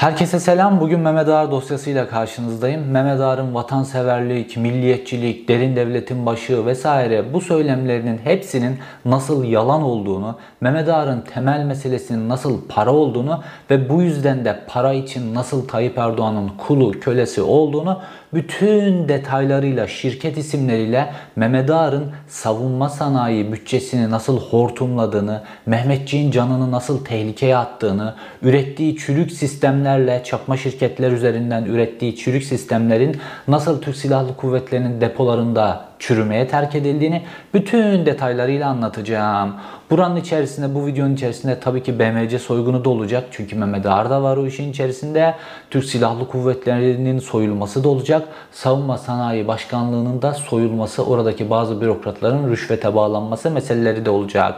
Herkese 0.00 0.40
selam. 0.40 0.80
Bugün 0.80 1.00
Mehmet 1.00 1.28
Ağar 1.28 1.50
dosyasıyla 1.50 2.08
karşınızdayım. 2.08 2.90
Mehmet 2.90 3.20
Ağar'ın 3.20 3.54
vatanseverlik, 3.54 4.56
milliyetçilik, 4.56 5.48
derin 5.48 5.76
devletin 5.76 6.26
başı 6.26 6.66
vesaire 6.66 7.32
bu 7.32 7.40
söylemlerinin 7.40 8.18
hepsinin 8.24 8.78
nasıl 9.04 9.44
yalan 9.44 9.82
olduğunu, 9.82 10.38
Mehmet 10.60 10.88
Ağar'ın 10.88 11.20
temel 11.20 11.64
meselesinin 11.64 12.28
nasıl 12.28 12.68
para 12.68 12.92
olduğunu 12.92 13.42
ve 13.70 13.88
bu 13.88 14.02
yüzden 14.02 14.44
de 14.44 14.60
para 14.66 14.92
için 14.92 15.34
nasıl 15.34 15.68
Tayyip 15.68 15.98
Erdoğan'ın 15.98 16.48
kulu, 16.48 17.00
kölesi 17.00 17.42
olduğunu 17.42 18.00
bütün 18.34 19.08
detaylarıyla, 19.08 19.86
şirket 19.86 20.38
isimleriyle 20.38 21.12
Mehmet 21.36 21.70
Ağar'ın 21.70 22.12
savunma 22.28 22.88
sanayi 22.88 23.52
bütçesini 23.52 24.10
nasıl 24.10 24.40
hortumladığını, 24.40 25.42
Mehmetçiğin 25.66 26.30
canını 26.30 26.70
nasıl 26.70 27.04
tehlikeye 27.04 27.56
attığını, 27.56 28.14
ürettiği 28.42 28.96
çürük 28.96 29.32
sistemlerle 29.32 30.22
çakma 30.24 30.56
şirketler 30.56 31.12
üzerinden 31.12 31.64
ürettiği 31.64 32.16
çürük 32.16 32.44
sistemlerin 32.44 33.16
nasıl 33.48 33.82
Türk 33.82 33.96
Silahlı 33.96 34.36
Kuvvetleri'nin 34.36 35.00
depolarında 35.00 35.89
çürümeye 36.00 36.48
terk 36.48 36.74
edildiğini 36.74 37.22
bütün 37.54 38.06
detaylarıyla 38.06 38.68
anlatacağım. 38.68 39.54
Buranın 39.90 40.16
içerisinde, 40.16 40.74
bu 40.74 40.86
videonun 40.86 41.14
içerisinde 41.14 41.60
tabii 41.60 41.82
ki 41.82 41.98
BMC 41.98 42.38
soygunu 42.38 42.84
da 42.84 42.90
olacak. 42.90 43.24
Çünkü 43.30 43.56
Mehmet 43.56 43.86
Ağar 43.86 44.10
da 44.10 44.22
var 44.22 44.36
o 44.36 44.46
işin 44.46 44.70
içerisinde. 44.70 45.34
Türk 45.70 45.84
Silahlı 45.84 46.28
Kuvvetleri'nin 46.28 47.18
soyulması 47.18 47.84
da 47.84 47.88
olacak. 47.88 48.28
Savunma 48.52 48.98
Sanayi 48.98 49.48
Başkanlığı'nın 49.48 50.22
da 50.22 50.34
soyulması, 50.34 51.06
oradaki 51.06 51.50
bazı 51.50 51.80
bürokratların 51.80 52.50
rüşvete 52.50 52.94
bağlanması 52.94 53.50
meseleleri 53.50 54.04
de 54.04 54.10
olacak. 54.10 54.54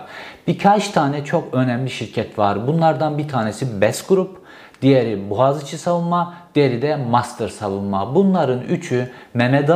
Birkaç 0.47 0.89
tane 0.89 1.25
çok 1.25 1.55
önemli 1.55 1.91
şirket 1.91 2.39
var. 2.39 2.67
Bunlardan 2.67 3.19
bir 3.19 3.29
tanesi 3.29 3.81
BES 3.81 4.07
Group. 4.07 4.43
Diğeri 4.83 5.31
Boğaziçi 5.31 5.79
Savunma, 5.79 6.35
diğeri 6.55 6.83
de 6.83 6.97
Master 6.97 7.48
Savunma. 7.48 8.15
Bunların 8.15 8.61
üçü 8.61 9.11
Mehmet 9.34 9.70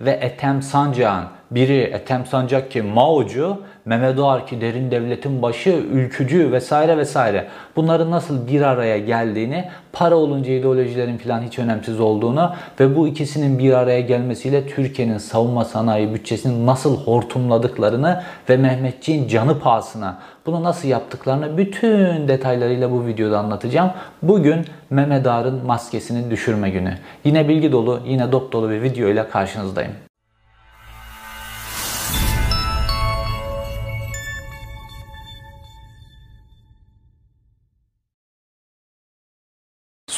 ve 0.00 0.10
Ethem 0.10 0.62
Sancak'ın 0.62 1.24
biri 1.50 1.80
Ethem 1.80 2.26
Sancak 2.26 2.70
ki 2.70 2.82
Mao'cu, 2.82 3.62
Mehmet 3.88 4.18
Ağar 4.18 4.46
ki 4.46 4.60
derin 4.60 4.90
devletin 4.90 5.42
başı, 5.42 5.70
ülkücü 5.70 6.52
vesaire 6.52 6.98
vesaire. 6.98 7.46
Bunların 7.76 8.10
nasıl 8.10 8.48
bir 8.48 8.62
araya 8.62 8.98
geldiğini, 8.98 9.68
para 9.92 10.16
olunca 10.16 10.52
ideolojilerin 10.52 11.18
falan 11.18 11.42
hiç 11.42 11.58
önemsiz 11.58 12.00
olduğunu 12.00 12.54
ve 12.80 12.96
bu 12.96 13.08
ikisinin 13.08 13.58
bir 13.58 13.72
araya 13.72 14.00
gelmesiyle 14.00 14.66
Türkiye'nin 14.66 15.18
savunma 15.18 15.64
sanayi 15.64 16.14
bütçesini 16.14 16.66
nasıl 16.66 16.96
hortumladıklarını 16.96 18.22
ve 18.48 18.56
Mehmetçiğin 18.56 19.28
canı 19.28 19.58
pahasına 19.58 20.18
bunu 20.46 20.64
nasıl 20.64 20.88
yaptıklarını 20.88 21.58
bütün 21.58 22.28
detaylarıyla 22.28 22.90
bu 22.90 23.06
videoda 23.06 23.38
anlatacağım. 23.38 23.90
Bugün 24.22 24.64
Mehmet 24.90 25.26
Ağar'ın 25.26 25.66
maskesini 25.66 26.30
düşürme 26.30 26.70
günü. 26.70 26.94
Yine 27.24 27.48
bilgi 27.48 27.72
dolu, 27.72 28.00
yine 28.06 28.32
dop 28.32 28.52
dolu 28.52 28.70
bir 28.70 28.82
video 28.82 29.08
ile 29.08 29.28
karşınızdayım. 29.28 30.07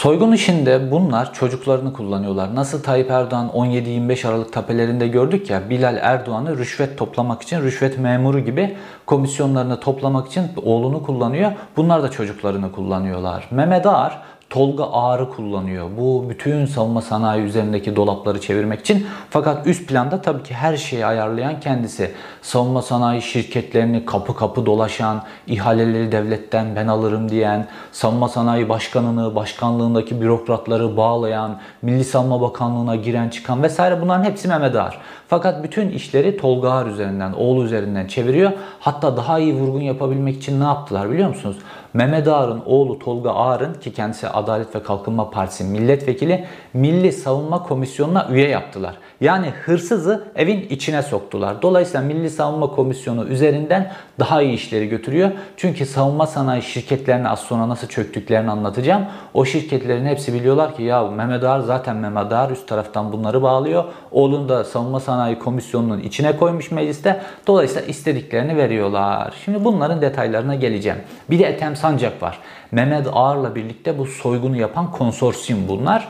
Soygun 0.01 0.33
işinde 0.33 0.91
bunlar 0.91 1.33
çocuklarını 1.33 1.93
kullanıyorlar. 1.93 2.55
Nasıl 2.55 2.83
Tayyip 2.83 3.11
Erdoğan 3.11 3.49
17-25 3.49 4.29
Aralık 4.29 4.53
tapelerinde 4.53 5.09
gördük 5.09 5.51
ya 5.51 5.71
Bilal 5.71 5.97
Erdoğan'ı 6.01 6.59
rüşvet 6.59 6.99
toplamak 6.99 7.43
için 7.43 7.63
rüşvet 7.63 7.99
memuru 7.99 8.41
gibi 8.41 8.77
komisyonlarını 9.07 9.81
toplamak 9.81 10.29
için 10.29 10.49
oğlunu 10.65 11.03
kullanıyor. 11.03 11.53
Bunlar 11.77 12.03
da 12.03 12.11
çocuklarını 12.11 12.73
kullanıyorlar. 12.73 13.49
Mehmet 13.51 13.87
Ağar 13.87 14.23
Tolga 14.51 14.85
Ağrı 14.85 15.31
kullanıyor. 15.31 15.89
Bu 15.99 16.25
bütün 16.29 16.67
savunma 16.67 17.03
sanayi 17.03 17.43
üzerindeki 17.43 17.97
dolapları 17.97 18.41
çevirmek 18.41 18.81
için. 18.81 19.07
Fakat 19.31 19.67
üst 19.67 19.89
planda 19.89 20.23
tabii 20.23 20.43
ki 20.43 20.55
her 20.55 20.77
şeyi 20.77 21.07
ayarlayan 21.07 21.61
kendisi. 21.61 22.13
Savunma 22.43 22.83
sanayi 22.83 23.23
şirketlerini 23.23 24.05
kapı 24.05 24.37
kapı 24.37 24.67
dolaşan, 24.67 25.23
ihaleleri 25.47 26.13
devletten 26.13 26.77
ben 26.77 26.87
alırım 26.87 27.29
diyen, 27.29 27.67
savunma 27.93 28.29
sanayi 28.29 28.69
başkanını, 28.69 29.35
başkanlığındaki 29.35 30.21
bürokratları 30.21 30.97
bağlayan, 30.97 31.59
Milli 31.83 32.05
Savunma 32.05 32.41
Bakanlığı'na 32.41 32.97
giren 32.97 33.29
çıkan 33.29 33.63
vesaire 33.63 34.03
bunların 34.03 34.25
hepsi 34.25 34.49
Mehmet 34.49 34.77
Ağar. 34.77 34.99
Fakat 35.29 35.65
bütün 35.65 35.89
işleri 35.91 36.37
Tolga 36.37 36.71
Ağar 36.71 36.87
üzerinden, 36.87 37.33
oğlu 37.33 37.65
üzerinden 37.65 38.07
çeviriyor. 38.07 38.53
Hatta 38.81 39.17
daha 39.17 39.39
iyi 39.39 39.55
vurgun 39.55 39.81
yapabilmek 39.81 40.37
için 40.37 40.61
ne 40.61 40.65
yaptılar 40.65 41.11
biliyor 41.11 41.29
musunuz? 41.29 41.57
Mehmet 41.95 42.29
Ağar'ın 42.29 42.63
oğlu 42.67 42.99
Tolga 42.99 43.31
Ağar'ın 43.31 43.75
ki 43.75 43.93
kendisi 43.93 44.29
Adalet 44.29 44.75
ve 44.75 44.83
Kalkınma 44.83 45.31
Partisi 45.31 45.65
milletvekili 45.65 46.47
Milli 46.75 47.13
Savunma 47.13 47.63
Komisyonu'na 47.63 48.29
üye 48.31 48.49
yaptılar. 48.49 48.99
Yani 49.21 49.53
hırsızı 49.65 50.25
evin 50.37 50.61
içine 50.61 51.03
soktular. 51.03 51.63
Dolayısıyla 51.63 52.01
Milli 52.01 52.31
Savunma 52.31 52.67
Komisyonu 52.67 53.25
üzerinden 53.25 53.93
daha 54.19 54.43
iyi 54.43 54.53
işleri 54.53 54.89
götürüyor. 54.89 55.31
Çünkü 55.57 55.87
savunma 55.87 56.27
sanayi 56.27 56.63
şirketlerine 56.63 57.29
az 57.29 57.39
sonra 57.39 57.69
nasıl 57.69 57.89
çöktüklerini 57.89 58.51
anlatacağım. 58.51 59.05
O 59.35 59.45
şirketlerin 59.45 60.07
hepsi 60.07 60.35
biliyorlar 60.35 60.77
ki 60.77 60.83
ya 60.83 61.05
Mehmet 61.05 61.45
Ağar 61.45 61.61
zaten 61.61 61.97
Mehmet 61.97 62.33
Ağar 62.33 62.51
üst 62.51 62.69
taraftan 62.69 63.13
bunları 63.13 63.43
bağlıyor. 63.43 63.85
Oğlunu 64.11 64.49
da 64.49 64.65
savunma 64.65 65.01
sanayi 65.01 65.39
komisyonunun 65.39 66.01
içine 66.01 66.37
koymuş 66.37 66.71
mecliste. 66.71 67.21
Dolayısıyla 67.47 67.89
istediklerini 67.89 68.57
veriyorlar. 68.57 69.35
Şimdi 69.45 69.65
bunların 69.65 70.03
detaylarına 70.03 70.55
geleceğim. 70.55 70.99
Bir 71.31 71.39
de 71.39 71.45
Ethem 71.45 71.77
Sancak 71.77 72.23
var. 72.23 72.39
Mehmet 72.73 73.07
Ağar'la 73.13 73.55
birlikte 73.55 73.99
bu 73.99 74.07
soygunu 74.07 74.57
yapan 74.57 74.91
konsorsiyum 74.91 75.69
bunlar. 75.69 76.09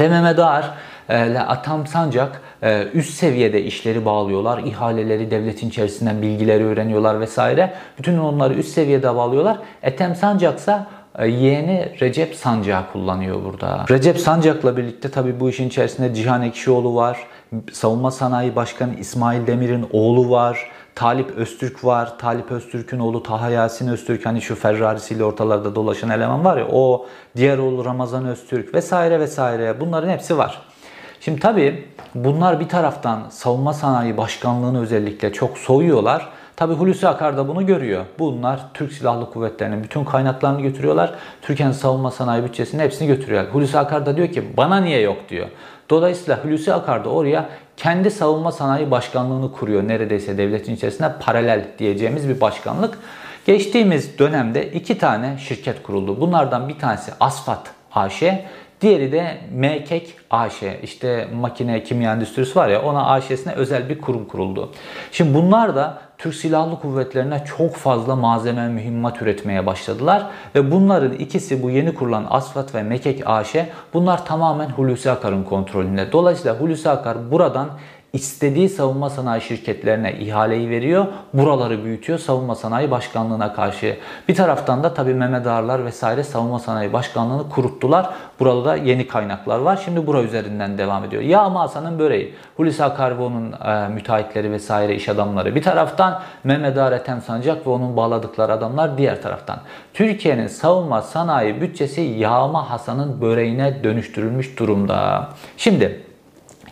Ve 0.00 0.08
Mehmet 0.08 0.38
Ağar 0.38 0.70
Atam 1.08 1.86
Sancak 1.86 2.40
e, 2.62 2.88
üst 2.94 3.14
seviyede 3.14 3.62
işleri 3.62 4.04
bağlıyorlar. 4.04 4.58
ihaleleri 4.58 5.30
devletin 5.30 5.68
içerisinden 5.68 6.22
bilgileri 6.22 6.64
öğreniyorlar 6.64 7.20
vesaire. 7.20 7.74
Bütün 7.98 8.18
onları 8.18 8.54
üst 8.54 8.68
seviyede 8.68 9.14
bağlıyorlar. 9.14 9.58
Ethem 9.82 10.14
Sancaksa 10.14 10.86
e, 11.18 11.28
yeğeni 11.28 11.92
Recep 12.00 12.34
Sancak 12.34 12.92
kullanıyor 12.92 13.44
burada. 13.44 13.84
Recep 13.90 14.18
Sancak'la 14.18 14.76
birlikte 14.76 15.10
tabi 15.10 15.40
bu 15.40 15.50
işin 15.50 15.68
içerisinde 15.68 16.14
Cihan 16.14 16.42
Ekşioğlu 16.42 16.94
var. 16.94 17.18
Savunma 17.72 18.10
Sanayi 18.10 18.56
Başkanı 18.56 18.94
İsmail 18.94 19.46
Demir'in 19.46 19.86
oğlu 19.92 20.30
var. 20.30 20.70
Talip 20.94 21.30
Öztürk 21.30 21.84
var. 21.84 22.18
Talip 22.18 22.52
Öztürk'ün 22.52 22.98
oğlu 22.98 23.22
Taha 23.22 23.50
Yasin 23.50 23.88
Öztürk 23.88 24.26
hani 24.26 24.42
şu 24.42 24.54
Ferrari'siyle 24.54 25.24
ortalarda 25.24 25.74
dolaşan 25.74 26.10
eleman 26.10 26.44
var 26.44 26.56
ya 26.56 26.68
o 26.72 27.06
diğer 27.36 27.58
oğlu 27.58 27.84
Ramazan 27.84 28.26
Öztürk 28.26 28.74
vesaire 28.74 29.20
vesaire 29.20 29.80
bunların 29.80 30.08
hepsi 30.08 30.38
var. 30.38 30.62
Şimdi 31.24 31.40
tabii 31.40 31.84
bunlar 32.14 32.60
bir 32.60 32.68
taraftan 32.68 33.22
savunma 33.30 33.72
sanayi 33.72 34.16
başkanlığını 34.16 34.82
özellikle 34.82 35.32
çok 35.32 35.58
soyuyorlar. 35.58 36.28
Tabi 36.56 36.74
Hulusi 36.74 37.08
Akar 37.08 37.36
da 37.36 37.48
bunu 37.48 37.66
görüyor. 37.66 38.04
Bunlar 38.18 38.60
Türk 38.74 38.92
Silahlı 38.92 39.30
Kuvvetleri'nin 39.30 39.84
bütün 39.84 40.04
kaynaklarını 40.04 40.60
götürüyorlar. 40.60 41.14
Türkiye'nin 41.42 41.72
savunma 41.72 42.10
sanayi 42.10 42.44
bütçesinin 42.44 42.82
hepsini 42.82 43.08
götürüyorlar. 43.08 43.54
Hulusi 43.54 43.78
Akar 43.78 44.06
da 44.06 44.16
diyor 44.16 44.28
ki 44.28 44.56
bana 44.56 44.80
niye 44.80 45.00
yok 45.00 45.16
diyor. 45.28 45.46
Dolayısıyla 45.90 46.44
Hulusi 46.44 46.72
Akar 46.74 47.04
da 47.04 47.08
oraya 47.08 47.48
kendi 47.76 48.10
savunma 48.10 48.52
sanayi 48.52 48.90
başkanlığını 48.90 49.52
kuruyor. 49.52 49.88
Neredeyse 49.88 50.38
devletin 50.38 50.74
içerisinde 50.74 51.12
paralel 51.20 51.64
diyeceğimiz 51.78 52.28
bir 52.28 52.40
başkanlık. 52.40 52.98
Geçtiğimiz 53.46 54.18
dönemde 54.18 54.72
iki 54.72 54.98
tane 54.98 55.38
şirket 55.38 55.82
kuruldu. 55.82 56.20
Bunlardan 56.20 56.68
bir 56.68 56.78
tanesi 56.78 57.12
Asfat 57.20 57.70
AŞ, 57.94 58.22
Diğeri 58.84 59.12
de 59.12 59.38
Mekek 59.52 60.14
AŞ. 60.30 60.62
İşte 60.82 61.28
makine 61.34 61.82
kimya 61.82 62.12
endüstrisi 62.12 62.58
var 62.58 62.68
ya 62.68 62.82
ona 62.82 63.06
AŞ'sine 63.06 63.52
özel 63.52 63.88
bir 63.88 64.00
kurum 64.00 64.24
kuruldu. 64.24 64.72
Şimdi 65.12 65.34
bunlar 65.34 65.76
da 65.76 65.98
Türk 66.18 66.34
Silahlı 66.34 66.80
Kuvvetlerine 66.80 67.44
çok 67.58 67.74
fazla 67.74 68.16
malzeme 68.16 68.68
mühimmat 68.68 69.22
üretmeye 69.22 69.66
başladılar. 69.66 70.26
Ve 70.54 70.70
bunların 70.70 71.12
ikisi 71.12 71.62
bu 71.62 71.70
yeni 71.70 71.94
kurulan 71.94 72.26
Asfat 72.30 72.74
ve 72.74 72.82
Mekek 72.82 73.22
AŞ 73.26 73.56
bunlar 73.94 74.26
tamamen 74.26 74.68
Hulusi 74.68 75.10
Akar'ın 75.10 75.44
kontrolünde. 75.44 76.12
Dolayısıyla 76.12 76.60
Hulusi 76.60 76.90
Akar 76.90 77.30
buradan 77.30 77.68
istediği 78.14 78.68
savunma 78.68 79.10
sanayi 79.10 79.42
şirketlerine 79.42 80.12
ihaleyi 80.12 80.70
veriyor. 80.70 81.06
Buraları 81.32 81.84
büyütüyor 81.84 82.18
savunma 82.18 82.54
sanayi 82.54 82.90
başkanlığına 82.90 83.52
karşı. 83.52 83.96
Bir 84.28 84.34
taraftan 84.34 84.82
da 84.82 84.94
tabii 84.94 85.14
Mehmet 85.14 85.46
Ağarlar 85.46 85.84
vesaire 85.84 86.24
savunma 86.24 86.58
sanayi 86.58 86.92
başkanlığını 86.92 87.50
kuruttular. 87.50 88.10
Burada 88.40 88.64
da 88.64 88.76
yeni 88.76 89.08
kaynaklar 89.08 89.58
var. 89.58 89.82
Şimdi 89.84 90.06
bura 90.06 90.22
üzerinden 90.22 90.78
devam 90.78 91.04
ediyor. 91.04 91.22
Yağma 91.22 91.60
Hasan'ın 91.60 91.98
böreği. 91.98 92.34
Hulusi 92.56 92.84
Akarbo'nun 92.84 93.52
e, 93.52 93.88
müteahhitleri 93.88 94.52
vesaire 94.52 94.94
iş 94.94 95.08
adamları 95.08 95.54
bir 95.54 95.62
taraftan. 95.62 96.20
Mehmet 96.44 96.78
Ağar 96.78 96.92
Ethem 96.92 97.22
Sancak 97.22 97.66
ve 97.66 97.70
onun 97.70 97.96
bağladıkları 97.96 98.52
adamlar 98.52 98.98
diğer 98.98 99.22
taraftan. 99.22 99.58
Türkiye'nin 99.94 100.46
savunma 100.46 101.02
sanayi 101.02 101.60
bütçesi 101.60 102.00
Yağma 102.00 102.70
Hasan'ın 102.70 103.20
böreğine 103.20 103.84
dönüştürülmüş 103.84 104.58
durumda. 104.58 105.28
Şimdi 105.56 106.13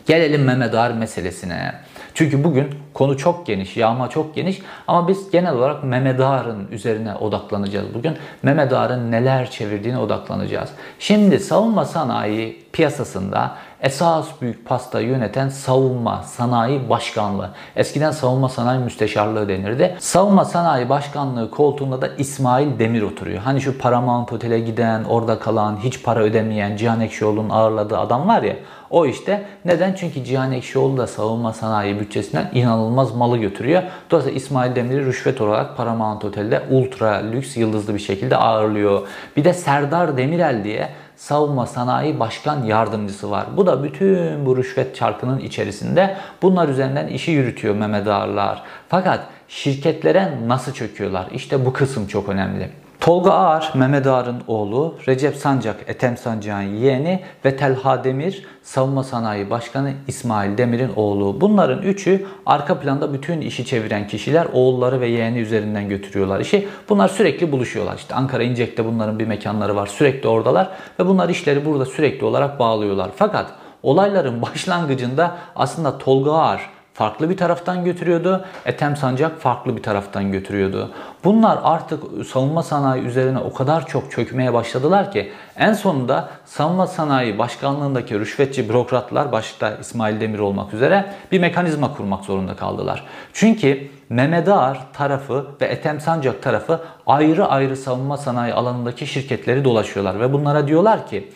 Gelelim 0.06 0.44
Mehmet 0.44 0.74
Ağar 0.74 0.90
meselesine. 0.90 1.72
Çünkü 2.14 2.44
bugün 2.44 2.68
konu 2.94 3.16
çok 3.16 3.46
geniş, 3.46 3.76
yağma 3.76 4.10
çok 4.10 4.34
geniş 4.34 4.58
ama 4.88 5.08
biz 5.08 5.30
genel 5.30 5.54
olarak 5.54 5.84
Mehmet 5.84 6.20
Ağar'ın 6.20 6.68
üzerine 6.70 7.14
odaklanacağız 7.14 7.94
bugün. 7.94 8.16
Mehmet 8.42 8.72
Ağar'ın 8.72 9.12
neler 9.12 9.50
çevirdiğine 9.50 9.98
odaklanacağız. 9.98 10.70
Şimdi 10.98 11.40
savunma 11.40 11.84
sanayi 11.84 12.64
piyasasında 12.72 13.56
esas 13.82 14.26
büyük 14.40 14.66
pasta 14.66 15.00
yöneten 15.00 15.48
savunma 15.48 16.22
sanayi 16.22 16.90
başkanlığı. 16.90 17.50
Eskiden 17.76 18.10
savunma 18.10 18.48
sanayi 18.48 18.80
müsteşarlığı 18.80 19.48
denirdi. 19.48 19.96
Savunma 19.98 20.44
sanayi 20.44 20.88
başkanlığı 20.88 21.50
koltuğunda 21.50 22.02
da 22.02 22.08
İsmail 22.18 22.78
Demir 22.78 23.02
oturuyor. 23.02 23.38
Hani 23.38 23.60
şu 23.60 23.78
Paramount 23.78 24.32
Otel'e 24.32 24.60
giden, 24.60 25.04
orada 25.04 25.38
kalan, 25.38 25.76
hiç 25.76 26.02
para 26.02 26.20
ödemeyen 26.20 26.76
Cihan 26.76 27.00
Ekşioğlu'nun 27.00 27.50
ağırladığı 27.50 27.98
adam 27.98 28.28
var 28.28 28.42
ya. 28.42 28.56
O 28.90 29.06
işte 29.06 29.44
neden? 29.64 29.94
Çünkü 29.94 30.24
Cihan 30.24 30.52
Ekşioğlu 30.52 30.96
da 30.96 31.06
savunma 31.06 31.52
sanayi 31.52 32.00
bütçesinden 32.00 32.50
inanılmaz 32.54 33.14
malı 33.14 33.38
götürüyor. 33.38 33.82
Dolayısıyla 34.10 34.36
İsmail 34.36 34.76
Demir'i 34.76 35.06
rüşvet 35.06 35.40
olarak 35.40 35.76
Paramount 35.76 36.24
Otel'de 36.24 36.62
ultra 36.70 37.14
lüks 37.32 37.56
yıldızlı 37.56 37.94
bir 37.94 38.00
şekilde 38.00 38.36
ağırlıyor. 38.36 39.08
Bir 39.36 39.44
de 39.44 39.52
Serdar 39.52 40.16
Demirel 40.16 40.64
diye 40.64 40.88
savunma 41.16 41.66
sanayi 41.66 42.20
başkan 42.20 42.62
yardımcısı 42.62 43.30
var. 43.30 43.46
Bu 43.56 43.66
da 43.66 43.84
bütün 43.84 44.46
bu 44.46 44.56
rüşvet 44.56 44.96
çarkının 44.96 45.38
içerisinde 45.38 46.16
bunlar 46.42 46.68
üzerinden 46.68 47.06
işi 47.06 47.30
yürütüyor 47.30 47.74
Mehmet 47.74 48.06
Ağarlar. 48.06 48.62
Fakat 48.88 49.20
şirketlere 49.48 50.32
nasıl 50.46 50.72
çöküyorlar? 50.72 51.28
İşte 51.32 51.64
bu 51.66 51.72
kısım 51.72 52.06
çok 52.06 52.28
önemli. 52.28 52.81
Tolga 53.02 53.32
Ağar, 53.32 53.70
Mehmet 53.74 54.06
Ağar'ın 54.06 54.42
oğlu, 54.46 54.94
Recep 55.08 55.36
Sancak, 55.36 55.76
Ethem 55.86 56.16
Sancak'ın 56.16 56.62
yeğeni 56.62 57.22
ve 57.44 57.56
Telha 57.56 58.04
Demir, 58.04 58.44
Savunma 58.62 59.04
Sanayi 59.04 59.50
Başkanı 59.50 59.92
İsmail 60.08 60.58
Demir'in 60.58 60.90
oğlu. 60.96 61.40
Bunların 61.40 61.82
üçü 61.82 62.26
arka 62.46 62.80
planda 62.80 63.12
bütün 63.12 63.40
işi 63.40 63.64
çeviren 63.64 64.06
kişiler 64.06 64.46
oğulları 64.52 65.00
ve 65.00 65.08
yeğeni 65.08 65.38
üzerinden 65.38 65.88
götürüyorlar 65.88 66.40
işi. 66.40 66.68
Bunlar 66.88 67.08
sürekli 67.08 67.52
buluşuyorlar. 67.52 67.96
İşte 67.96 68.14
Ankara 68.14 68.42
İncek'te 68.42 68.84
bunların 68.84 69.18
bir 69.18 69.26
mekanları 69.26 69.76
var. 69.76 69.86
Sürekli 69.86 70.28
oradalar 70.28 70.70
ve 70.98 71.06
bunlar 71.06 71.28
işleri 71.28 71.64
burada 71.64 71.84
sürekli 71.84 72.24
olarak 72.24 72.58
bağlıyorlar. 72.58 73.10
Fakat 73.16 73.46
olayların 73.82 74.42
başlangıcında 74.42 75.36
aslında 75.56 75.98
Tolga 75.98 76.32
Ağar 76.32 76.70
farklı 76.94 77.30
bir 77.30 77.36
taraftan 77.36 77.84
götürüyordu. 77.84 78.44
Ethem 78.66 78.96
Sancak 78.96 79.40
farklı 79.40 79.76
bir 79.76 79.82
taraftan 79.82 80.32
götürüyordu. 80.32 80.90
Bunlar 81.24 81.58
artık 81.62 82.26
savunma 82.26 82.62
sanayi 82.62 83.02
üzerine 83.02 83.38
o 83.38 83.52
kadar 83.52 83.86
çok 83.86 84.10
çökmeye 84.10 84.54
başladılar 84.54 85.12
ki 85.12 85.32
en 85.56 85.72
sonunda 85.72 86.28
savunma 86.44 86.86
sanayi 86.86 87.38
başkanlığındaki 87.38 88.20
rüşvetçi 88.20 88.68
bürokratlar 88.68 89.32
başta 89.32 89.76
İsmail 89.76 90.20
Demir 90.20 90.38
olmak 90.38 90.74
üzere 90.74 91.14
bir 91.32 91.40
mekanizma 91.40 91.94
kurmak 91.94 92.24
zorunda 92.24 92.56
kaldılar. 92.56 93.04
Çünkü 93.32 93.88
Mehmet 94.08 94.48
Ağar 94.48 94.92
tarafı 94.92 95.46
ve 95.60 95.66
Ethem 95.66 96.00
Sancak 96.00 96.42
tarafı 96.42 96.80
ayrı 97.06 97.46
ayrı 97.46 97.76
savunma 97.76 98.16
sanayi 98.16 98.54
alanındaki 98.54 99.06
şirketleri 99.06 99.64
dolaşıyorlar 99.64 100.20
ve 100.20 100.32
bunlara 100.32 100.68
diyorlar 100.68 101.06
ki 101.06 101.28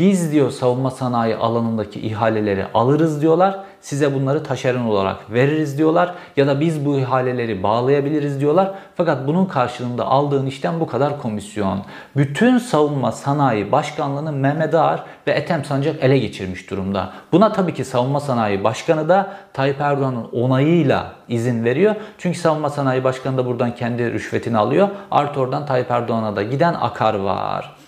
biz 0.00 0.32
diyor 0.32 0.50
savunma 0.50 0.90
sanayi 0.90 1.36
alanındaki 1.36 2.00
ihaleleri 2.00 2.66
alırız 2.74 3.22
diyorlar. 3.22 3.58
Size 3.80 4.14
bunları 4.14 4.42
taşeron 4.42 4.84
olarak 4.84 5.32
veririz 5.32 5.78
diyorlar. 5.78 6.14
Ya 6.36 6.46
da 6.46 6.60
biz 6.60 6.86
bu 6.86 6.98
ihaleleri 6.98 7.62
bağlayabiliriz 7.62 8.40
diyorlar. 8.40 8.72
Fakat 8.96 9.26
bunun 9.26 9.44
karşılığında 9.44 10.06
aldığın 10.06 10.46
işten 10.46 10.80
bu 10.80 10.86
kadar 10.86 11.22
komisyon. 11.22 11.78
Bütün 12.16 12.58
savunma 12.58 13.12
sanayi 13.12 13.72
başkanlığını 13.72 14.32
Mehmet 14.32 14.74
Ağar 14.74 15.04
ve 15.26 15.30
Ethem 15.32 15.64
Sancak 15.64 16.04
ele 16.04 16.18
geçirmiş 16.18 16.70
durumda. 16.70 17.12
Buna 17.32 17.52
tabii 17.52 17.74
ki 17.74 17.84
savunma 17.84 18.20
sanayi 18.20 18.64
başkanı 18.64 19.08
da 19.08 19.30
Tayyip 19.52 19.80
Erdoğan'ın 19.80 20.24
onayıyla 20.24 21.12
izin 21.28 21.64
veriyor. 21.64 21.94
Çünkü 22.18 22.38
savunma 22.38 22.70
sanayi 22.70 23.04
başkanı 23.04 23.38
da 23.38 23.46
buradan 23.46 23.74
kendi 23.74 24.12
rüşvetini 24.12 24.58
alıyor. 24.58 24.88
Artı 25.10 25.40
oradan 25.40 25.66
Tayyip 25.66 25.90
Erdoğan'a 25.90 26.36
da 26.36 26.42
giden 26.42 26.74
akar 26.74 27.14
var. 27.14 27.79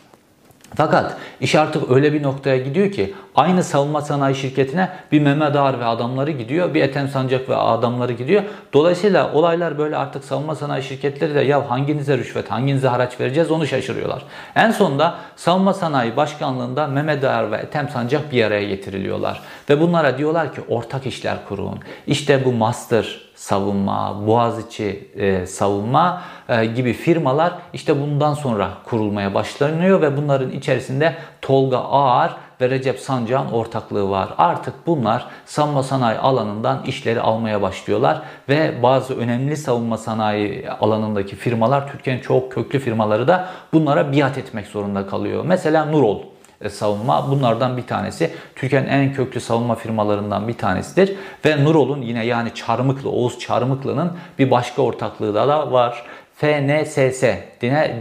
Fakat 0.77 1.17
iş 1.41 1.55
artık 1.55 1.91
öyle 1.91 2.13
bir 2.13 2.23
noktaya 2.23 2.57
gidiyor 2.57 2.93
ki 2.93 3.15
aynı 3.35 3.65
savunma 3.65 4.01
sanayi 4.01 4.35
şirketine 4.35 4.89
bir 5.13 5.21
Mehmet 5.21 5.57
Ağar 5.57 5.81
ve 5.81 5.85
adamları 5.85 6.31
gidiyor, 6.31 6.75
bir 6.75 6.83
Ethem 6.83 7.09
Sancak 7.09 7.49
ve 7.49 7.57
adamları 7.57 8.13
gidiyor. 8.13 8.43
Dolayısıyla 8.73 9.33
olaylar 9.33 9.79
böyle 9.79 9.97
artık 9.97 10.25
savunma 10.25 10.55
sanayi 10.55 10.83
şirketleri 10.83 11.35
de 11.35 11.41
ya 11.41 11.71
hanginize 11.71 12.19
rüşvet, 12.19 12.51
hanginize 12.51 12.89
haraç 12.89 13.21
vereceğiz 13.21 13.51
onu 13.51 13.67
şaşırıyorlar. 13.67 14.23
En 14.55 14.71
sonunda 14.71 15.15
savunma 15.37 15.75
sanayi 15.75 16.17
başkanlığında 16.17 16.87
Mehmet 16.87 17.25
Ağar 17.25 17.53
ve 17.53 17.57
Ethem 17.57 17.89
Sancak 17.89 18.33
bir 18.33 18.45
araya 18.45 18.65
getiriliyorlar. 18.65 19.41
Ve 19.71 19.81
bunlara 19.81 20.19
diyorlar 20.19 20.55
ki 20.55 20.61
ortak 20.69 21.07
işler 21.07 21.37
kurun. 21.49 21.81
İşte 22.07 22.45
bu 22.45 22.53
master 22.53 23.21
savunma, 23.43 24.27
Boğaziçi 24.27 25.11
e, 25.17 25.47
savunma 25.47 26.23
e, 26.49 26.65
gibi 26.67 26.93
firmalar 26.93 27.53
işte 27.73 28.01
bundan 28.01 28.35
sonra 28.35 28.71
kurulmaya 28.85 29.35
başlanıyor 29.35 30.03
ve 30.03 30.17
bunların 30.17 30.51
içerisinde 30.51 31.15
Tolga 31.43 31.79
Ağar 31.79 32.37
ve 32.61 32.71
Recep 32.71 32.99
Sancak'ın 32.99 33.53
ortaklığı 33.53 34.11
var. 34.11 34.29
Artık 34.39 34.75
bunlar 34.87 35.27
savunma 35.47 35.83
sanayi 35.83 36.19
alanından 36.19 36.83
işleri 36.87 37.21
almaya 37.21 37.63
başlıyorlar 37.63 38.23
ve 38.49 38.83
bazı 38.83 39.17
önemli 39.17 39.57
savunma 39.57 39.99
sanayi 39.99 40.71
alanındaki 40.71 41.37
firmalar 41.37 41.93
Türkiye'nin 41.93 42.21
çok 42.21 42.53
köklü 42.53 42.79
firmaları 42.79 43.29
da 43.29 43.49
bunlara 43.73 44.13
biat 44.13 44.39
etmek 44.39 44.67
zorunda 44.67 45.07
kalıyor. 45.07 45.45
Mesela 45.47 45.85
Nurol 45.85 46.32
savunma 46.71 47.31
bunlardan 47.31 47.77
bir 47.77 47.87
tanesi. 47.87 48.31
Türkiye'nin 48.57 48.89
en 48.89 49.13
köklü 49.13 49.41
savunma 49.41 49.75
firmalarından 49.75 50.49
bir 50.49 50.55
tanesidir. 50.55 51.17
Ve 51.45 51.65
Nurol'un 51.65 52.03
yine 52.03 52.27
yani 52.27 52.55
Çarmıklı, 52.55 53.11
Oğuz 53.11 53.39
Çarmıklı'nın 53.39 54.13
bir 54.39 54.51
başka 54.51 54.83
ortaklığı 54.83 55.35
da 55.35 55.73
var. 55.73 56.05
FNSS 56.43 57.23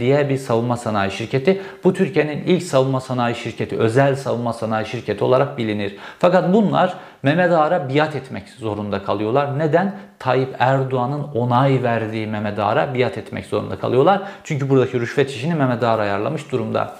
diye 0.00 0.28
bir 0.28 0.36
savunma 0.36 0.76
sanayi 0.76 1.10
şirketi. 1.10 1.62
Bu 1.84 1.94
Türkiye'nin 1.94 2.44
ilk 2.44 2.62
savunma 2.62 3.00
sanayi 3.00 3.34
şirketi, 3.34 3.78
özel 3.78 4.16
savunma 4.16 4.52
sanayi 4.52 4.86
şirketi 4.86 5.24
olarak 5.24 5.58
bilinir. 5.58 5.96
Fakat 6.18 6.52
bunlar 6.52 6.94
Mehmet 7.22 7.52
Ağar'a 7.52 7.88
biat 7.88 8.16
etmek 8.16 8.48
zorunda 8.48 9.04
kalıyorlar. 9.04 9.58
Neden? 9.58 9.94
Tayyip 10.18 10.56
Erdoğan'ın 10.58 11.22
onay 11.22 11.82
verdiği 11.82 12.26
Mehmet 12.26 12.58
Ağar'a 12.58 12.94
biat 12.94 13.18
etmek 13.18 13.46
zorunda 13.46 13.78
kalıyorlar. 13.78 14.22
Çünkü 14.44 14.70
buradaki 14.70 15.00
rüşvet 15.00 15.30
işini 15.30 15.54
Mehmet 15.54 15.82
Ağar 15.82 15.98
ayarlamış 15.98 16.52
durumda. 16.52 16.96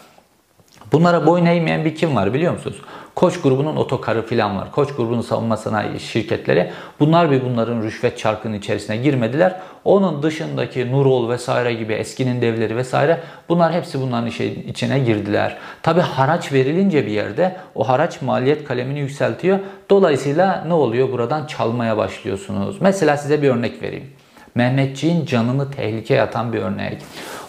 Bunlara 0.93 1.27
boyun 1.27 1.47
eğmeyen 1.47 1.85
bir 1.85 1.95
kim 1.95 2.17
var 2.17 2.35
biliyor 2.35 2.53
musunuz? 2.53 2.77
Koç 3.15 3.41
grubunun 3.41 3.77
otokarı 3.77 4.27
falan 4.27 4.57
var. 4.57 4.73
Koç 4.73 4.95
grubunun 4.97 5.21
savunma 5.21 5.57
sanayi 5.57 6.01
şirketleri. 6.01 6.71
Bunlar 7.01 7.31
bir 7.31 7.45
bunların 7.45 7.83
rüşvet 7.83 8.19
çarkının 8.19 8.55
içerisine 8.55 8.97
girmediler. 8.97 9.61
Onun 9.85 10.23
dışındaki 10.23 10.93
Nurol 10.93 11.29
vesaire 11.29 11.75
gibi 11.75 11.93
eskinin 11.93 12.43
devleri 12.43 12.77
vesaire 12.77 13.21
bunlar 13.49 13.73
hepsi 13.73 14.01
bunların 14.01 14.31
içine 14.69 14.99
girdiler. 14.99 15.59
Tabi 15.83 16.01
haraç 16.01 16.53
verilince 16.53 17.07
bir 17.07 17.13
yerde 17.13 17.57
o 17.75 17.89
haraç 17.89 18.23
maliyet 18.23 18.65
kalemini 18.65 18.99
yükseltiyor. 18.99 19.59
Dolayısıyla 19.91 20.65
ne 20.67 20.75
oluyor? 20.75 21.13
Buradan 21.13 21.47
çalmaya 21.47 21.97
başlıyorsunuz. 21.97 22.77
Mesela 22.81 23.17
size 23.17 23.43
bir 23.43 23.49
örnek 23.49 23.83
vereyim. 23.83 24.11
Mehmetçiğin 24.55 25.27
canını 25.27 25.71
tehlikeye 25.71 26.23
atan 26.23 26.53
bir 26.53 26.59
örnek. 26.59 26.99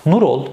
Nurol 0.06 0.46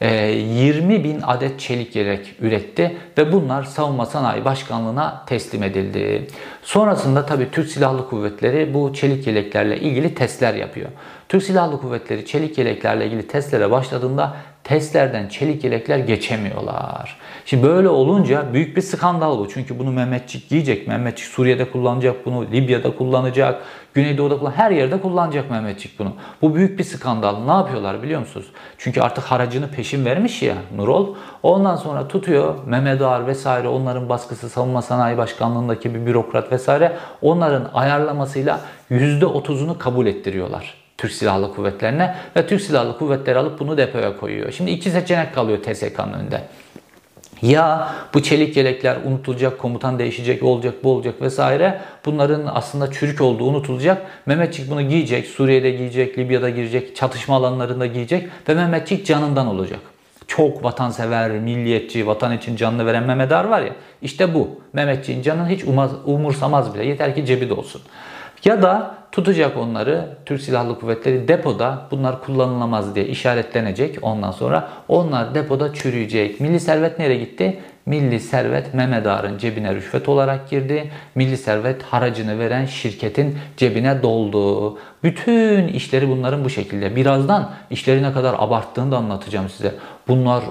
20 0.00 0.94
ee, 0.94 1.04
bin 1.04 1.20
adet 1.22 1.60
çelik 1.60 1.96
yelek 1.96 2.34
üretti 2.40 2.96
ve 3.18 3.32
bunlar 3.32 3.62
Savunma 3.62 4.06
Sanayi 4.06 4.44
Başkanlığı'na 4.44 5.24
teslim 5.26 5.62
edildi. 5.62 6.26
Sonrasında 6.62 7.26
tabii 7.26 7.50
Türk 7.50 7.70
Silahlı 7.70 8.08
Kuvvetleri 8.08 8.74
bu 8.74 8.94
çelik 8.94 9.26
yeleklerle 9.26 9.80
ilgili 9.80 10.14
testler 10.14 10.54
yapıyor. 10.54 10.88
Türk 11.28 11.42
Silahlı 11.42 11.80
Kuvvetleri 11.80 12.26
çelik 12.26 12.58
yeleklerle 12.58 13.06
ilgili 13.06 13.26
testlere 13.26 13.70
başladığında 13.70 14.36
testlerden 14.70 15.28
çelik 15.28 15.64
yelekler 15.64 15.98
geçemiyorlar. 15.98 17.16
Şimdi 17.44 17.62
böyle 17.62 17.88
olunca 17.88 18.52
büyük 18.52 18.76
bir 18.76 18.82
skandal 18.82 19.38
bu. 19.38 19.48
Çünkü 19.48 19.78
bunu 19.78 19.92
Mehmetçik 19.92 20.48
giyecek. 20.48 20.88
Mehmetçik 20.88 21.26
Suriye'de 21.26 21.70
kullanacak 21.70 22.26
bunu, 22.26 22.46
Libya'da 22.52 22.96
kullanacak, 22.96 23.62
Güneydoğu'da 23.94 24.38
kullanacak, 24.38 24.58
her 24.58 24.70
yerde 24.70 25.00
kullanacak 25.00 25.50
Mehmetçik 25.50 25.98
bunu. 25.98 26.12
Bu 26.42 26.54
büyük 26.54 26.78
bir 26.78 26.84
skandal. 26.84 27.44
Ne 27.44 27.52
yapıyorlar 27.52 28.02
biliyor 28.02 28.20
musunuz? 28.20 28.46
Çünkü 28.78 29.00
artık 29.00 29.24
haracını 29.24 29.70
peşin 29.70 30.04
vermiş 30.04 30.42
ya 30.42 30.54
Nurol. 30.76 31.14
Ondan 31.42 31.76
sonra 31.76 32.08
tutuyor 32.08 32.54
Mehmet 32.66 33.02
Ağar 33.02 33.26
vesaire 33.26 33.68
onların 33.68 34.08
baskısı 34.08 34.48
Savunma 34.48 34.82
Sanayi 34.82 35.18
Başkanlığındaki 35.18 35.94
bir 35.94 36.06
bürokrat 36.06 36.52
vesaire 36.52 36.96
onların 37.22 37.70
ayarlamasıyla 37.74 38.60
%30'unu 38.90 39.78
kabul 39.78 40.06
ettiriyorlar. 40.06 40.79
Türk 41.00 41.12
Silahlı 41.12 41.54
Kuvvetlerine 41.54 42.14
ve 42.36 42.46
Türk 42.46 42.60
Silahlı 42.60 42.98
Kuvvetleri 42.98 43.38
alıp 43.38 43.60
bunu 43.60 43.76
depoya 43.76 44.16
koyuyor. 44.16 44.52
Şimdi 44.52 44.70
iki 44.70 44.90
seçenek 44.90 45.34
kalıyor 45.34 45.58
TSK'nın 45.62 46.12
önünde. 46.12 46.42
Ya 47.42 47.88
bu 48.14 48.22
çelik 48.22 48.56
yelekler 48.56 48.96
unutulacak, 49.04 49.58
komutan 49.58 49.98
değişecek, 49.98 50.42
olacak, 50.42 50.74
bu 50.84 50.92
olacak 50.92 51.22
vesaire. 51.22 51.80
Bunların 52.04 52.42
aslında 52.46 52.92
çürük 52.92 53.20
olduğu 53.20 53.44
unutulacak. 53.44 54.02
Mehmetçik 54.26 54.70
bunu 54.70 54.82
giyecek, 54.82 55.26
Suriye'de 55.26 55.70
giyecek, 55.70 56.18
Libya'da 56.18 56.50
girecek, 56.50 56.96
çatışma 56.96 57.36
alanlarında 57.36 57.86
giyecek 57.86 58.28
ve 58.48 58.54
Mehmetçik 58.54 59.06
canından 59.06 59.46
olacak. 59.46 59.80
Çok 60.26 60.64
vatansever, 60.64 61.30
milliyetçi, 61.30 62.06
vatan 62.06 62.36
için 62.36 62.56
canını 62.56 62.86
veren 62.86 63.02
Mehmet 63.02 63.32
Ar 63.32 63.44
var 63.44 63.62
ya. 63.62 63.72
İşte 64.02 64.34
bu. 64.34 64.48
Mehmetçiğin 64.72 65.22
canını 65.22 65.48
hiç 65.48 65.64
umursamaz 66.04 66.74
bile. 66.74 66.86
Yeter 66.86 67.14
ki 67.14 67.26
cebi 67.26 67.48
de 67.48 67.54
olsun. 67.54 67.82
Ya 68.44 68.62
da 68.62 68.94
tutacak 69.12 69.56
onları 69.56 70.08
Türk 70.26 70.40
Silahlı 70.40 70.80
Kuvvetleri 70.80 71.28
depoda 71.28 71.86
bunlar 71.90 72.22
kullanılamaz 72.22 72.94
diye 72.94 73.06
işaretlenecek. 73.06 73.98
Ondan 74.02 74.30
sonra 74.30 74.68
onlar 74.88 75.34
depoda 75.34 75.74
çürüyecek. 75.74 76.40
Milli 76.40 76.60
servet 76.60 76.98
nereye 76.98 77.18
gitti? 77.18 77.60
Milli 77.86 78.20
servet 78.20 78.74
Mehmet 78.74 79.06
Ağar'ın 79.06 79.38
cebine 79.38 79.74
rüşvet 79.74 80.08
olarak 80.08 80.50
girdi. 80.50 80.90
Milli 81.14 81.36
servet 81.36 81.82
haracını 81.82 82.38
veren 82.38 82.66
şirketin 82.66 83.38
cebine 83.56 84.02
doldu. 84.02 84.78
Bütün 85.02 85.68
işleri 85.68 86.08
bunların 86.08 86.44
bu 86.44 86.50
şekilde. 86.50 86.96
Birazdan 86.96 87.50
işleri 87.70 88.02
ne 88.02 88.12
kadar 88.12 88.34
abarttığını 88.38 88.92
da 88.92 88.96
anlatacağım 88.96 89.48
size. 89.48 89.74
Bunlar 90.10 90.42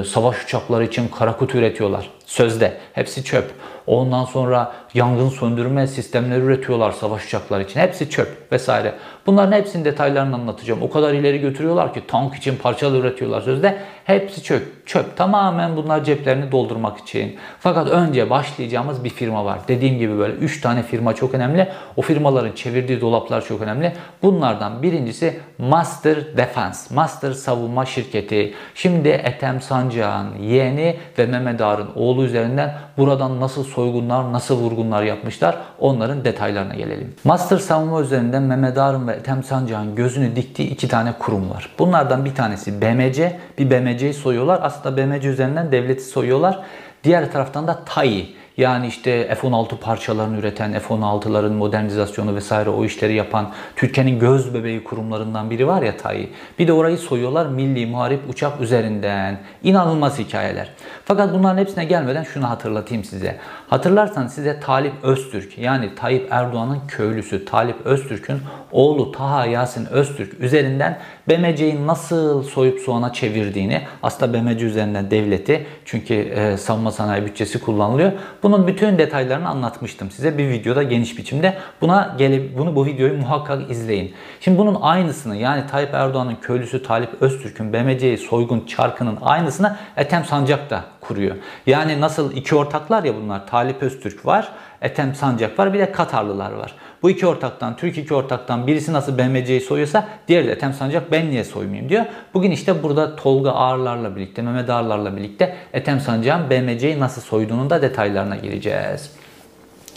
e, 0.00 0.04
savaş 0.04 0.44
uçakları 0.44 0.84
için 0.84 1.08
karakut 1.08 1.54
üretiyorlar. 1.54 2.10
Sözde. 2.26 2.76
Hepsi 2.92 3.24
çöp. 3.24 3.52
Ondan 3.86 4.24
sonra 4.24 4.72
yangın 4.94 5.28
söndürme 5.28 5.86
sistemleri 5.86 6.40
üretiyorlar 6.40 6.92
savaş 6.92 7.26
uçakları 7.26 7.62
için. 7.62 7.80
Hepsi 7.80 8.10
çöp 8.10 8.52
vesaire. 8.52 8.94
Bunların 9.26 9.52
hepsinin 9.52 9.84
detaylarını 9.84 10.34
anlatacağım. 10.34 10.82
O 10.82 10.90
kadar 10.90 11.14
ileri 11.14 11.40
götürüyorlar 11.40 11.94
ki 11.94 12.02
tank 12.08 12.34
için 12.34 12.56
parçalar 12.56 12.98
üretiyorlar 12.98 13.40
sözde. 13.40 13.78
Hepsi 14.04 14.42
çöp. 14.42 14.86
Çöp. 14.86 15.16
Tamamen 15.16 15.76
bunlar 15.76 16.04
ceplerini 16.04 16.52
doldurmak 16.52 16.98
için. 16.98 17.36
Fakat 17.60 17.88
önce 17.88 18.30
başlayacağımız 18.30 19.04
bir 19.04 19.10
firma 19.10 19.44
var. 19.44 19.58
Dediğim 19.68 19.98
gibi 19.98 20.18
böyle 20.18 20.32
3 20.32 20.60
tane 20.60 20.82
firma 20.82 21.14
çok 21.14 21.34
önemli. 21.34 21.68
O 21.96 22.02
firmaların 22.02 22.52
çevirdiği 22.52 23.00
dolaplar 23.00 23.44
çok 23.44 23.60
önemli. 23.60 23.92
Bunlardan 24.22 24.82
birincisi 24.82 25.40
Master 25.58 26.36
Defense. 26.36 26.94
Master 26.94 27.32
Savunma 27.32 27.86
Şirketi. 27.86 28.54
Şimdi 28.74 28.85
Ethem 28.94 29.60
Sancak'ın 29.60 30.42
yeğeni 30.42 30.96
ve 31.18 31.26
Mehmet 31.26 31.60
Ağar'ın 31.60 31.88
oğlu 31.94 32.24
üzerinden 32.24 32.74
buradan 32.98 33.40
nasıl 33.40 33.64
soygunlar, 33.64 34.32
nasıl 34.32 34.56
vurgunlar 34.60 35.02
yapmışlar 35.02 35.56
onların 35.78 36.24
detaylarına 36.24 36.74
gelelim. 36.74 37.14
Master 37.24 37.58
Savunma 37.58 38.00
üzerinden 38.00 38.42
Mehmet 38.42 38.78
Ağar'ın 38.78 39.08
ve 39.08 39.12
Ethem 39.12 39.42
Sancak'ın 39.42 39.94
gözünü 39.94 40.36
diktiği 40.36 40.68
iki 40.68 40.88
tane 40.88 41.12
kurum 41.18 41.50
var. 41.50 41.74
Bunlardan 41.78 42.24
bir 42.24 42.34
tanesi 42.34 42.80
BMC. 42.80 43.36
Bir 43.58 43.70
BMC'yi 43.70 44.14
soyuyorlar. 44.14 44.60
Aslında 44.62 44.96
BMC 44.96 45.28
üzerinden 45.28 45.72
devleti 45.72 46.04
soyuyorlar. 46.04 46.58
Diğer 47.04 47.32
taraftan 47.32 47.66
da 47.66 47.84
TAI 47.84 48.26
yani 48.56 48.86
işte 48.86 49.34
F-16 49.34 49.76
parçalarını 49.76 50.38
üreten, 50.38 50.72
F-16'ların 50.72 51.52
modernizasyonu 51.52 52.34
vesaire 52.34 52.70
o 52.70 52.84
işleri 52.84 53.14
yapan 53.14 53.52
Türkiye'nin 53.76 54.18
göz 54.18 54.54
bebeği 54.54 54.84
kurumlarından 54.84 55.50
biri 55.50 55.66
var 55.66 55.82
ya 55.82 55.96
TAI. 55.96 56.28
Bir 56.58 56.68
de 56.68 56.72
orayı 56.72 56.98
soyuyorlar 56.98 57.46
Milli 57.46 57.86
Muharip 57.86 58.30
Uçak 58.30 58.60
üzerinden. 58.60 59.38
İnanılmaz 59.62 60.18
hikayeler. 60.18 60.68
Fakat 61.04 61.34
bunların 61.34 61.58
hepsine 61.58 61.84
gelmeden 61.84 62.22
şunu 62.22 62.50
hatırlatayım 62.50 63.04
size. 63.04 63.38
Hatırlarsan 63.70 64.26
size 64.26 64.60
Talip 64.60 64.92
Öztürk 65.02 65.58
yani 65.58 65.94
Tayyip 65.94 66.28
Erdoğan'ın 66.30 66.80
köylüsü 66.88 67.44
Talip 67.44 67.86
Öztürk'ün 67.86 68.38
oğlu 68.72 69.12
Taha 69.12 69.46
Yasin 69.46 69.86
Öztürk 69.86 70.40
üzerinden 70.40 70.98
BMC'yi 71.28 71.86
nasıl 71.86 72.42
soyup 72.42 72.80
soğana 72.80 73.12
çevirdiğini 73.12 73.82
aslında 74.02 74.34
BMC 74.34 74.66
üzerinden 74.66 75.10
devleti 75.10 75.66
çünkü 75.84 76.14
e, 76.14 76.56
savunma 76.56 76.92
sanayi 76.92 77.26
bütçesi 77.26 77.60
kullanılıyor. 77.60 78.12
Bunun 78.42 78.66
bütün 78.66 78.98
detaylarını 78.98 79.48
anlatmıştım 79.48 80.10
size 80.10 80.38
bir 80.38 80.48
videoda 80.48 80.82
geniş 80.82 81.18
biçimde. 81.18 81.58
Buna 81.80 82.14
gelip 82.18 82.58
bunu 82.58 82.76
bu 82.76 82.86
videoyu 82.86 83.14
muhakkak 83.18 83.70
izleyin. 83.70 84.14
Şimdi 84.40 84.58
bunun 84.58 84.78
aynısını 84.80 85.36
yani 85.36 85.66
Tayyip 85.66 85.94
Erdoğan'ın 85.94 86.36
köylüsü 86.42 86.82
Talip 86.82 87.22
Öztürk'ün 87.22 87.72
BMC'yi 87.72 88.18
soygun 88.18 88.66
çarkının 88.66 89.18
aynısını 89.22 89.76
Ethem 89.96 90.24
Sancak 90.24 90.70
da 90.70 90.84
kuruyor. 91.08 91.36
Yani 91.66 92.00
nasıl 92.00 92.32
iki 92.32 92.56
ortaklar 92.56 93.04
ya 93.04 93.16
bunlar. 93.16 93.46
Talip 93.56 93.82
Öztürk 93.82 94.26
var, 94.26 94.48
Ethem 94.82 95.14
Sancak 95.14 95.58
var, 95.58 95.74
bir 95.74 95.78
de 95.78 95.92
Katarlılar 95.92 96.52
var. 96.52 96.74
Bu 97.02 97.10
iki 97.10 97.26
ortaktan, 97.26 97.76
Türk 97.76 97.98
iki 97.98 98.14
ortaktan 98.14 98.66
birisi 98.66 98.92
nasıl 98.92 99.18
BMC'yi 99.18 99.60
soyuyorsa 99.60 100.08
diğeri 100.28 100.46
de 100.46 100.52
Ethem 100.52 100.72
Sancak 100.72 101.12
ben 101.12 101.30
niye 101.30 101.44
soymayayım 101.44 101.88
diyor. 101.88 102.04
Bugün 102.34 102.50
işte 102.50 102.82
burada 102.82 103.16
Tolga 103.16 103.50
Ağarlarla 103.50 104.16
birlikte, 104.16 104.42
Mehmet 104.42 104.70
Ağarlarla 104.70 105.16
birlikte 105.16 105.56
Ethem 105.72 106.00
Sancak'ın 106.00 106.50
BMC'yi 106.50 107.00
nasıl 107.00 107.22
soyduğunun 107.22 107.70
da 107.70 107.82
detaylarına 107.82 108.36
gireceğiz. 108.36 109.10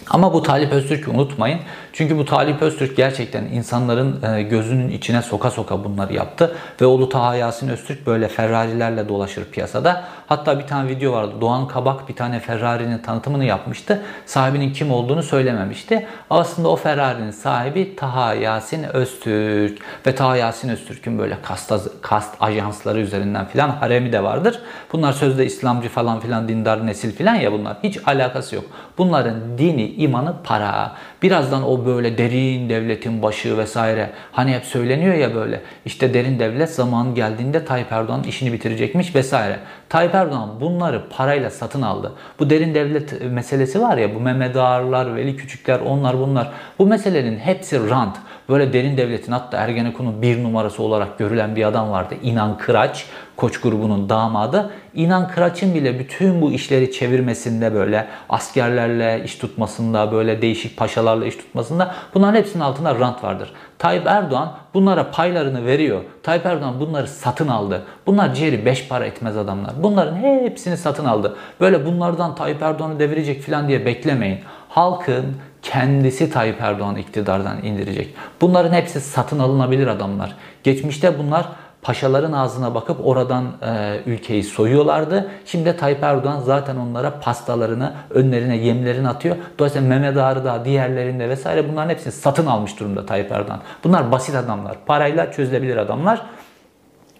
Ama 0.09 0.33
bu 0.33 0.43
Talip 0.43 0.73
Öztürk'ü 0.73 1.11
unutmayın. 1.11 1.59
Çünkü 1.93 2.17
bu 2.17 2.25
Talip 2.25 2.61
Öztürk 2.61 2.97
gerçekten 2.97 3.43
insanların 3.43 4.23
e, 4.23 4.43
gözünün 4.43 4.89
içine 4.89 5.21
soka 5.21 5.51
soka 5.51 5.83
bunları 5.83 6.13
yaptı. 6.13 6.55
Ve 6.81 6.85
oğlu 6.85 7.09
Taha 7.09 7.35
Yasin 7.35 7.69
Öztürk 7.69 8.07
böyle 8.07 8.27
Ferrari'lerle 8.27 9.09
dolaşır 9.09 9.45
piyasada. 9.45 10.03
Hatta 10.27 10.59
bir 10.59 10.67
tane 10.67 10.89
video 10.89 11.13
vardı. 11.13 11.33
Doğan 11.41 11.67
Kabak 11.67 12.09
bir 12.09 12.15
tane 12.15 12.39
Ferrari'nin 12.39 12.97
tanıtımını 12.97 13.45
yapmıştı. 13.45 14.01
Sahibinin 14.25 14.73
kim 14.73 14.91
olduğunu 14.91 15.23
söylememişti. 15.23 16.07
Aslında 16.29 16.69
o 16.69 16.75
Ferrari'nin 16.75 17.31
sahibi 17.31 17.95
Taha 17.95 18.33
Yasin 18.33 18.83
Öztürk. 18.83 19.79
Ve 20.07 20.15
Taha 20.15 20.35
Yasin 20.35 20.69
Öztürk'ün 20.69 21.19
böyle 21.19 21.37
kast, 21.43 21.73
kast 22.01 22.35
ajansları 22.39 22.99
üzerinden 22.99 23.45
filan 23.45 23.69
haremi 23.69 24.11
de 24.11 24.23
vardır. 24.23 24.59
Bunlar 24.93 25.13
sözde 25.13 25.45
İslamcı 25.45 25.89
falan 25.89 26.19
filan 26.19 26.47
dindar 26.47 26.87
nesil 26.87 27.15
filan 27.15 27.35
ya 27.35 27.51
bunlar. 27.51 27.77
Hiç 27.83 27.99
alakası 28.07 28.55
yok. 28.55 28.65
Bunların 28.97 29.57
dini, 29.57 29.87
imanı 29.87 30.33
para. 30.43 30.91
Birazdan 31.21 31.63
o 31.63 31.85
böyle 31.89 32.17
derin 32.17 32.69
devletin 32.69 33.21
başı 33.21 33.57
vesaire. 33.57 34.09
Hani 34.31 34.53
hep 34.53 34.65
söyleniyor 34.65 35.15
ya 35.15 35.35
böyle. 35.35 35.61
İşte 35.85 36.13
derin 36.13 36.39
devlet 36.39 36.69
zaman 36.69 37.15
geldiğinde 37.15 37.65
Tayyip 37.65 37.91
Erdoğan 37.91 38.23
işini 38.23 38.53
bitirecekmiş 38.53 39.15
vesaire. 39.15 39.59
Tayyip 39.89 40.15
Erdoğan 40.15 40.61
bunları 40.61 41.09
parayla 41.09 41.49
satın 41.49 41.81
aldı. 41.81 42.13
Bu 42.39 42.49
derin 42.49 42.75
devlet 42.75 43.21
meselesi 43.31 43.81
var 43.81 43.97
ya 43.97 44.15
bu 44.15 44.19
Mehmet 44.19 44.55
Ağarlar, 44.55 45.15
Veli 45.15 45.37
Küçükler 45.37 45.79
onlar 45.79 46.19
bunlar. 46.19 46.51
Bu 46.79 46.85
meselenin 46.85 47.39
hepsi 47.39 47.89
rant. 47.89 48.17
Böyle 48.49 48.73
derin 48.73 48.97
devletin 48.97 49.31
hatta 49.31 49.57
Ergenekon'un 49.57 50.21
bir 50.21 50.43
numarası 50.43 50.83
olarak 50.83 51.17
görülen 51.17 51.55
bir 51.55 51.65
adam 51.65 51.91
vardı. 51.91 52.15
İnan 52.23 52.57
Kıraç. 52.57 53.05
Koç 53.37 53.61
grubunun 53.61 54.09
damadı. 54.09 54.71
İnan 54.93 55.27
Kıraç'ın 55.27 55.73
bile 55.73 55.99
bütün 55.99 56.41
bu 56.41 56.51
işleri 56.51 56.91
çevirmesinde 56.91 57.73
böyle 57.73 58.07
askerlerle 58.29 59.23
iş 59.25 59.35
tutmasında 59.35 60.11
böyle 60.11 60.41
değişik 60.41 60.77
paşalarla 60.77 61.25
iş 61.25 61.35
tutmasında 61.35 61.95
bunların 62.13 62.35
hepsinin 62.35 62.63
altında 62.63 62.99
rant 62.99 63.23
vardır. 63.23 63.51
Tayyip 63.77 64.07
Erdoğan 64.07 64.51
bunlara 64.73 65.11
paylarını 65.11 65.65
veriyor. 65.65 66.01
Tayyip 66.23 66.45
Erdoğan 66.45 66.79
bunları 66.79 67.07
satın 67.07 67.47
aldı. 67.47 67.83
Bunlar 68.07 68.33
ciğeri 68.35 68.65
beş 68.65 68.87
para 68.87 69.05
etmez 69.05 69.37
adamlar. 69.37 69.71
Bunların 69.83 70.15
hepsini 70.15 70.77
satın 70.77 71.05
aldı. 71.05 71.35
Böyle 71.59 71.85
bunlardan 71.85 72.35
Tayyip 72.35 72.61
Erdoğan'ı 72.61 72.99
devirecek 72.99 73.41
falan 73.41 73.67
diye 73.67 73.85
beklemeyin. 73.85 74.39
Halkın 74.69 75.25
kendisi 75.61 76.31
Tayyip 76.31 76.61
Erdoğan 76.61 76.95
iktidardan 76.95 77.63
indirecek. 77.63 78.13
Bunların 78.41 78.73
hepsi 78.73 79.01
satın 79.01 79.39
alınabilir 79.39 79.87
adamlar. 79.87 80.35
Geçmişte 80.63 81.19
bunlar 81.19 81.45
paşaların 81.81 82.31
ağzına 82.31 82.75
bakıp 82.75 83.07
oradan 83.07 83.45
e, 83.61 83.99
ülkeyi 84.05 84.43
soyuyorlardı. 84.43 85.31
Şimdi 85.45 85.77
Tayyip 85.77 86.03
Erdoğan 86.03 86.39
zaten 86.39 86.75
onlara 86.75 87.19
pastalarını, 87.19 87.93
önlerine 88.09 88.57
yemlerini 88.57 89.09
atıyor. 89.09 89.35
Dolayısıyla 89.59 89.87
Mehmet 89.87 90.17
Ağrı 90.17 90.45
da 90.45 90.65
diğerlerinde 90.65 91.29
vesaire 91.29 91.69
bunların 91.69 91.89
hepsini 91.89 92.13
satın 92.13 92.45
almış 92.45 92.79
durumda 92.79 93.05
Tayyip 93.05 93.31
Erdoğan. 93.31 93.59
Bunlar 93.83 94.11
basit 94.11 94.35
adamlar. 94.35 94.77
Parayla 94.85 95.31
çözülebilir 95.31 95.77
adamlar. 95.77 96.21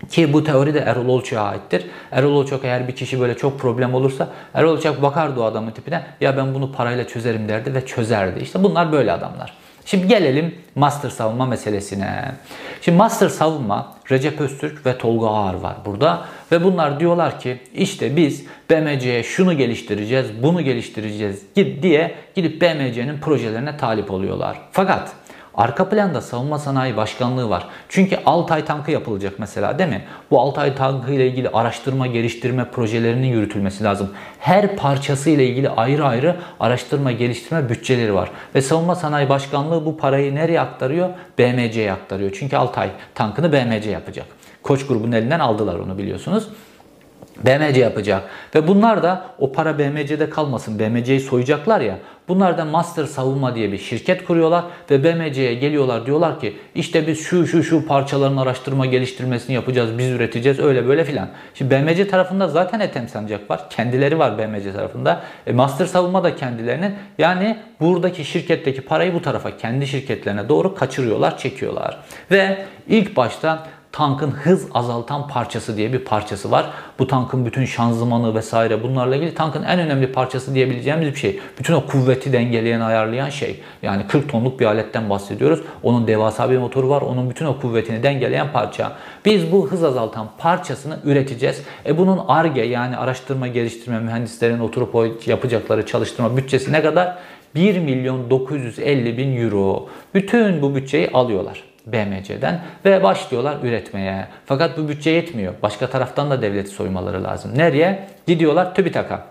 Ki 0.10 0.34
bu 0.34 0.44
teori 0.44 0.74
de 0.74 0.80
Erol 0.80 1.08
Olçak'a 1.08 1.42
aittir. 1.42 1.86
Erol 2.12 2.32
Olçak 2.32 2.60
eğer 2.64 2.88
bir 2.88 2.96
kişi 2.96 3.20
böyle 3.20 3.38
çok 3.38 3.60
problem 3.60 3.94
olursa 3.94 4.28
Erol 4.54 4.72
Olçak 4.72 5.02
bakardı 5.02 5.42
o 5.42 5.44
adamın 5.44 5.72
tipine 5.72 6.04
ya 6.22 6.38
ben 6.38 6.54
bunu 6.54 6.72
parayla 6.72 7.08
çözerim 7.08 7.50
derdi 7.50 7.74
ve 7.74 7.86
çözerdi. 7.86 8.40
İşte 8.40 8.64
bunlar 8.64 8.92
böyle 8.92 9.12
adamlar. 9.12 9.54
Şimdi 9.86 10.08
gelelim 10.08 10.56
master 10.76 11.10
savunma 11.10 11.46
meselesine. 11.46 12.32
Şimdi 12.82 12.98
master 12.98 13.30
savunma 13.30 13.94
Recep 14.12 14.42
Öztürk 14.42 14.86
ve 14.86 14.98
Tolga 14.98 15.28
Ağar 15.28 15.54
var 15.54 15.76
burada. 15.86 16.26
Ve 16.52 16.64
bunlar 16.64 17.00
diyorlar 17.00 17.40
ki 17.40 17.58
işte 17.74 18.16
biz 18.16 18.46
BMC'ye 18.72 19.24
şunu 19.24 19.58
geliştireceğiz, 19.58 20.44
bunu 20.44 20.62
geliştireceğiz 20.62 21.44
diye 21.56 22.16
gidip 22.36 22.62
BMC'nin 22.62 23.20
projelerine 23.20 23.78
talip 23.78 24.12
oluyorlar. 24.12 24.58
Fakat 24.72 25.12
Arka 25.56 25.90
planda 25.90 26.22
savunma 26.22 26.60
sanayi 26.60 26.98
başkanlığı 26.98 27.50
var. 27.50 27.68
Çünkü 27.90 28.18
Altay 28.26 28.66
tankı 28.66 28.92
yapılacak 28.92 29.34
mesela 29.38 29.80
değil 29.80 29.90
mi? 29.90 30.04
Bu 30.32 30.40
Altay 30.40 30.76
tankı 30.76 31.12
ile 31.12 31.28
ilgili 31.28 31.50
araştırma 31.50 32.08
geliştirme 32.08 32.66
projelerinin 32.66 33.28
yürütülmesi 33.28 33.84
lazım. 33.84 34.14
Her 34.40 34.76
parçası 34.76 35.30
ile 35.30 35.46
ilgili 35.48 35.70
ayrı 35.70 36.06
ayrı 36.06 36.36
araştırma 36.60 37.12
geliştirme 37.12 37.70
bütçeleri 37.70 38.14
var. 38.14 38.32
Ve 38.56 38.62
savunma 38.62 38.96
sanayi 38.96 39.30
başkanlığı 39.30 39.86
bu 39.86 39.98
parayı 39.98 40.36
nereye 40.36 40.60
aktarıyor? 40.60 41.10
BMC'ye 41.40 41.92
aktarıyor. 41.92 42.32
Çünkü 42.40 42.58
Altay 42.58 42.90
tankını 43.16 43.54
BMC 43.54 43.90
yapacak. 43.90 44.26
Koç 44.64 44.88
grubunun 44.88 45.12
elinden 45.12 45.40
aldılar 45.40 45.80
onu 45.80 45.98
biliyorsunuz. 45.98 46.48
BMC 47.46 47.80
yapacak. 47.80 48.24
Ve 48.56 48.68
bunlar 48.68 49.04
da 49.04 49.26
o 49.40 49.52
para 49.52 49.80
BMC'de 49.80 50.30
kalmasın. 50.30 50.80
BMC'yi 50.80 51.20
soyacaklar 51.20 51.82
ya. 51.82 51.98
Bunlar 52.30 52.58
da 52.58 52.66
Master 52.66 53.06
Savunma 53.06 53.56
diye 53.56 53.72
bir 53.72 53.78
şirket 53.78 54.26
kuruyorlar 54.26 54.64
ve 54.92 55.04
BMC'ye 55.04 55.54
geliyorlar 55.54 56.06
diyorlar 56.06 56.40
ki 56.40 56.58
işte 56.76 57.08
biz 57.08 57.24
şu 57.26 57.48
şu 57.48 57.64
şu 57.64 57.86
parçaların 57.88 58.38
araştırma 58.38 58.86
geliştirmesini 58.86 59.56
yapacağız, 59.56 59.98
biz 59.98 60.08
üreteceğiz 60.08 60.60
öyle 60.60 60.88
böyle 60.88 61.04
filan. 61.04 61.30
Şimdi 61.54 61.76
BMC 61.76 62.08
tarafında 62.08 62.48
zaten 62.48 62.80
Ethem 62.80 63.08
Sancak 63.08 63.50
var. 63.50 63.70
Kendileri 63.70 64.20
var 64.20 64.38
BMC 64.38 64.74
tarafında. 64.74 65.22
E, 65.48 65.54
Master 65.54 65.86
Savunma 65.86 66.24
da 66.24 66.36
kendilerinin. 66.36 66.94
Yani 67.18 67.58
buradaki 67.80 68.26
şirketteki 68.26 68.82
parayı 68.82 69.14
bu 69.14 69.22
tarafa 69.22 69.58
kendi 69.58 69.88
şirketlerine 69.88 70.50
doğru 70.50 70.76
kaçırıyorlar, 70.76 71.38
çekiyorlar. 71.38 71.98
Ve 72.32 72.58
ilk 72.88 73.16
başta 73.16 73.68
tankın 73.92 74.32
hız 74.32 74.68
azaltan 74.74 75.28
parçası 75.28 75.78
diye 75.78 75.94
bir 75.94 76.00
parçası 76.00 76.52
var. 76.52 76.70
Bu 77.00 77.08
tankın 77.08 77.46
bütün 77.46 77.66
şanzımanı 77.66 78.36
vesaire 78.36 78.84
bunlarla 78.84 79.16
ilgili 79.16 79.34
tankın 79.34 79.64
en 79.64 79.80
önemli 79.80 80.12
parçası 80.12 80.56
diyebileceğimiz 80.56 81.08
bir 81.08 81.16
şey. 81.16 81.40
Bütün 81.60 81.74
o 81.74 81.86
kuvveti 81.86 82.34
dengeleyen, 82.34 82.82
ayarlayan 82.82 83.30
şey. 83.30 83.60
Yani 83.82 84.08
40 84.08 84.30
tonluk 84.30 84.60
bir 84.60 84.66
aletten 84.66 85.10
bahsediyoruz. 85.10 85.62
Onun 85.84 86.08
devasa 86.08 86.50
bir 86.50 86.58
motoru 86.58 86.90
var. 86.90 87.02
Onun 87.02 87.30
bütün 87.30 87.46
o 87.46 87.60
kuvvetini 87.60 88.04
dengeleyen 88.04 88.52
parça. 88.54 88.92
Biz 89.26 89.52
bu 89.52 89.72
hız 89.72 89.84
azaltan 89.84 90.28
parçasını 90.38 91.00
üreteceğiz. 91.04 91.64
E 91.86 91.98
bunun 91.98 92.20
ARGE 92.28 92.62
yani 92.62 92.98
araştırma 92.98 93.48
geliştirme 93.48 94.00
mühendislerin 94.00 94.60
oturup 94.60 95.28
yapacakları 95.28 95.86
çalıştırma 95.86 96.38
bütçesi 96.38 96.72
ne 96.72 96.82
kadar? 96.82 97.18
1 97.56 97.80
milyon 97.80 98.30
950 98.30 99.18
bin 99.18 99.42
euro. 99.42 99.88
Bütün 100.14 100.62
bu 100.62 100.76
bütçeyi 100.76 101.10
alıyorlar. 101.14 101.69
BMC'den 101.94 102.62
ve 102.86 103.04
başlıyorlar 103.04 103.58
üretmeye. 103.64 104.28
Fakat 104.46 104.78
bu 104.78 104.90
bütçe 104.90 105.10
yetmiyor. 105.10 105.54
Başka 105.64 105.90
taraftan 105.90 106.32
da 106.32 106.42
devleti 106.42 106.70
soymaları 106.70 107.24
lazım. 107.24 107.52
Nereye? 107.56 108.08
Gidiyorlar 108.28 108.76
TÜBİTAK'a. 108.76 109.26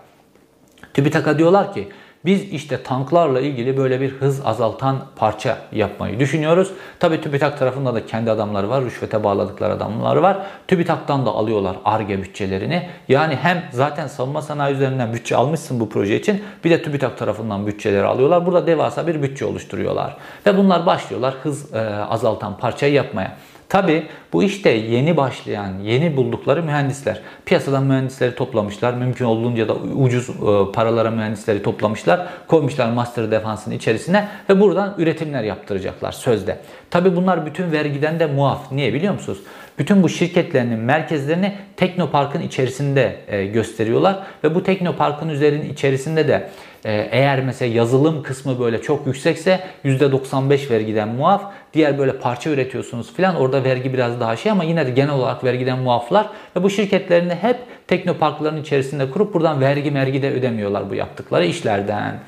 TÜBİTAK'a 0.93 1.39
diyorlar 1.39 1.73
ki 1.73 1.89
biz 2.25 2.53
işte 2.53 2.83
tanklarla 2.83 3.39
ilgili 3.39 3.77
böyle 3.77 4.01
bir 4.01 4.09
hız 4.09 4.45
azaltan 4.45 5.05
parça 5.15 5.57
yapmayı 5.71 6.19
düşünüyoruz. 6.19 6.71
Tabi 6.99 7.21
TÜBİTAK 7.21 7.59
tarafında 7.59 7.95
da 7.95 8.05
kendi 8.05 8.31
adamları 8.31 8.69
var. 8.69 8.85
Rüşvete 8.85 9.23
bağladıkları 9.23 9.73
adamları 9.73 10.21
var. 10.21 10.37
TÜBİTAK'tan 10.67 11.25
da 11.25 11.29
alıyorlar 11.29 11.77
ARGE 11.85 12.21
bütçelerini. 12.21 12.89
Yani 13.07 13.35
hem 13.35 13.63
zaten 13.71 14.07
savunma 14.07 14.41
sanayi 14.41 14.75
üzerinden 14.75 15.13
bütçe 15.13 15.35
almışsın 15.35 15.79
bu 15.79 15.89
proje 15.89 16.19
için. 16.19 16.43
Bir 16.63 16.69
de 16.69 16.81
TÜBİTAK 16.81 17.17
tarafından 17.17 17.67
bütçeleri 17.67 18.05
alıyorlar. 18.05 18.45
Burada 18.45 18.67
devasa 18.67 19.07
bir 19.07 19.21
bütçe 19.21 19.45
oluşturuyorlar. 19.45 20.17
Ve 20.45 20.57
bunlar 20.57 20.85
başlıyorlar 20.85 21.35
hız 21.43 21.73
e, 21.73 21.79
azaltan 21.89 22.57
parçayı 22.57 22.93
yapmaya. 22.93 23.37
Tabi 23.69 24.07
bu 24.33 24.43
işte 24.43 24.69
yeni 24.69 25.17
başlayan, 25.17 25.79
yeni 25.83 26.17
buldukları 26.17 26.63
mühendisler. 26.63 27.21
Piyasadan 27.45 27.83
mühendisleri 27.83 28.35
toplamışlar. 28.35 28.93
Mümkün 28.93 29.25
olduğunca 29.25 29.67
da 29.67 29.73
ucuz 29.75 30.29
e, 30.29 30.71
paralara 30.73 31.11
mühendisleri 31.11 31.63
toplamışlar. 31.63 32.27
Koymuşlar 32.47 32.91
master 32.91 33.31
defansın 33.31 33.71
içerisine 33.71 34.27
ve 34.49 34.59
buradan 34.59 34.95
üretimler 34.97 35.43
yaptıracaklar 35.43 36.11
sözde. 36.11 36.59
Tabi 36.89 37.15
bunlar 37.15 37.45
bütün 37.45 37.71
vergiden 37.71 38.19
de 38.19 38.25
muaf. 38.25 38.71
Niye 38.71 38.93
biliyor 38.93 39.13
musunuz? 39.13 39.39
Bütün 39.79 40.03
bu 40.03 40.09
şirketlerinin 40.09 40.79
merkezlerini 40.79 41.53
Teknopark'ın 41.77 42.41
içerisinde 42.41 43.15
e, 43.27 43.45
gösteriyorlar 43.45 44.19
ve 44.43 44.55
bu 44.55 44.63
Teknopark'ın 44.63 45.29
üzerinin 45.29 45.73
içerisinde 45.73 46.27
de 46.27 46.49
e, 46.85 47.07
eğer 47.11 47.43
mesela 47.43 47.73
yazılım 47.73 48.23
kısmı 48.23 48.59
böyle 48.59 48.81
çok 48.81 49.07
yüksekse 49.07 49.59
%95 49.85 50.69
vergiden 50.69 51.07
muaf. 51.07 51.43
Diğer 51.73 51.97
böyle 51.97 52.17
parça 52.17 52.49
üretiyorsunuz 52.49 53.13
filan 53.13 53.35
orada 53.35 53.63
vergi 53.63 53.93
biraz 53.93 54.19
daha 54.19 54.35
şey 54.35 54.51
ama 54.51 54.63
yine 54.63 54.87
de 54.87 54.91
genel 54.91 55.13
olarak 55.13 55.43
vergiden 55.43 55.79
muaflar 55.79 56.29
ve 56.55 56.63
bu 56.63 56.69
şirketlerini 56.69 57.35
hep 57.35 57.57
teknoparkların 57.87 58.61
içerisinde 58.61 59.11
kurup 59.11 59.33
buradan 59.33 59.61
vergi 59.61 59.91
mergi 59.91 60.21
de 60.21 60.31
ödemiyorlar 60.31 60.89
bu 60.89 60.95
yaptıkları 60.95 61.45
işlerden. 61.45 62.19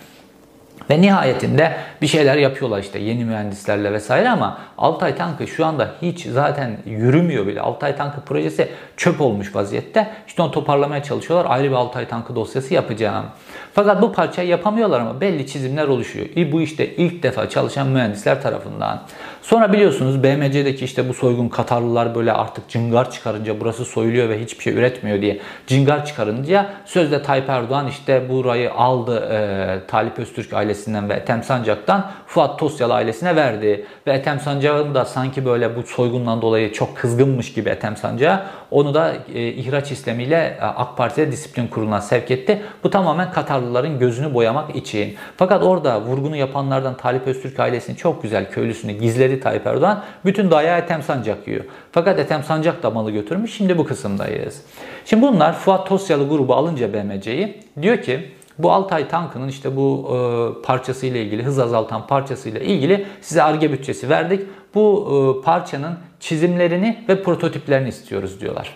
Ve 0.90 1.02
nihayetinde 1.02 1.76
bir 2.02 2.08
şeyler 2.08 2.38
yapıyorlar 2.38 2.80
işte 2.80 3.00
yeni 3.00 3.26
mühendislerle 3.26 3.94
vesaire 3.94 4.30
ama 4.30 4.58
Altay 4.78 5.16
Tankı 5.16 5.48
şu 5.48 5.66
anda 5.66 5.92
hiç 6.02 6.26
zaten 6.26 6.78
yürümüyor 6.86 7.48
bile. 7.48 7.62
Altay 7.62 7.96
Tankı 7.96 8.22
projesi 8.22 8.68
çöp 8.98 9.22
olmuş 9.22 9.56
vaziyette. 9.56 10.10
İşte 10.28 10.42
onu 10.42 10.52
toparlamaya 10.52 11.04
çalışıyorlar. 11.04 11.52
Ayrı 11.52 11.70
bir 11.70 11.76
Altay 11.76 12.08
Tankı 12.08 12.36
dosyası 12.36 12.74
yapacağım. 12.74 13.26
Fakat 13.74 14.02
bu 14.02 14.14
parçayı 14.14 14.48
yapamıyorlar 14.48 15.00
ama 15.00 15.22
belli 15.22 15.48
çizimler 15.48 15.88
oluşuyor. 15.88 16.26
Bu 16.52 16.62
işte 16.62 16.96
ilk 16.96 17.24
defa 17.24 17.50
çalışan 17.50 17.88
mühendisler 17.88 18.42
tarafından. 18.42 19.02
Sonra 19.42 19.74
biliyorsunuz 19.74 20.24
BMC'deki 20.24 20.86
işte 20.86 21.10
bu 21.10 21.14
soygun 21.14 21.50
Katarlılar 21.50 22.16
böyle 22.16 22.34
artık 22.34 22.70
cıngar 22.70 23.12
çıkarınca 23.12 23.60
burası 23.60 23.86
soyuluyor 23.86 24.30
ve 24.30 24.42
hiçbir 24.42 24.64
şey 24.64 24.74
üretmiyor 24.74 25.22
diye 25.22 25.40
cıngar 25.68 26.06
çıkarınca 26.06 26.70
sözde 26.86 27.24
Tayyip 27.24 27.50
Erdoğan 27.50 27.88
işte 27.88 28.30
burayı 28.30 28.74
aldı 28.74 29.30
e, 29.32 29.88
Talip 29.88 30.20
Öztürk 30.20 30.54
ailesinden 30.54 31.10
ve 31.10 31.14
Ethem 31.14 31.44
Sancak'tan 31.44 32.12
Fuat 32.28 32.60
Tosyalı 32.60 32.94
ailesine 32.94 33.36
verdi. 33.36 33.86
Ve 34.08 34.12
Ethem 34.12 34.40
Sancak'ın 34.40 34.96
da 34.96 35.06
sanki 35.06 35.46
böyle 35.46 35.76
bu 35.76 35.84
soygundan 35.84 36.42
dolayı 36.42 36.74
çok 36.74 36.98
kızgınmış 36.98 37.54
gibi 37.54 37.70
Ethem 37.70 37.98
Sancak'a 37.98 38.46
onu 38.72 38.94
da 38.94 39.14
e, 39.34 39.48
ihraç 39.48 39.92
istemiyle 39.92 40.58
e, 40.62 40.64
AK 40.64 40.98
Parti'de 40.98 41.32
disiplin 41.32 41.68
kuruluna 41.68 42.02
sevk 42.02 42.32
etti. 42.32 42.62
Bu 42.84 42.90
tamamen 42.90 43.32
Katarlıların 43.32 44.00
gözünü 44.00 44.34
boyamak 44.34 44.76
için. 44.76 45.16
Fakat 45.38 45.64
orada 45.64 46.02
vurgunu 46.02 46.36
yapanlardan 46.36 46.98
Talip 46.98 47.28
Öztürk 47.28 47.60
ailesinin 47.60 47.96
çok 47.96 48.24
güzel 48.24 48.52
köylüsünü 48.52 48.92
gizledi 48.92 49.31
Tayyip 49.40 49.68
Erdoğan. 49.68 50.04
Bütün 50.26 50.52
dayağı 50.52 50.80
Ethem 50.80 51.04
Sancak 51.04 51.48
yiyor. 51.48 51.66
Fakat 51.92 52.20
Ethem 52.20 52.44
Sancak 52.44 52.84
da 52.84 52.90
malı 52.90 53.12
götürmüş. 53.12 53.54
Şimdi 53.54 53.78
bu 53.78 53.86
kısımdayız. 53.86 54.62
Şimdi 55.06 55.22
bunlar 55.22 55.54
Fuat 55.54 55.88
Tosyalı 55.88 56.30
grubu 56.30 56.56
alınca 56.56 56.94
BMC'yi 56.94 57.60
diyor 57.82 58.02
ki 58.02 58.32
bu 58.58 58.72
Altay 58.72 59.08
tankının 59.08 59.48
işte 59.48 59.76
bu 59.76 60.08
e, 60.10 60.18
parçası 60.66 61.06
ile 61.06 61.24
ilgili, 61.24 61.44
hız 61.44 61.60
azaltan 61.60 62.08
parçası 62.08 62.50
ile 62.50 62.66
ilgili 62.66 63.06
size 63.22 63.44
ARGE 63.44 63.72
bütçesi 63.72 64.10
verdik. 64.10 64.48
Bu 64.76 65.08
e, 65.42 65.46
parçanın 65.46 65.98
çizimlerini 66.20 67.04
ve 67.10 67.24
prototiplerini 67.24 67.90
istiyoruz 67.90 68.42
diyorlar. 68.42 68.76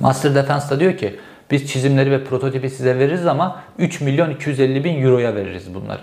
Master 0.00 0.34
Defense 0.34 0.70
da 0.70 0.80
diyor 0.80 0.96
ki 0.96 1.16
biz 1.50 1.72
çizimleri 1.72 2.10
ve 2.10 2.24
prototipi 2.24 2.70
size 2.70 2.98
veririz 2.98 3.26
ama 3.26 3.62
3 3.78 4.00
milyon 4.00 4.30
250 4.30 4.84
bin 4.84 5.02
euroya 5.02 5.34
veririz 5.34 5.74
bunları. 5.74 6.02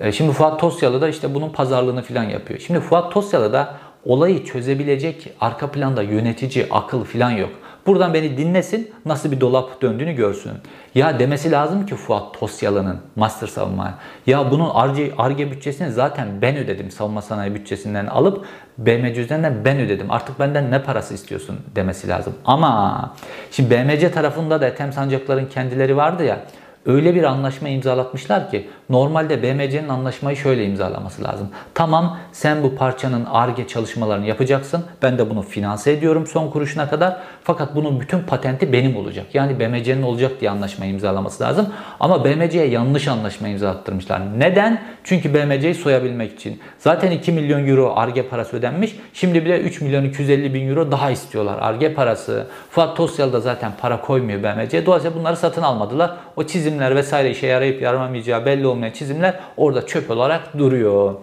E, 0.00 0.12
şimdi 0.12 0.32
Fuat 0.32 0.60
Tosyalı 0.60 1.00
da 1.00 1.08
işte 1.08 1.34
bunun 1.34 1.50
pazarlığını 1.50 2.02
falan 2.02 2.24
yapıyor. 2.24 2.60
Şimdi 2.60 2.80
Fuat 2.80 3.12
Tosyalı 3.12 3.52
da 3.52 3.74
olayı 4.04 4.44
çözebilecek 4.44 5.32
arka 5.40 5.70
planda 5.70 6.02
yönetici, 6.02 6.66
akıl 6.70 7.04
falan 7.04 7.30
yok. 7.30 7.50
Buradan 7.86 8.14
beni 8.14 8.36
dinlesin, 8.36 8.90
nasıl 9.04 9.32
bir 9.32 9.40
dolap 9.40 9.82
döndüğünü 9.82 10.12
görsün. 10.12 10.52
Ya 10.94 11.18
demesi 11.18 11.50
lazım 11.50 11.86
ki 11.86 11.94
Fuat 11.94 12.40
Tosyalı'nın 12.40 13.00
Master 13.16 13.46
Savunma. 13.46 13.94
Ya 14.26 14.50
bunun 14.50 14.70
ARGE 15.18 15.50
bütçesini 15.50 15.92
zaten 15.92 16.28
ben 16.42 16.56
ödedim 16.56 16.90
savunma 16.90 17.22
sanayi 17.22 17.54
bütçesinden 17.54 18.06
alıp 18.06 18.46
BMC 18.78 19.20
üzerinden 19.20 19.54
ben 19.64 19.78
ödedim. 19.78 20.10
Artık 20.10 20.40
benden 20.40 20.70
ne 20.70 20.82
parası 20.82 21.14
istiyorsun 21.14 21.56
demesi 21.76 22.08
lazım. 22.08 22.34
Ama 22.44 23.14
şimdi 23.50 23.70
BMC 23.70 24.10
tarafında 24.10 24.60
da 24.60 24.66
Ethem 24.66 24.92
Sancaklar'ın 24.92 25.46
kendileri 25.46 25.96
vardı 25.96 26.24
ya 26.24 26.40
öyle 26.88 27.14
bir 27.14 27.22
anlaşma 27.22 27.68
imzalatmışlar 27.68 28.50
ki 28.50 28.68
normalde 28.90 29.42
BMC'nin 29.42 29.88
anlaşmayı 29.88 30.36
şöyle 30.36 30.64
imzalaması 30.64 31.24
lazım. 31.24 31.48
Tamam 31.74 32.18
sen 32.32 32.62
bu 32.62 32.74
parçanın 32.74 33.24
ARGE 33.24 33.66
çalışmalarını 33.66 34.26
yapacaksın. 34.26 34.84
Ben 35.02 35.18
de 35.18 35.30
bunu 35.30 35.42
finanse 35.42 35.92
ediyorum 35.92 36.26
son 36.26 36.50
kuruşuna 36.50 36.90
kadar. 36.90 37.16
Fakat 37.42 37.76
bunun 37.76 38.00
bütün 38.00 38.20
patenti 38.20 38.72
benim 38.72 38.96
olacak. 38.96 39.26
Yani 39.34 39.60
BMC'nin 39.60 40.02
olacak 40.02 40.32
diye 40.40 40.50
anlaşma 40.50 40.84
imzalaması 40.84 41.42
lazım. 41.42 41.68
Ama 42.00 42.24
BMC'ye 42.24 42.66
yanlış 42.66 43.08
anlaşma 43.08 43.48
imzalattırmışlar. 43.48 44.20
Neden? 44.38 44.82
Çünkü 45.04 45.34
BMC'yi 45.34 45.74
soyabilmek 45.74 46.32
için. 46.32 46.60
Zaten 46.78 47.10
2 47.10 47.32
milyon 47.32 47.66
euro 47.66 47.92
ARGE 47.96 48.28
parası 48.28 48.56
ödenmiş. 48.56 48.96
Şimdi 49.12 49.44
bile 49.44 49.60
3 49.60 49.80
milyon 49.80 50.04
250 50.04 50.54
bin 50.54 50.68
euro 50.68 50.92
daha 50.92 51.10
istiyorlar 51.10 51.58
ARGE 51.60 51.94
parası. 51.94 52.46
Fuat 52.70 52.96
Tosyalı 52.96 53.32
da 53.32 53.40
zaten 53.40 53.72
para 53.80 54.00
koymuyor 54.00 54.42
BMC. 54.42 54.86
Dolayısıyla 54.86 55.18
bunları 55.18 55.36
satın 55.36 55.62
almadılar. 55.62 56.16
O 56.36 56.46
çizimler 56.78 56.96
vesaire 56.96 57.30
işe 57.30 57.46
yarayıp 57.46 57.82
yaramayacağı 57.82 58.46
belli 58.46 58.66
olmayan 58.66 58.92
çizimler 58.92 59.34
orada 59.56 59.86
çöp 59.86 60.10
olarak 60.10 60.58
duruyor. 60.58 61.14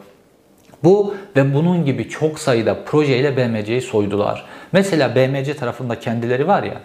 Bu 0.84 1.16
ve 1.36 1.54
bunun 1.54 1.86
gibi 1.86 2.10
çok 2.10 2.40
sayıda 2.40 2.84
projeyle 2.86 3.38
BMC'yi 3.38 3.82
soydular. 3.82 4.46
Mesela 4.72 5.16
BMC 5.16 5.54
tarafında 5.54 6.00
kendileri 6.00 6.48
var 6.48 6.64
ya, 6.64 6.82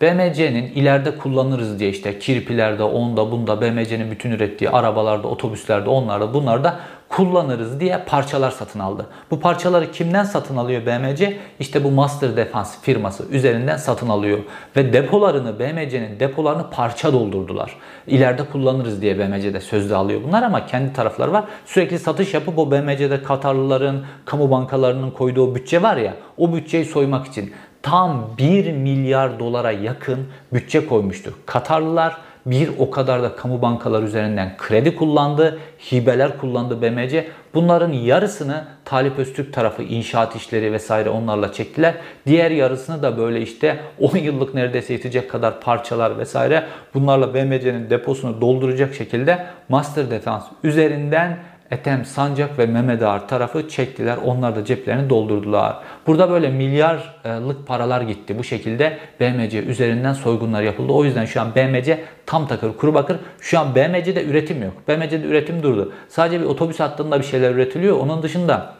BMC'nin 0.00 0.66
ileride 0.66 1.18
kullanırız 1.18 1.78
diye 1.78 1.90
işte 1.90 2.18
kirpilerde, 2.18 2.82
onda, 2.82 3.32
bunda 3.32 3.60
BMC'nin 3.60 4.10
bütün 4.10 4.30
ürettiği 4.30 4.70
arabalarda, 4.70 5.28
otobüslerde, 5.28 5.88
onlarda, 5.90 6.34
bunlarda 6.34 6.80
kullanırız 7.08 7.80
diye 7.80 7.98
parçalar 8.06 8.50
satın 8.50 8.80
aldı. 8.80 9.06
Bu 9.30 9.40
parçaları 9.40 9.92
kimden 9.92 10.24
satın 10.24 10.56
alıyor 10.56 10.86
BMC? 10.86 11.38
İşte 11.60 11.84
bu 11.84 11.90
Master 11.90 12.36
Defense 12.36 12.78
firması 12.82 13.24
üzerinden 13.30 13.76
satın 13.76 14.08
alıyor. 14.08 14.38
Ve 14.76 14.92
depolarını 14.92 15.58
BMC'nin 15.58 16.20
depolarını 16.20 16.70
parça 16.70 17.12
doldurdular. 17.12 17.76
İleride 18.06 18.42
kullanırız 18.52 19.02
diye 19.02 19.18
BMC'de 19.18 19.60
sözde 19.60 19.96
alıyor 19.96 20.20
bunlar 20.28 20.42
ama 20.42 20.66
kendi 20.66 20.92
tarafları 20.92 21.32
var. 21.32 21.44
Sürekli 21.66 21.98
satış 21.98 22.34
yapıp 22.34 22.58
o 22.58 22.70
BMC'de 22.70 23.22
Katarlıların, 23.22 24.04
kamu 24.24 24.50
bankalarının 24.50 25.10
koyduğu 25.10 25.54
bütçe 25.54 25.82
var 25.82 25.96
ya 25.96 26.14
o 26.36 26.54
bütçeyi 26.54 26.84
soymak 26.84 27.26
için 27.26 27.52
tam 27.90 28.30
1 28.38 28.72
milyar 28.72 29.38
dolara 29.38 29.70
yakın 29.70 30.26
bütçe 30.52 30.86
koymuştu. 30.86 31.34
Katarlılar 31.46 32.16
bir 32.46 32.70
o 32.78 32.90
kadar 32.90 33.22
da 33.22 33.36
kamu 33.36 33.62
bankalar 33.62 34.02
üzerinden 34.02 34.56
kredi 34.58 34.96
kullandı, 34.96 35.58
hibeler 35.92 36.38
kullandı 36.38 36.82
BMC. 36.82 37.28
Bunların 37.54 37.92
yarısını 37.92 38.64
Talip 38.84 39.18
Öztürk 39.18 39.52
tarafı 39.52 39.82
inşaat 39.82 40.36
işleri 40.36 40.72
vesaire 40.72 41.10
onlarla 41.10 41.52
çektiler. 41.52 41.94
Diğer 42.26 42.50
yarısını 42.50 43.02
da 43.02 43.18
böyle 43.18 43.40
işte 43.40 43.78
10 44.00 44.16
yıllık 44.16 44.54
neredeyse 44.54 44.92
yetecek 44.92 45.30
kadar 45.30 45.60
parçalar 45.60 46.18
vesaire 46.18 46.66
bunlarla 46.94 47.34
BMC'nin 47.34 47.90
deposunu 47.90 48.40
dolduracak 48.40 48.94
şekilde 48.94 49.46
Master 49.68 50.10
Defense 50.10 50.46
üzerinden 50.64 51.38
Ethem 51.70 52.04
Sancak 52.04 52.58
ve 52.58 52.66
Mehmet 52.66 53.02
Ağar 53.02 53.28
tarafı 53.28 53.68
çektiler. 53.68 54.16
Onlar 54.24 54.56
da 54.56 54.64
ceplerini 54.64 55.10
doldurdular. 55.10 55.76
Burada 56.06 56.30
böyle 56.30 56.50
milyarlık 56.50 57.66
paralar 57.66 58.00
gitti. 58.00 58.38
Bu 58.38 58.44
şekilde 58.44 58.98
BMC 59.20 59.58
üzerinden 59.64 60.12
soygunlar 60.12 60.62
yapıldı. 60.62 60.92
O 60.92 61.04
yüzden 61.04 61.24
şu 61.24 61.40
an 61.40 61.54
BMC 61.54 61.98
tam 62.26 62.48
takır 62.48 62.76
kuru 62.76 62.94
bakır. 62.94 63.16
Şu 63.40 63.58
an 63.58 63.74
BMC'de 63.74 64.24
üretim 64.24 64.62
yok. 64.62 64.72
BMC'de 64.88 65.26
üretim 65.26 65.62
durdu. 65.62 65.92
Sadece 66.08 66.40
bir 66.40 66.46
otobüs 66.46 66.80
hattında 66.80 67.18
bir 67.18 67.24
şeyler 67.24 67.50
üretiliyor. 67.50 68.00
Onun 68.00 68.22
dışında 68.22 68.74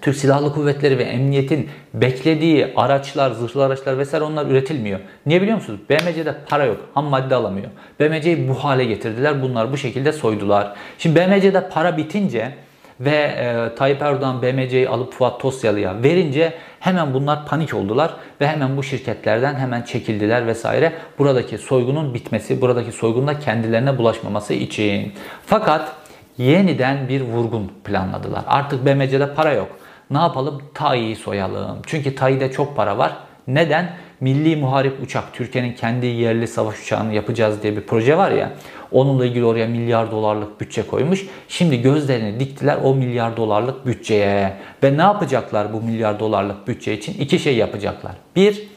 Türk 0.00 0.16
Silahlı 0.16 0.52
Kuvvetleri 0.52 0.98
ve 0.98 1.02
Emniyet'in 1.02 1.68
beklediği 1.94 2.72
araçlar, 2.76 3.30
zırhlı 3.30 3.64
araçlar 3.64 3.98
vesaire 3.98 4.24
onlar 4.24 4.46
üretilmiyor. 4.46 5.00
Niye 5.26 5.42
biliyor 5.42 5.56
musunuz? 5.56 5.80
BMC'de 5.90 6.34
para 6.48 6.64
yok. 6.64 6.76
Ham 6.94 7.04
madde 7.04 7.34
alamıyor. 7.34 7.68
BMC'yi 8.00 8.48
bu 8.48 8.54
hale 8.54 8.84
getirdiler. 8.84 9.42
Bunlar 9.42 9.72
bu 9.72 9.76
şekilde 9.76 10.12
soydular. 10.12 10.72
Şimdi 10.98 11.20
BMC'de 11.20 11.68
para 11.68 11.96
bitince 11.96 12.54
ve 13.00 13.16
e, 13.16 13.74
Tayyip 13.74 14.02
Erdoğan 14.02 14.42
BMC'yi 14.42 14.88
alıp 14.88 15.12
Fuat 15.12 15.40
Tosyalı'ya 15.40 16.02
verince 16.02 16.54
hemen 16.80 17.14
bunlar 17.14 17.46
panik 17.46 17.74
oldular 17.74 18.10
ve 18.40 18.48
hemen 18.48 18.76
bu 18.76 18.82
şirketlerden 18.82 19.54
hemen 19.54 19.82
çekildiler 19.82 20.46
vesaire. 20.46 20.92
Buradaki 21.18 21.58
soygunun 21.58 22.14
bitmesi, 22.14 22.60
buradaki 22.60 22.92
soygunla 22.92 23.40
kendilerine 23.40 23.98
bulaşmaması 23.98 24.54
için. 24.54 25.12
Fakat 25.46 25.92
yeniden 26.38 27.08
bir 27.08 27.20
vurgun 27.20 27.72
planladılar. 27.84 28.44
Artık 28.46 28.86
BMC'de 28.86 29.34
para 29.34 29.52
yok. 29.52 29.77
Ne 30.10 30.18
yapalım? 30.18 30.62
TAI'yi 30.74 31.16
soyalım. 31.16 31.78
Çünkü 31.86 32.14
TAI'de 32.14 32.52
çok 32.52 32.76
para 32.76 32.98
var. 32.98 33.16
Neden? 33.46 33.90
Milli 34.20 34.56
Muharip 34.56 35.02
Uçak, 35.02 35.34
Türkiye'nin 35.34 35.72
kendi 35.72 36.06
yerli 36.06 36.48
savaş 36.48 36.82
uçağını 36.82 37.14
yapacağız 37.14 37.62
diye 37.62 37.76
bir 37.76 37.80
proje 37.80 38.16
var 38.16 38.30
ya. 38.30 38.52
Onunla 38.92 39.26
ilgili 39.26 39.44
oraya 39.44 39.66
milyar 39.66 40.10
dolarlık 40.10 40.60
bütçe 40.60 40.86
koymuş. 40.86 41.26
Şimdi 41.48 41.82
gözlerini 41.82 42.40
diktiler 42.40 42.78
o 42.84 42.94
milyar 42.94 43.36
dolarlık 43.36 43.86
bütçeye. 43.86 44.56
Ve 44.82 44.96
ne 44.96 45.02
yapacaklar 45.02 45.72
bu 45.72 45.80
milyar 45.80 46.20
dolarlık 46.20 46.68
bütçe 46.68 46.94
için? 46.94 47.20
İki 47.20 47.38
şey 47.38 47.56
yapacaklar. 47.56 48.12
Bir, 48.36 48.68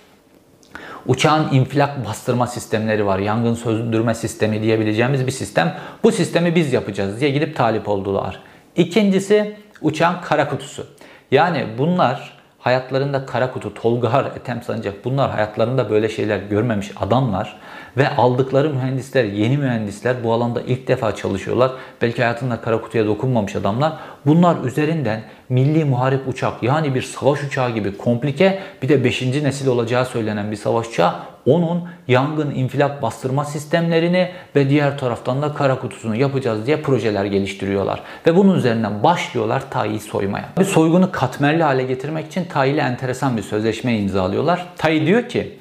uçağın 1.05 1.53
infilak 1.53 2.05
bastırma 2.05 2.47
sistemleri 2.47 3.05
var. 3.05 3.19
Yangın 3.19 3.53
söndürme 3.53 4.15
sistemi 4.15 4.61
diyebileceğimiz 4.61 5.27
bir 5.27 5.31
sistem. 5.31 5.77
Bu 6.03 6.11
sistemi 6.11 6.55
biz 6.55 6.73
yapacağız 6.73 7.21
diye 7.21 7.31
gidip 7.31 7.55
talip 7.55 7.89
oldular. 7.89 8.39
İkincisi 8.75 9.55
uçağın 9.81 10.15
kara 10.21 10.49
kutusu. 10.49 10.87
Yani 11.31 11.65
bunlar 11.77 12.41
hayatlarında 12.59 13.25
kara 13.25 13.51
kutu, 13.51 13.73
Tolgahar, 13.73 14.25
Ethem 14.25 14.63
Sancak 14.63 15.05
bunlar 15.05 15.31
hayatlarında 15.31 15.89
böyle 15.89 16.09
şeyler 16.09 16.37
görmemiş 16.37 16.91
adamlar 16.99 17.57
ve 17.97 18.09
aldıkları 18.09 18.69
mühendisler, 18.69 19.23
yeni 19.23 19.57
mühendisler 19.57 20.23
bu 20.23 20.33
alanda 20.33 20.61
ilk 20.61 20.87
defa 20.87 21.15
çalışıyorlar. 21.15 21.71
Belki 22.01 22.21
hayatında 22.21 22.61
kara 22.61 22.81
kutuya 22.81 23.05
dokunmamış 23.05 23.55
adamlar. 23.55 23.93
Bunlar 24.25 24.63
üzerinden 24.63 25.23
milli 25.49 25.85
muharip 25.85 26.27
uçak 26.27 26.63
yani 26.63 26.95
bir 26.95 27.01
savaş 27.01 27.43
uçağı 27.43 27.69
gibi 27.69 27.97
komplike 27.97 28.59
bir 28.81 28.89
de 28.89 29.03
5. 29.03 29.21
nesil 29.21 29.67
olacağı 29.67 30.05
söylenen 30.05 30.51
bir 30.51 30.55
savaş 30.55 30.87
uçağı 30.87 31.13
onun 31.45 31.83
yangın 32.07 32.51
infilak 32.51 33.01
bastırma 33.01 33.45
sistemlerini 33.45 34.29
ve 34.55 34.69
diğer 34.69 34.97
taraftan 34.97 35.41
da 35.41 35.53
kara 35.53 35.79
kutusunu 35.79 36.15
yapacağız 36.15 36.67
diye 36.67 36.81
projeler 36.81 37.25
geliştiriyorlar. 37.25 38.01
Ve 38.27 38.35
bunun 38.35 38.55
üzerinden 38.55 39.03
başlıyorlar 39.03 39.69
TAİ'yi 39.69 39.99
soymaya. 39.99 40.45
Bir 40.59 40.65
soygunu 40.65 41.11
katmerli 41.11 41.63
hale 41.63 41.83
getirmek 41.83 42.27
için 42.27 42.45
TAİ 42.45 42.71
ile 42.71 42.81
enteresan 42.81 43.37
bir 43.37 43.41
sözleşme 43.41 43.97
imzalıyorlar. 43.97 44.65
TAİ 44.77 45.05
diyor 45.05 45.29
ki 45.29 45.57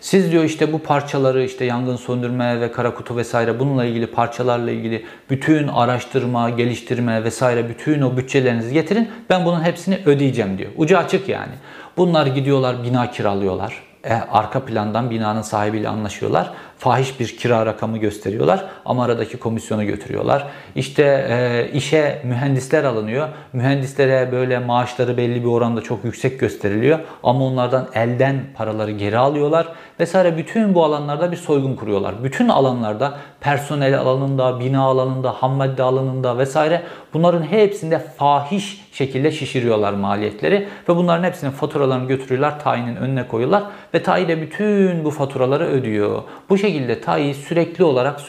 siz 0.00 0.32
diyor 0.32 0.44
işte 0.44 0.72
bu 0.72 0.78
parçaları 0.78 1.44
işte 1.44 1.64
yangın 1.64 1.96
söndürme 1.96 2.60
ve 2.60 2.72
kara 2.72 2.94
kutu 2.94 3.16
vesaire 3.16 3.60
bununla 3.60 3.84
ilgili 3.84 4.06
parçalarla 4.06 4.70
ilgili 4.70 5.04
bütün 5.30 5.68
araştırma, 5.68 6.50
geliştirme 6.50 7.24
vesaire 7.24 7.68
bütün 7.68 8.02
o 8.02 8.16
bütçelerinizi 8.16 8.72
getirin. 8.72 9.08
Ben 9.30 9.44
bunun 9.44 9.64
hepsini 9.64 9.98
ödeyeceğim 10.06 10.58
diyor. 10.58 10.70
Ucu 10.76 10.98
açık 10.98 11.28
yani. 11.28 11.52
Bunlar 11.96 12.26
gidiyorlar 12.26 12.82
bina 12.84 13.10
kiralıyorlar. 13.10 13.93
E, 14.04 14.14
arka 14.14 14.64
plandan 14.64 15.10
binanın 15.10 15.42
sahibiyle 15.42 15.88
anlaşıyorlar 15.88 16.52
fahiş 16.84 17.20
bir 17.20 17.36
kira 17.36 17.66
rakamı 17.66 17.98
gösteriyorlar 17.98 18.64
ama 18.84 19.04
aradaki 19.04 19.36
komisyonu 19.36 19.84
götürüyorlar. 19.84 20.46
İşte 20.76 21.26
e, 21.30 21.70
işe 21.72 22.22
mühendisler 22.24 22.84
alınıyor. 22.84 23.28
Mühendislere 23.52 24.32
böyle 24.32 24.58
maaşları 24.58 25.16
belli 25.16 25.42
bir 25.42 25.48
oranda 25.48 25.80
çok 25.80 26.04
yüksek 26.04 26.40
gösteriliyor 26.40 26.98
ama 27.22 27.44
onlardan 27.44 27.88
elden 27.94 28.36
paraları 28.54 28.90
geri 28.90 29.18
alıyorlar 29.18 29.68
vesaire 30.00 30.36
bütün 30.36 30.74
bu 30.74 30.84
alanlarda 30.84 31.32
bir 31.32 31.36
soygun 31.36 31.76
kuruyorlar. 31.76 32.24
Bütün 32.24 32.48
alanlarda 32.48 33.14
personel 33.40 33.98
alanında, 33.98 34.60
bina 34.60 34.82
alanında, 34.82 35.30
ham 35.30 35.60
alanında 35.60 36.38
vesaire 36.38 36.82
bunların 37.14 37.42
hepsinde 37.42 37.98
fahiş 37.98 38.84
şekilde 38.92 39.32
şişiriyorlar 39.32 39.92
maliyetleri 39.92 40.68
ve 40.88 40.96
bunların 40.96 41.24
hepsinin 41.24 41.50
faturalarını 41.50 42.08
götürüyorlar, 42.08 42.60
tayinin 42.60 42.96
önüne 42.96 43.28
koyuyorlar 43.28 43.62
ve 43.94 44.02
tayi 44.02 44.28
de 44.28 44.42
bütün 44.42 45.04
bu 45.04 45.10
faturaları 45.10 45.64
ödüyor. 45.64 46.22
Bu 46.48 46.58
şekilde 46.58 47.00
tayi 47.00 47.34
sürekli 47.34 47.84
olarak 47.84 48.20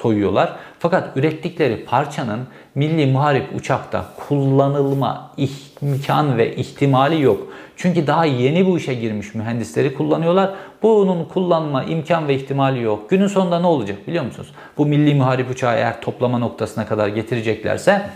soyuyorlar. 0.00 0.52
Fakat 0.78 1.16
ürettikleri 1.16 1.84
parçanın 1.84 2.40
milli 2.74 3.06
muharip 3.06 3.54
uçakta 3.56 4.04
kullanılma 4.28 5.30
imkan 5.82 6.38
ve 6.38 6.56
ihtimali 6.56 7.22
yok. 7.22 7.46
Çünkü 7.76 8.06
daha 8.06 8.24
yeni 8.24 8.66
bu 8.66 8.78
işe 8.78 8.94
girmiş 8.94 9.34
mühendisleri 9.34 9.94
kullanıyorlar. 9.94 10.50
Bunun 10.82 11.24
kullanma 11.24 11.84
imkan 11.84 12.28
ve 12.28 12.34
ihtimali 12.34 12.82
yok. 12.82 13.10
Günün 13.10 13.26
sonunda 13.26 13.60
ne 13.60 13.66
olacak 13.66 14.06
biliyor 14.06 14.24
musunuz? 14.24 14.48
Bu 14.78 14.86
milli 14.86 15.14
muharip 15.14 15.50
uçağı 15.50 15.76
eğer 15.76 16.00
toplama 16.00 16.38
noktasına 16.38 16.86
kadar 16.86 17.08
getireceklerse 17.08 18.10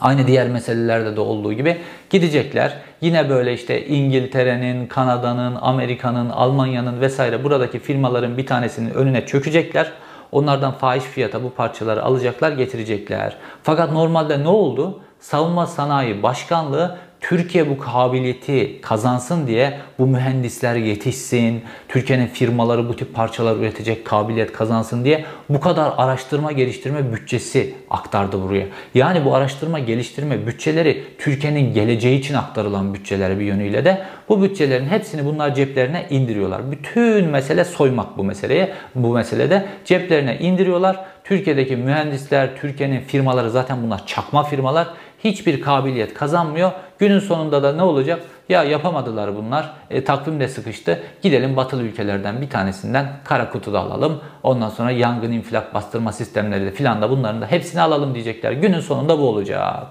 Aynı 0.00 0.26
diğer 0.26 0.48
meselelerde 0.48 1.16
de 1.16 1.20
olduğu 1.20 1.52
gibi 1.52 1.80
gidecekler. 2.10 2.76
Yine 3.00 3.30
böyle 3.30 3.52
işte 3.52 3.86
İngiltere'nin, 3.86 4.86
Kanada'nın, 4.86 5.58
Amerika'nın, 5.60 6.30
Almanya'nın 6.30 7.00
vesaire 7.00 7.44
buradaki 7.44 7.78
firmaların 7.78 8.36
bir 8.36 8.46
tanesinin 8.46 8.94
önüne 8.94 9.26
çökecekler. 9.26 9.92
Onlardan 10.32 10.72
fahiş 10.72 11.04
fiyata 11.04 11.42
bu 11.42 11.50
parçaları 11.50 12.02
alacaklar, 12.02 12.52
getirecekler. 12.52 13.36
Fakat 13.62 13.92
normalde 13.92 14.42
ne 14.42 14.48
oldu? 14.48 15.00
Savunma 15.20 15.66
Sanayi 15.66 16.22
Başkanlığı 16.22 16.98
Türkiye 17.22 17.70
bu 17.70 17.78
kabiliyeti 17.78 18.80
kazansın 18.80 19.46
diye 19.46 19.78
bu 19.98 20.06
mühendisler 20.06 20.76
yetişsin, 20.76 21.62
Türkiye'nin 21.88 22.26
firmaları 22.26 22.88
bu 22.88 22.96
tip 22.96 23.14
parçalar 23.14 23.56
üretecek 23.56 24.04
kabiliyet 24.04 24.52
kazansın 24.52 25.04
diye 25.04 25.24
bu 25.48 25.60
kadar 25.60 25.92
araştırma 25.96 26.52
geliştirme 26.52 27.12
bütçesi 27.12 27.74
aktardı 27.90 28.42
buraya. 28.42 28.66
Yani 28.94 29.24
bu 29.24 29.34
araştırma 29.34 29.78
geliştirme 29.78 30.46
bütçeleri 30.46 31.02
Türkiye'nin 31.18 31.74
geleceği 31.74 32.18
için 32.18 32.34
aktarılan 32.34 32.94
bütçeler 32.94 33.38
bir 33.38 33.44
yönüyle 33.44 33.84
de 33.84 34.02
bu 34.28 34.42
bütçelerin 34.42 34.86
hepsini 34.86 35.24
bunlar 35.24 35.54
ceplerine 35.54 36.06
indiriyorlar. 36.10 36.72
Bütün 36.72 37.28
mesele 37.28 37.64
soymak 37.64 38.18
bu 38.18 38.24
meseleye. 38.24 38.72
Bu 38.94 39.14
meselede 39.14 39.66
ceplerine 39.84 40.38
indiriyorlar. 40.38 41.04
Türkiye'deki 41.24 41.76
mühendisler, 41.76 42.56
Türkiye'nin 42.60 43.00
firmaları 43.00 43.50
zaten 43.50 43.82
bunlar 43.82 44.06
çakma 44.06 44.42
firmalar 44.42 44.88
hiçbir 45.24 45.60
kabiliyet 45.60 46.14
kazanmıyor. 46.14 46.72
Günün 46.98 47.18
sonunda 47.18 47.62
da 47.62 47.72
ne 47.72 47.82
olacak? 47.82 48.22
Ya 48.48 48.64
yapamadılar 48.64 49.36
bunlar. 49.36 49.72
E, 49.90 50.04
takvim 50.04 50.48
sıkıştı. 50.48 51.02
Gidelim 51.22 51.56
batılı 51.56 51.82
ülkelerden 51.82 52.40
bir 52.40 52.50
tanesinden 52.50 53.06
kara 53.24 53.50
kutuda 53.50 53.80
alalım. 53.80 54.20
Ondan 54.42 54.68
sonra 54.68 54.90
yangın 54.90 55.32
infilak 55.32 55.74
bastırma 55.74 56.12
sistemleri 56.12 56.66
de 56.66 56.70
filan 56.70 57.02
da 57.02 57.10
bunların 57.10 57.40
da 57.40 57.46
hepsini 57.46 57.80
alalım 57.80 58.14
diyecekler. 58.14 58.52
Günün 58.52 58.80
sonunda 58.80 59.18
bu 59.18 59.28
olacak. 59.28 59.86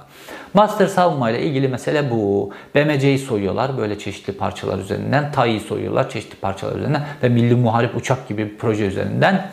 Master 0.53 0.87
savunma 0.87 1.29
ile 1.29 1.41
ilgili 1.41 1.67
mesele 1.67 2.11
bu. 2.11 2.51
BMC'yi 2.75 3.19
soyuyorlar 3.19 3.77
böyle 3.77 3.99
çeşitli 3.99 4.33
parçalar 4.33 4.77
üzerinden. 4.77 5.31
TAI'yi 5.31 5.59
soyuyorlar 5.59 6.09
çeşitli 6.09 6.35
parçalar 6.35 6.75
üzerinden. 6.75 7.03
Ve 7.23 7.29
Milli 7.29 7.55
Muharip 7.55 7.95
Uçak 7.95 8.27
gibi 8.27 8.45
bir 8.45 8.57
proje 8.57 8.85
üzerinden 8.85 9.45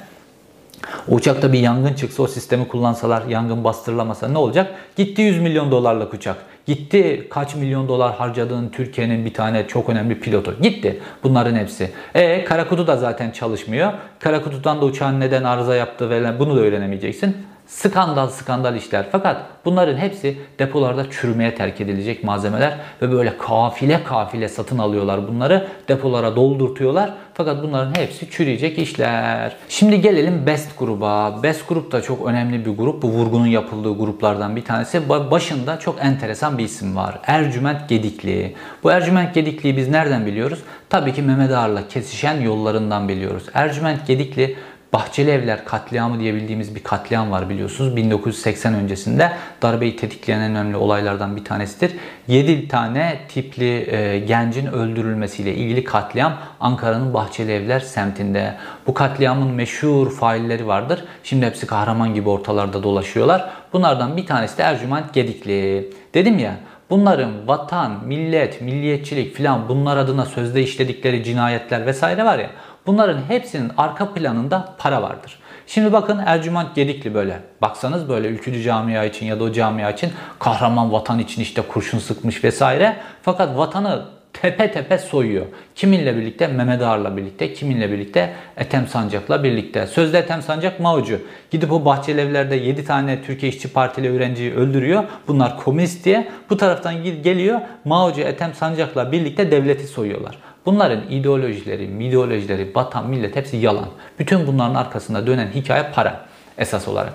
uçakta 1.09 1.53
bir 1.53 1.59
yangın 1.59 1.95
çıksa 1.95 2.23
o 2.23 2.27
sistemi 2.27 2.69
kullansalar 2.69 3.27
yangın 3.27 3.65
bastırılamasa 3.65 4.29
ne 4.29 4.39
olacak? 4.39 4.75
Gitti 4.97 5.23
100 5.23 5.41
milyon 5.41 5.71
dolarlık 5.71 6.15
uçak. 6.15 6.37
Gitti 6.67 7.27
kaç 7.31 7.55
milyon 7.55 7.89
dolar 7.89 8.15
harcadığın 8.15 8.69
Türkiye'nin 8.69 9.25
bir 9.25 9.35
tane 9.35 9.67
çok 9.67 9.89
önemli 9.89 10.21
pilotu. 10.21 10.55
Gitti 10.63 11.01
bunların 11.23 11.55
hepsi. 11.55 11.91
E 12.15 12.45
Karakutu 12.45 12.87
da 12.87 12.97
zaten 12.97 13.31
çalışmıyor. 13.31 13.93
Karakutu'dan 14.19 14.81
da 14.81 14.85
uçağın 14.85 15.21
neden 15.21 15.45
arıza 15.45 15.75
yaptığı 15.75 16.11
ve 16.11 16.39
bunu 16.39 16.57
da 16.57 16.61
öğrenemeyeceksin. 16.61 17.37
Skandal 17.69 18.29
skandal 18.29 18.77
işler. 18.77 19.07
Fakat 19.13 19.43
bunların 19.65 19.97
hepsi 19.97 20.39
depolarda 20.59 21.11
çürümeye 21.11 21.55
terk 21.55 21.81
edilecek 21.81 22.25
malzemeler 22.25 22.79
ve 23.03 23.13
böyle 23.13 23.39
kafile 23.39 24.05
kafile 24.05 24.49
satın 24.49 24.79
alıyorlar 24.79 25.29
bunları. 25.29 25.69
Depolara 25.89 26.37
doldurtuyorlar. 26.37 27.15
Fakat 27.35 27.63
bunların 27.63 27.95
hepsi 27.95 28.31
çürüyecek 28.31 28.79
işler. 28.79 29.57
Şimdi 29.69 30.01
gelelim 30.01 30.47
Best 30.47 30.79
gruba. 30.79 31.43
Best 31.43 31.69
grup 31.69 31.93
da 31.93 32.03
çok 32.03 32.27
önemli 32.27 32.67
bir 32.67 32.71
grup. 32.71 33.03
Bu 33.03 33.09
vurgunun 33.09 33.47
yapıldığı 33.47 33.99
gruplardan 33.99 34.57
bir 34.57 34.65
tanesi. 34.65 35.09
Başında 35.09 35.79
çok 35.79 36.05
enteresan 36.05 36.59
bir 36.59 36.65
isim 36.65 36.97
var. 36.97 37.19
Ercüment 37.27 37.89
Gedikli. 37.89 38.55
Bu 38.83 38.91
Ercüment 38.91 39.35
Gedikli'yi 39.35 39.77
biz 39.77 39.89
nereden 39.89 40.27
biliyoruz? 40.27 40.63
Tabii 40.91 41.13
ki 41.13 41.23
Mehmet 41.23 41.51
Ağar'la 41.51 41.89
kesişen 41.89 42.41
yollarından 42.41 43.09
biliyoruz. 43.09 43.43
Ercüment 43.55 44.07
Gedikli 44.07 44.57
Bahçeli 44.93 45.31
Evler 45.31 45.65
katliamı 45.65 46.21
diye 46.21 46.35
bildiğimiz 46.35 46.75
bir 46.75 46.83
katliam 46.83 47.31
var 47.31 47.49
biliyorsunuz. 47.49 47.97
1980 47.97 48.75
öncesinde 48.75 49.33
darbeyi 49.63 49.97
tetikleyen 49.97 50.41
en 50.41 50.51
önemli 50.51 50.77
olaylardan 50.77 51.37
bir 51.37 51.45
tanesidir. 51.45 51.97
7 52.29 52.69
tane 52.69 53.19
tipli 53.29 53.95
e, 53.95 54.19
gencin 54.19 54.67
öldürülmesiyle 54.67 55.55
ilgili 55.55 55.85
katliam 55.85 56.37
Ankara'nın 56.61 57.15
Bahçeli 57.15 57.53
Evler 57.53 57.81
semtinde. 57.81 58.55
Bu 58.87 58.95
katliamın 58.95 59.49
meşhur 59.49 60.11
failleri 60.11 60.67
vardır. 60.67 61.05
Şimdi 61.23 61.47
hepsi 61.47 61.67
kahraman 61.67 62.15
gibi 62.15 62.29
ortalarda 62.29 62.83
dolaşıyorlar. 62.83 63.51
Bunlardan 63.73 64.17
bir 64.17 64.27
tanesi 64.27 64.59
de 64.59 64.63
Ercüment 64.63 65.15
Gedikli. 65.15 65.91
Dedim 66.15 66.39
ya 66.39 66.55
Bunların 66.91 67.49
vatan, 67.49 67.93
millet, 68.05 68.61
milliyetçilik 68.61 69.35
filan 69.35 69.69
bunlar 69.69 69.97
adına 69.97 70.27
sözde 70.27 70.63
işledikleri 70.63 71.25
cinayetler 71.25 71.87
vesaire 71.87 72.25
var 72.25 72.39
ya 72.39 72.51
Bunların 72.89 73.21
hepsinin 73.29 73.73
arka 73.77 74.15
planında 74.15 74.75
para 74.79 75.03
vardır. 75.03 75.39
Şimdi 75.67 75.93
bakın 75.93 76.23
Ercüment 76.27 76.75
Gedikli 76.75 77.15
böyle. 77.15 77.41
Baksanız 77.63 78.09
böyle 78.09 78.29
ülkücü 78.29 78.63
camia 78.63 79.05
için 79.05 79.27
ya 79.27 79.41
da 79.41 79.45
o 79.45 79.53
camia 79.53 79.91
için 79.91 80.11
kahraman 80.39 80.93
vatan 80.93 81.19
için 81.19 81.43
işte 81.43 81.63
kurşun 81.63 81.99
sıkmış 81.99 82.45
vesaire. 82.45 82.97
Fakat 83.23 83.57
vatanı 83.57 84.05
tepe 84.33 84.73
tepe 84.73 84.99
soyuyor. 84.99 85.47
Kiminle 85.75 86.17
birlikte? 86.17 86.47
Mehmet 86.47 86.83
Ağar'la 86.83 87.17
birlikte. 87.17 87.53
Kiminle 87.53 87.93
birlikte? 87.93 88.35
Ethem 88.57 88.87
Sancak'la 88.87 89.45
birlikte. 89.45 89.87
Sözde 89.87 90.19
Ethem 90.19 90.43
Sancak 90.43 90.81
Mao'cu. 90.81 91.21
Gidip 91.51 91.73
o 91.73 91.85
Bahçeli 91.85 92.21
evlerde 92.21 92.57
7 92.57 92.85
tane 92.85 93.23
Türkiye 93.23 93.53
İşçi 93.53 93.73
Partili 93.73 94.11
öğrenciyi 94.11 94.55
öldürüyor. 94.55 95.05
Bunlar 95.29 95.57
komünist 95.57 96.05
diye. 96.05 96.29
Bu 96.51 96.57
taraftan 96.57 97.05
geliyor 97.05 97.61
Mao'cu 97.85 98.21
Ethem 98.21 98.55
Sancak'la 98.55 99.13
birlikte 99.13 99.51
devleti 99.51 99.87
soyuyorlar. 99.87 100.48
Bunların 100.69 101.01
ideolojileri, 101.11 101.85
ideolojileri, 101.85 102.71
vatan, 102.75 103.07
millet 103.09 103.37
hepsi 103.37 103.57
yalan. 103.57 103.89
Bütün 104.19 104.47
bunların 104.47 104.75
arkasında 104.75 105.27
dönen 105.27 105.49
hikaye 105.55 105.87
para 105.95 106.27
esas 106.59 106.89
olarak. 106.89 107.13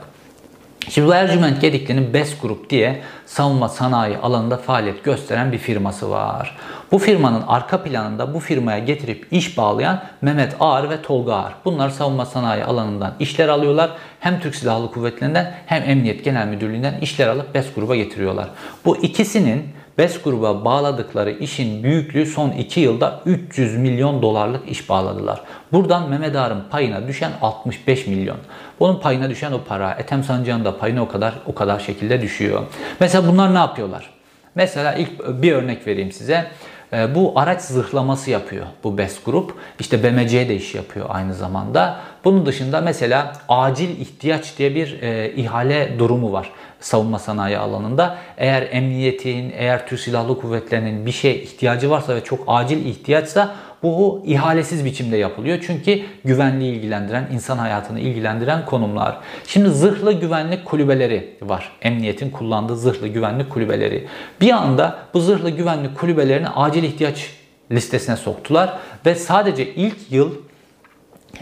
Şimdi 0.89 1.07
bu 1.07 1.13
Ercüment 1.13 1.61
Gedikli'nin 1.61 2.13
BES 2.13 2.41
Grup 2.41 2.69
diye 2.69 3.01
savunma 3.25 3.69
sanayi 3.69 4.17
alanında 4.17 4.57
faaliyet 4.57 5.03
gösteren 5.03 5.51
bir 5.51 5.57
firması 5.57 6.09
var. 6.09 6.57
Bu 6.91 6.97
firmanın 6.97 7.43
arka 7.47 7.83
planında 7.83 8.33
bu 8.33 8.39
firmaya 8.39 8.79
getirip 8.79 9.27
iş 9.31 9.57
bağlayan 9.57 10.03
Mehmet 10.21 10.55
Ağar 10.59 10.89
ve 10.89 11.01
Tolga 11.01 11.33
Ağar. 11.35 11.53
Bunlar 11.65 11.89
savunma 11.89 12.25
sanayi 12.25 12.63
alanından 12.63 13.13
işler 13.19 13.47
alıyorlar. 13.47 13.91
Hem 14.19 14.39
Türk 14.39 14.55
Silahlı 14.55 14.91
Kuvvetleri'nden 14.91 15.53
hem 15.65 15.89
Emniyet 15.89 16.23
Genel 16.25 16.47
Müdürlüğü'nden 16.47 16.99
işler 17.01 17.27
alıp 17.27 17.53
BES 17.55 17.73
Grup'a 17.75 17.95
getiriyorlar. 17.95 18.49
Bu 18.85 18.97
ikisinin 18.97 19.63
BES 19.97 20.21
gruba 20.21 20.65
bağladıkları 20.65 21.31
işin 21.31 21.83
büyüklüğü 21.83 22.25
son 22.25 22.51
2 22.51 22.79
yılda 22.79 23.21
300 23.25 23.77
milyon 23.77 24.21
dolarlık 24.21 24.69
iş 24.69 24.89
bağladılar. 24.89 25.41
Buradan 25.71 26.09
Mehmet 26.09 26.35
Ağar'ın 26.35 26.63
payına 26.69 27.07
düşen 27.07 27.31
65 27.41 28.07
milyon. 28.07 28.37
Onun 28.79 28.99
payına 28.99 29.29
düşen 29.29 29.51
o 29.51 29.63
para, 29.63 29.91
Ethem 29.91 30.23
Sancı'nın 30.23 30.65
da 30.65 30.77
payına 30.77 31.01
o 31.01 31.07
kadar 31.07 31.33
o 31.45 31.55
kadar 31.55 31.79
şekilde 31.79 32.21
düşüyor. 32.21 32.61
Mesela 32.99 33.27
bunlar 33.27 33.53
ne 33.53 33.57
yapıyorlar? 33.57 34.09
Mesela 34.55 34.93
ilk 34.93 35.41
bir 35.41 35.51
örnek 35.51 35.87
vereyim 35.87 36.11
size. 36.11 36.47
Ee, 36.93 37.15
bu 37.15 37.33
araç 37.35 37.61
zırhlaması 37.61 38.31
yapıyor 38.31 38.65
bu 38.83 38.97
BES 38.97 39.23
grup. 39.23 39.53
İşte 39.79 40.03
BMC 40.03 40.49
de 40.49 40.55
iş 40.55 40.75
yapıyor 40.75 41.05
aynı 41.09 41.33
zamanda. 41.33 41.99
Bunun 42.23 42.45
dışında 42.45 42.81
mesela 42.81 43.33
acil 43.49 43.89
ihtiyaç 43.99 44.57
diye 44.57 44.75
bir 44.75 45.01
e, 45.01 45.33
ihale 45.35 45.99
durumu 45.99 46.31
var 46.31 46.51
savunma 46.83 47.19
sanayi 47.19 47.57
alanında. 47.57 48.17
Eğer 48.37 48.67
emniyetin, 48.71 49.53
eğer 49.57 49.87
Türk 49.87 49.99
Silahlı 49.99 50.39
Kuvvetleri'nin 50.39 51.05
bir 51.05 51.11
şeye 51.11 51.35
ihtiyacı 51.35 51.89
varsa 51.89 52.15
ve 52.15 52.23
çok 52.23 52.43
acil 52.47 52.85
ihtiyaçsa 52.85 53.55
bu 53.83 54.23
ihalesiz 54.25 54.85
biçimde 54.85 55.17
yapılıyor. 55.17 55.59
Çünkü 55.67 56.01
güvenliği 56.25 56.75
ilgilendiren, 56.75 57.27
insan 57.33 57.57
hayatını 57.57 57.99
ilgilendiren 57.99 58.65
konumlar. 58.65 59.17
Şimdi 59.47 59.69
zırhlı 59.69 60.13
güvenlik 60.13 60.65
kulübeleri 60.65 61.37
var. 61.41 61.71
Emniyetin 61.81 62.29
kullandığı 62.29 62.77
zırhlı 62.77 63.07
güvenlik 63.07 63.49
kulübeleri. 63.49 64.07
Bir 64.41 64.51
anda 64.51 64.99
bu 65.13 65.19
zırhlı 65.19 65.49
güvenlik 65.49 65.97
kulübelerini 65.97 66.49
acil 66.49 66.83
ihtiyaç 66.83 67.29
listesine 67.71 68.15
soktular 68.15 68.73
ve 69.05 69.15
sadece 69.15 69.73
ilk 69.73 70.11
yıl 70.11 70.31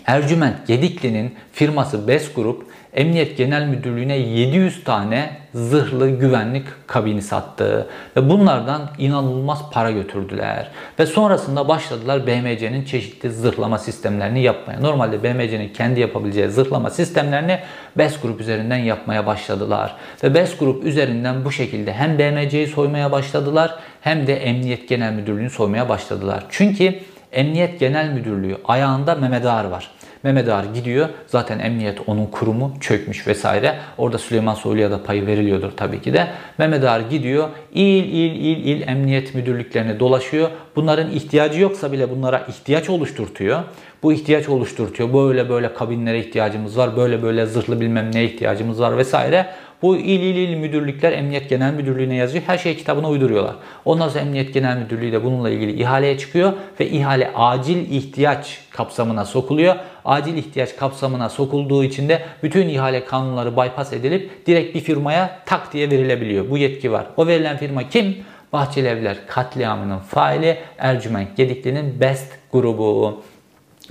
Ercüment 0.05 0.67
Gedikli'nin 0.67 1.35
firması 1.53 2.07
BES 2.07 2.33
Grup 2.33 2.65
Emniyet 2.93 3.37
Genel 3.37 3.65
Müdürlüğü'ne 3.65 4.17
700 4.17 4.83
tane 4.83 5.29
zırhlı 5.53 6.09
güvenlik 6.09 6.65
kabini 6.87 7.21
sattı. 7.21 7.87
Ve 8.17 8.29
bunlardan 8.29 8.89
inanılmaz 8.97 9.71
para 9.71 9.91
götürdüler. 9.91 10.71
Ve 10.99 11.05
sonrasında 11.05 11.67
başladılar 11.67 12.27
BMC'nin 12.27 12.85
çeşitli 12.85 13.31
zırhlama 13.31 13.77
sistemlerini 13.77 14.41
yapmaya. 14.41 14.79
Normalde 14.79 15.23
BMC'nin 15.23 15.73
kendi 15.73 15.99
yapabileceği 15.99 16.49
zırhlama 16.49 16.89
sistemlerini 16.89 17.59
BES 17.97 18.21
Grup 18.21 18.41
üzerinden 18.41 18.77
yapmaya 18.77 19.25
başladılar. 19.25 19.95
Ve 20.23 20.33
BES 20.33 20.57
Grup 20.57 20.85
üzerinden 20.85 21.45
bu 21.45 21.51
şekilde 21.51 21.93
hem 21.93 22.19
BMC'yi 22.19 22.67
soymaya 22.67 23.11
başladılar 23.11 23.75
hem 24.01 24.27
de 24.27 24.35
Emniyet 24.35 24.89
Genel 24.89 25.13
Müdürlüğü'nü 25.13 25.49
soymaya 25.49 25.89
başladılar. 25.89 26.43
Çünkü 26.49 26.99
Emniyet 27.31 27.79
Genel 27.79 28.09
Müdürlüğü 28.09 28.57
ayağında 28.65 29.15
Mehmet 29.15 29.45
Ağar 29.45 29.65
var. 29.65 29.91
Mehmet 30.23 30.49
Ağar 30.49 30.63
gidiyor. 30.63 31.09
Zaten 31.27 31.59
emniyet 31.59 31.99
onun 32.07 32.25
kurumu 32.25 32.73
çökmüş 32.79 33.27
vesaire. 33.27 33.75
Orada 33.97 34.17
Süleyman 34.17 34.53
Soylu'ya 34.53 34.91
da 34.91 35.03
payı 35.03 35.27
veriliyordur 35.27 35.71
tabii 35.77 36.01
ki 36.01 36.13
de. 36.13 36.27
Mehmet 36.57 36.83
Ağar 36.83 36.99
gidiyor. 36.99 37.49
İl 37.73 38.03
il 38.03 38.35
il 38.35 38.65
il 38.65 38.87
emniyet 38.87 39.35
müdürlüklerine 39.35 39.99
dolaşıyor. 39.99 40.49
Bunların 40.75 41.11
ihtiyacı 41.11 41.61
yoksa 41.61 41.91
bile 41.91 42.09
bunlara 42.09 42.39
ihtiyaç 42.39 42.89
oluşturtuyor. 42.89 43.59
Bu 44.03 44.13
ihtiyaç 44.13 44.49
oluşturtuyor. 44.49 45.13
Böyle 45.13 45.49
böyle 45.49 45.73
kabinlere 45.73 46.19
ihtiyacımız 46.19 46.77
var. 46.77 46.97
Böyle 46.97 47.23
böyle 47.23 47.45
zırhlı 47.45 47.81
bilmem 47.81 48.11
neye 48.13 48.25
ihtiyacımız 48.25 48.81
var 48.81 48.97
vesaire. 48.97 49.47
Bu 49.81 49.97
il 49.97 50.21
il 50.21 50.35
il 50.35 50.55
müdürlükler 50.55 51.11
Emniyet 51.11 51.49
Genel 51.49 51.73
Müdürlüğü'ne 51.73 52.15
yazıyor. 52.15 52.43
Her 52.47 52.57
şeyi 52.57 52.77
kitabına 52.77 53.09
uyduruyorlar. 53.09 53.55
Ondan 53.85 54.09
sonra 54.09 54.19
Emniyet 54.19 54.53
Genel 54.53 54.77
Müdürlüğü 54.77 55.11
de 55.11 55.23
bununla 55.23 55.49
ilgili 55.49 55.81
ihaleye 55.81 56.17
çıkıyor 56.17 56.53
ve 56.79 56.89
ihale 56.89 57.31
acil 57.35 57.91
ihtiyaç 57.91 58.59
kapsamına 58.71 59.25
sokuluyor. 59.25 59.75
Acil 60.05 60.37
ihtiyaç 60.37 60.75
kapsamına 60.75 61.29
sokulduğu 61.29 61.83
için 61.83 62.09
de 62.09 62.21
bütün 62.43 62.69
ihale 62.69 63.05
kanunları 63.05 63.57
bypass 63.57 63.93
edilip 63.93 64.47
direkt 64.47 64.75
bir 64.75 64.79
firmaya 64.79 65.39
tak 65.45 65.73
diye 65.73 65.91
verilebiliyor. 65.91 66.49
Bu 66.49 66.57
yetki 66.57 66.91
var. 66.91 67.05
O 67.17 67.27
verilen 67.27 67.57
firma 67.57 67.89
kim? 67.89 68.17
Bahçeli 68.53 68.87
Evler 68.87 69.17
katliamının 69.27 69.99
faili 69.99 70.57
Ercüment 70.77 71.37
Gedikli'nin 71.37 71.99
BEST 71.99 72.31
grubu. 72.51 73.21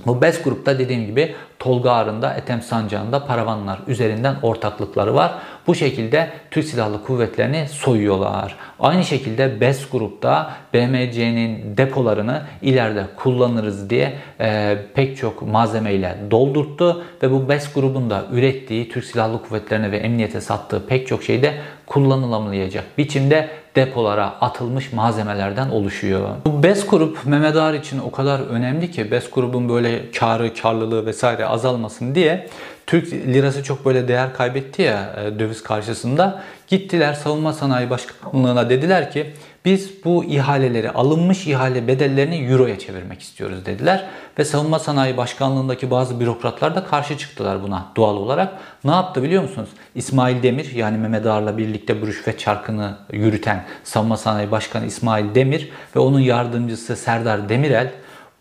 Bu 0.05 0.21
BES 0.21 0.43
grupta 0.43 0.79
dediğim 0.79 1.05
gibi 1.05 1.35
Tolga 1.59 1.91
Ağrı'nda, 1.91 2.33
Ethem 2.33 2.61
Sancağı'nda 2.61 3.25
paravanlar 3.25 3.79
üzerinden 3.87 4.35
ortaklıkları 4.41 5.15
var. 5.15 5.33
Bu 5.67 5.75
şekilde 5.75 6.29
Türk 6.51 6.65
Silahlı 6.65 7.03
Kuvvetleri'ni 7.03 7.67
soyuyorlar. 7.69 8.55
Aynı 8.79 9.03
şekilde 9.03 9.61
BES 9.61 9.89
grupta 9.89 10.53
BMC'nin 10.73 11.77
depolarını 11.77 12.41
ileride 12.61 13.05
kullanırız 13.15 13.89
diye 13.89 14.13
e, 14.39 14.77
pek 14.93 15.17
çok 15.17 15.41
malzemeyle 15.41 16.17
doldurttu 16.31 17.03
ve 17.23 17.31
bu 17.31 17.49
BES 17.49 17.73
grubunda 17.73 18.23
ürettiği 18.31 18.89
Türk 18.89 19.05
Silahlı 19.05 19.41
Kuvvetleri'ne 19.43 19.91
ve 19.91 19.97
emniyete 19.97 20.41
sattığı 20.41 20.87
pek 20.87 21.07
çok 21.07 21.23
şeyde 21.23 21.53
kullanılamayacak 21.87 22.83
biçimde 22.97 23.49
depolara 23.75 24.25
atılmış 24.25 24.93
malzemelerden 24.93 25.69
oluşuyor. 25.69 26.29
Bu 26.45 26.63
BES 26.63 26.87
grup 26.87 27.25
Mehmet 27.25 27.55
Ağar 27.55 27.73
için 27.73 27.99
o 27.99 28.11
kadar 28.11 28.39
önemli 28.39 28.91
ki 28.91 29.11
BES 29.11 29.29
grubun 29.31 29.69
böyle 29.69 30.11
karı, 30.11 30.53
karlılığı 30.53 31.05
vesaire 31.05 31.45
azalmasın 31.45 32.15
diye 32.15 32.47
Türk 32.91 33.13
lirası 33.13 33.63
çok 33.63 33.85
böyle 33.85 34.07
değer 34.07 34.33
kaybetti 34.33 34.81
ya 34.81 35.15
e, 35.17 35.39
döviz 35.39 35.63
karşısında. 35.63 36.43
Gittiler 36.67 37.13
savunma 37.13 37.53
sanayi 37.53 37.89
başkanlığına 37.89 38.69
dediler 38.69 39.11
ki 39.11 39.33
biz 39.65 40.05
bu 40.05 40.23
ihaleleri 40.23 40.91
alınmış 40.91 41.47
ihale 41.47 41.87
bedellerini 41.87 42.51
euroya 42.51 42.79
çevirmek 42.79 43.21
istiyoruz 43.21 43.65
dediler. 43.65 44.05
Ve 44.39 44.45
savunma 44.45 44.79
sanayi 44.79 45.17
başkanlığındaki 45.17 45.91
bazı 45.91 46.19
bürokratlar 46.19 46.75
da 46.75 46.83
karşı 46.83 47.17
çıktılar 47.17 47.63
buna 47.63 47.87
doğal 47.95 48.15
olarak. 48.15 48.53
Ne 48.83 48.91
yaptı 48.91 49.23
biliyor 49.23 49.43
musunuz? 49.43 49.69
İsmail 49.95 50.43
Demir 50.43 50.71
yani 50.71 50.97
Mehmet 50.97 51.25
Ağar'la 51.25 51.57
birlikte 51.57 52.01
bu 52.01 52.07
rüşvet 52.07 52.39
çarkını 52.39 52.97
yürüten 53.11 53.63
savunma 53.83 54.17
sanayi 54.17 54.51
başkanı 54.51 54.85
İsmail 54.85 55.35
Demir 55.35 55.69
ve 55.95 55.99
onun 55.99 56.19
yardımcısı 56.19 56.95
Serdar 56.95 57.49
Demirel 57.49 57.91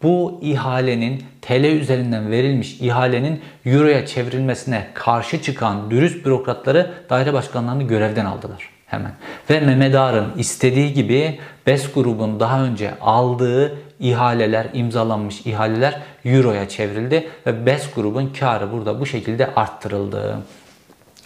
bu 0.02 0.38
ihalenin 0.42 1.22
TL 1.42 1.64
üzerinden 1.64 2.30
verilmiş 2.30 2.80
ihalenin 2.80 3.40
Euro'ya 3.66 4.06
çevrilmesine 4.06 4.86
karşı 4.94 5.42
çıkan 5.42 5.90
dürüst 5.90 6.26
bürokratları 6.26 6.90
daire 7.10 7.32
başkanlarını 7.32 7.82
görevden 7.82 8.24
aldılar 8.24 8.70
hemen. 8.86 9.12
Ve 9.50 9.60
Mehmet 9.60 9.94
Ağar'ın 9.94 10.38
istediği 10.38 10.92
gibi 10.92 11.38
BES 11.66 11.92
grubun 11.92 12.40
daha 12.40 12.62
önce 12.62 12.94
aldığı 13.00 13.78
ihaleler, 14.00 14.66
imzalanmış 14.72 15.46
ihaleler 15.46 16.00
Euro'ya 16.24 16.68
çevrildi 16.68 17.28
ve 17.46 17.66
BES 17.66 17.94
grubun 17.94 18.32
karı 18.40 18.72
burada 18.72 19.00
bu 19.00 19.06
şekilde 19.06 19.54
arttırıldı. 19.54 20.38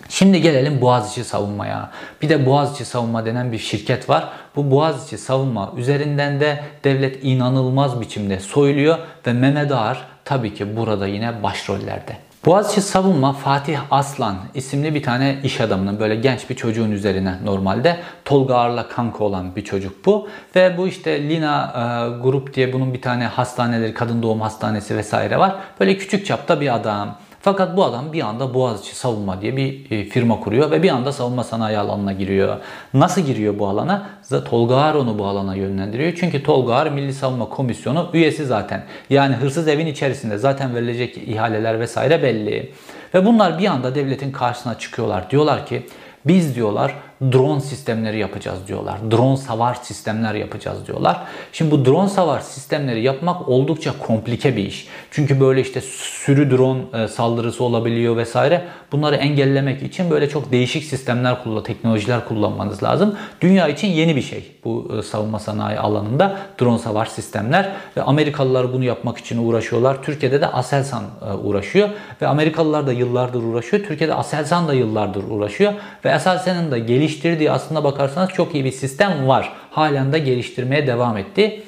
Şimdi 0.09 0.41
gelelim 0.41 0.81
Boğaziçi 0.81 1.25
Savunma'ya. 1.25 1.91
Bir 2.23 2.29
de 2.29 2.47
Boğaziçi 2.47 2.85
Savunma 2.85 3.27
denen 3.27 3.53
bir 3.53 3.59
şirket 3.59 4.09
var. 4.09 4.29
Bu 4.57 4.71
Boğaziçi 4.71 5.19
Savunma 5.19 5.73
üzerinden 5.77 6.41
de 6.41 6.65
devlet 6.85 7.25
inanılmaz 7.25 8.01
biçimde 8.01 8.41
soyuluyor 8.41 8.99
ve 9.27 9.33
Mehmet 9.33 9.73
Ağar 9.73 10.07
tabii 10.25 10.55
ki 10.55 10.77
burada 10.77 11.07
yine 11.07 11.43
başrollerde. 11.43 12.17
Boğaziçi 12.47 12.81
Savunma 12.81 13.33
Fatih 13.33 13.79
Aslan 13.91 14.37
isimli 14.55 14.95
bir 14.95 15.03
tane 15.03 15.37
iş 15.45 15.61
adamının 15.61 16.01
böyle 16.01 16.17
genç 16.17 16.51
bir 16.51 16.55
çocuğun 16.55 16.91
üzerine 16.91 17.35
normalde 17.45 17.97
Tolga 18.25 18.55
Ağar'la 18.55 18.89
kanka 18.89 19.25
olan 19.25 19.57
bir 19.57 19.65
çocuk 19.65 20.07
bu. 20.07 20.29
Ve 20.57 20.79
bu 20.79 20.89
işte 20.89 21.29
Lina 21.29 21.73
e, 21.75 22.23
Grup 22.23 22.55
diye 22.55 22.73
bunun 22.73 22.95
bir 22.95 23.03
tane 23.03 23.27
hastaneleri, 23.27 23.95
kadın 23.95 24.23
doğum 24.23 24.41
hastanesi 24.41 24.97
vesaire 24.97 25.39
var. 25.39 25.57
Böyle 25.81 25.97
küçük 25.97 26.27
çapta 26.27 26.61
bir 26.61 26.75
adam. 26.75 27.19
Fakat 27.45 27.77
bu 27.77 27.85
adam 27.85 28.13
bir 28.13 28.23
anda 28.23 28.55
Boğaziçi 28.55 28.97
Savunma 28.97 29.41
diye 29.41 29.57
bir 29.57 29.91
e, 29.91 30.05
firma 30.05 30.41
kuruyor 30.41 30.71
ve 30.71 30.83
bir 30.83 30.91
anda 30.91 31.13
savunma 31.13 31.45
sanayi 31.45 31.79
alanına 31.79 32.13
giriyor. 32.13 32.57
Nasıl 32.95 33.21
giriyor 33.21 33.59
bu 33.59 33.69
alana? 33.69 34.07
Tolga 34.45 34.77
Ağar 34.77 34.95
onu 34.95 35.19
bu 35.19 35.27
alana 35.27 35.55
yönlendiriyor. 35.55 36.13
Çünkü 36.17 36.43
Tolga 36.43 36.75
Ağar 36.75 36.91
Milli 36.91 37.13
Savunma 37.13 37.49
Komisyonu 37.49 38.11
üyesi 38.13 38.47
zaten. 38.47 38.85
Yani 39.11 39.35
hırsız 39.35 39.69
evin 39.69 39.87
içerisinde 39.87 40.39
zaten 40.39 40.75
verilecek 40.75 41.17
ihaleler 41.17 41.81
vesaire 41.81 42.23
belli. 42.23 42.73
Ve 43.15 43.27
bunlar 43.27 43.59
bir 43.59 43.67
anda 43.67 43.95
devletin 43.95 44.33
karşısına 44.33 44.79
çıkıyorlar. 44.79 45.31
Diyorlar 45.31 45.67
ki 45.67 45.87
biz 46.27 46.55
diyorlar 46.55 46.95
drone 47.23 47.61
sistemleri 47.61 48.19
yapacağız 48.19 48.59
diyorlar. 48.69 48.99
Drone 49.11 49.37
savar 49.37 49.75
sistemler 49.75 50.35
yapacağız 50.35 50.87
diyorlar. 50.87 51.23
Şimdi 51.53 51.71
bu 51.71 51.85
drone 51.85 52.09
savar 52.09 52.41
sistemleri 52.41 53.03
yapmak 53.03 53.49
oldukça 53.49 53.99
komplike 53.99 54.57
bir 54.57 54.67
iş. 54.67 54.89
Çünkü 55.11 55.41
böyle 55.41 55.61
işte 55.61 55.81
sürü 55.81 56.51
drone 56.51 56.81
e, 56.95 57.09
saldırısı 57.09 57.65
olabiliyor 57.65 58.17
vesaire. 58.17 58.65
Bunları 58.93 59.17
engellemek 59.17 59.83
için 59.83 60.11
böyle 60.11 60.29
çok 60.29 60.53
değişik 60.53 60.85
sistemler 60.85 61.43
kullan, 61.43 61.63
teknolojiler 61.63 62.29
kullanmanız 62.29 62.83
lazım. 62.83 63.19
Dünya 63.41 63.69
için 63.69 63.89
yeni 63.89 64.17
bir 64.17 64.23
şey 64.23 64.51
bu 64.65 64.93
e, 64.99 65.03
savunma 65.03 65.39
sanayi 65.39 65.79
alanında 65.79 66.37
drone 66.61 66.79
savar 66.79 67.07
sistemler 67.07 67.73
ve 67.97 68.03
Amerikalılar 68.03 68.73
bunu 68.73 68.85
yapmak 68.85 69.19
için 69.19 69.49
uğraşıyorlar. 69.49 70.03
Türkiye'de 70.03 70.41
de 70.41 70.47
Aselsan 70.47 71.05
e, 71.29 71.33
uğraşıyor 71.33 71.89
ve 72.23 72.27
Amerikalılar 72.27 72.87
da 72.87 72.93
yıllardır 72.93 73.43
uğraşıyor. 73.43 73.85
Türkiye'de 73.85 74.15
Aselsan 74.15 74.69
da 74.69 74.75
yıllardır 74.75 75.25
uğraşıyor 75.31 75.73
ve 76.05 76.15
Aselsan'ın 76.15 76.71
da 76.71 76.79
geliştirdiği 77.15 77.51
aslında 77.51 77.85
bakarsanız 77.85 78.31
çok 78.31 78.55
iyi 78.55 78.65
bir 78.65 78.73
sistem 78.73 79.29
var. 79.29 79.53
Halen 79.71 80.13
de 80.13 80.19
geliştirmeye 80.19 80.87
devam 80.87 81.17
etti. 81.17 81.63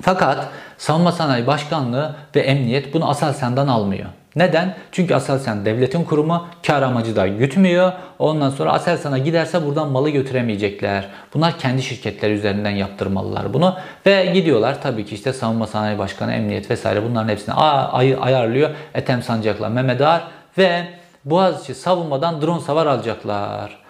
Fakat 0.00 0.48
Savunma 0.78 1.12
Sanayi 1.12 1.46
Başkanlığı 1.46 2.16
ve 2.36 2.40
Emniyet 2.40 2.94
bunu 2.94 3.10
Aselsan'dan 3.10 3.68
almıyor. 3.68 4.06
Neden? 4.36 4.74
Çünkü 4.92 5.14
Aselsan 5.14 5.64
devletin 5.64 6.04
kurumu 6.04 6.46
kar 6.66 6.82
amacı 6.82 7.16
da 7.16 7.26
gütmüyor. 7.26 7.92
Ondan 8.18 8.50
sonra 8.50 8.72
Aselsan'a 8.72 9.18
giderse 9.18 9.66
buradan 9.66 9.88
malı 9.88 10.10
götüremeyecekler. 10.10 11.08
Bunlar 11.34 11.58
kendi 11.58 11.82
şirketleri 11.82 12.32
üzerinden 12.32 12.70
yaptırmalılar 12.70 13.54
bunu. 13.54 13.76
Ve 14.06 14.26
gidiyorlar 14.26 14.82
tabii 14.82 15.06
ki 15.06 15.14
işte 15.14 15.32
Savunma 15.32 15.66
Sanayi 15.66 15.98
Başkanı, 15.98 16.32
Emniyet 16.32 16.70
vesaire 16.70 17.02
bunların 17.02 17.28
hepsini 17.28 17.54
ay 17.54 18.16
ayarlıyor. 18.20 18.70
Ethem 18.94 19.22
Sancak'la 19.22 19.68
Mehmet 19.68 20.00
Ağar 20.00 20.22
ve 20.58 20.88
Boğaziçi 21.24 21.74
savunmadan 21.74 22.42
drone 22.42 22.60
savar 22.60 22.86
alacaklar. 22.86 23.83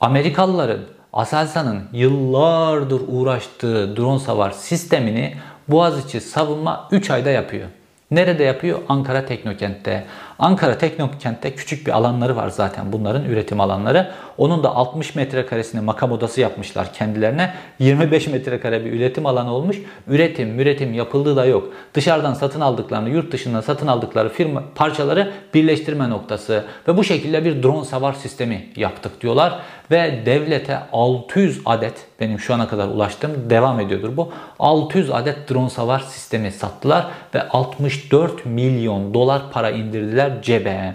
Amerikalıların 0.00 0.80
Aselsan'ın 1.12 1.82
yıllardır 1.92 3.02
uğraştığı 3.08 3.96
drone 3.96 4.18
savar 4.18 4.50
sistemini 4.50 5.34
Boğaziçi 5.68 6.20
savunma 6.20 6.88
3 6.90 7.10
ayda 7.10 7.30
yapıyor. 7.30 7.68
Nerede 8.10 8.44
yapıyor? 8.44 8.78
Ankara 8.88 9.26
Teknokent'te. 9.26 10.06
Ankara 10.40 10.78
Teknokent'te 10.78 11.54
küçük 11.54 11.86
bir 11.86 11.92
alanları 11.92 12.36
var 12.36 12.48
zaten 12.48 12.92
bunların 12.92 13.24
üretim 13.24 13.60
alanları. 13.60 14.10
Onun 14.38 14.62
da 14.62 14.76
60 14.76 15.14
metrekaresini 15.14 15.80
makam 15.80 16.12
odası 16.12 16.40
yapmışlar 16.40 16.92
kendilerine. 16.92 17.54
25 17.78 18.26
metrekare 18.28 18.84
bir 18.84 18.92
üretim 18.92 19.26
alanı 19.26 19.52
olmuş. 19.52 19.76
Üretim, 20.06 20.60
üretim 20.60 20.94
yapıldığı 20.94 21.36
da 21.36 21.44
yok. 21.44 21.68
Dışarıdan 21.94 22.34
satın 22.34 22.60
aldıklarını, 22.60 23.10
yurt 23.10 23.32
dışından 23.32 23.60
satın 23.60 23.86
aldıkları 23.86 24.28
firma 24.28 24.62
parçaları 24.74 25.32
birleştirme 25.54 26.10
noktası. 26.10 26.64
Ve 26.88 26.96
bu 26.96 27.04
şekilde 27.04 27.44
bir 27.44 27.62
drone 27.62 27.84
savar 27.84 28.12
sistemi 28.12 28.66
yaptık 28.76 29.20
diyorlar. 29.20 29.60
Ve 29.90 30.22
devlete 30.26 30.78
600 30.92 31.60
adet, 31.66 31.94
benim 32.20 32.38
şu 32.38 32.54
ana 32.54 32.68
kadar 32.68 32.88
ulaştığım 32.88 33.50
devam 33.50 33.80
ediyordur 33.80 34.16
bu. 34.16 34.32
600 34.58 35.10
adet 35.10 35.50
drone 35.50 35.70
savar 35.70 36.00
sistemi 36.00 36.52
sattılar 36.52 37.06
ve 37.34 37.48
64 37.48 38.46
milyon 38.46 39.14
dolar 39.14 39.42
para 39.52 39.70
indirdiler 39.70 40.29
cebe. 40.42 40.94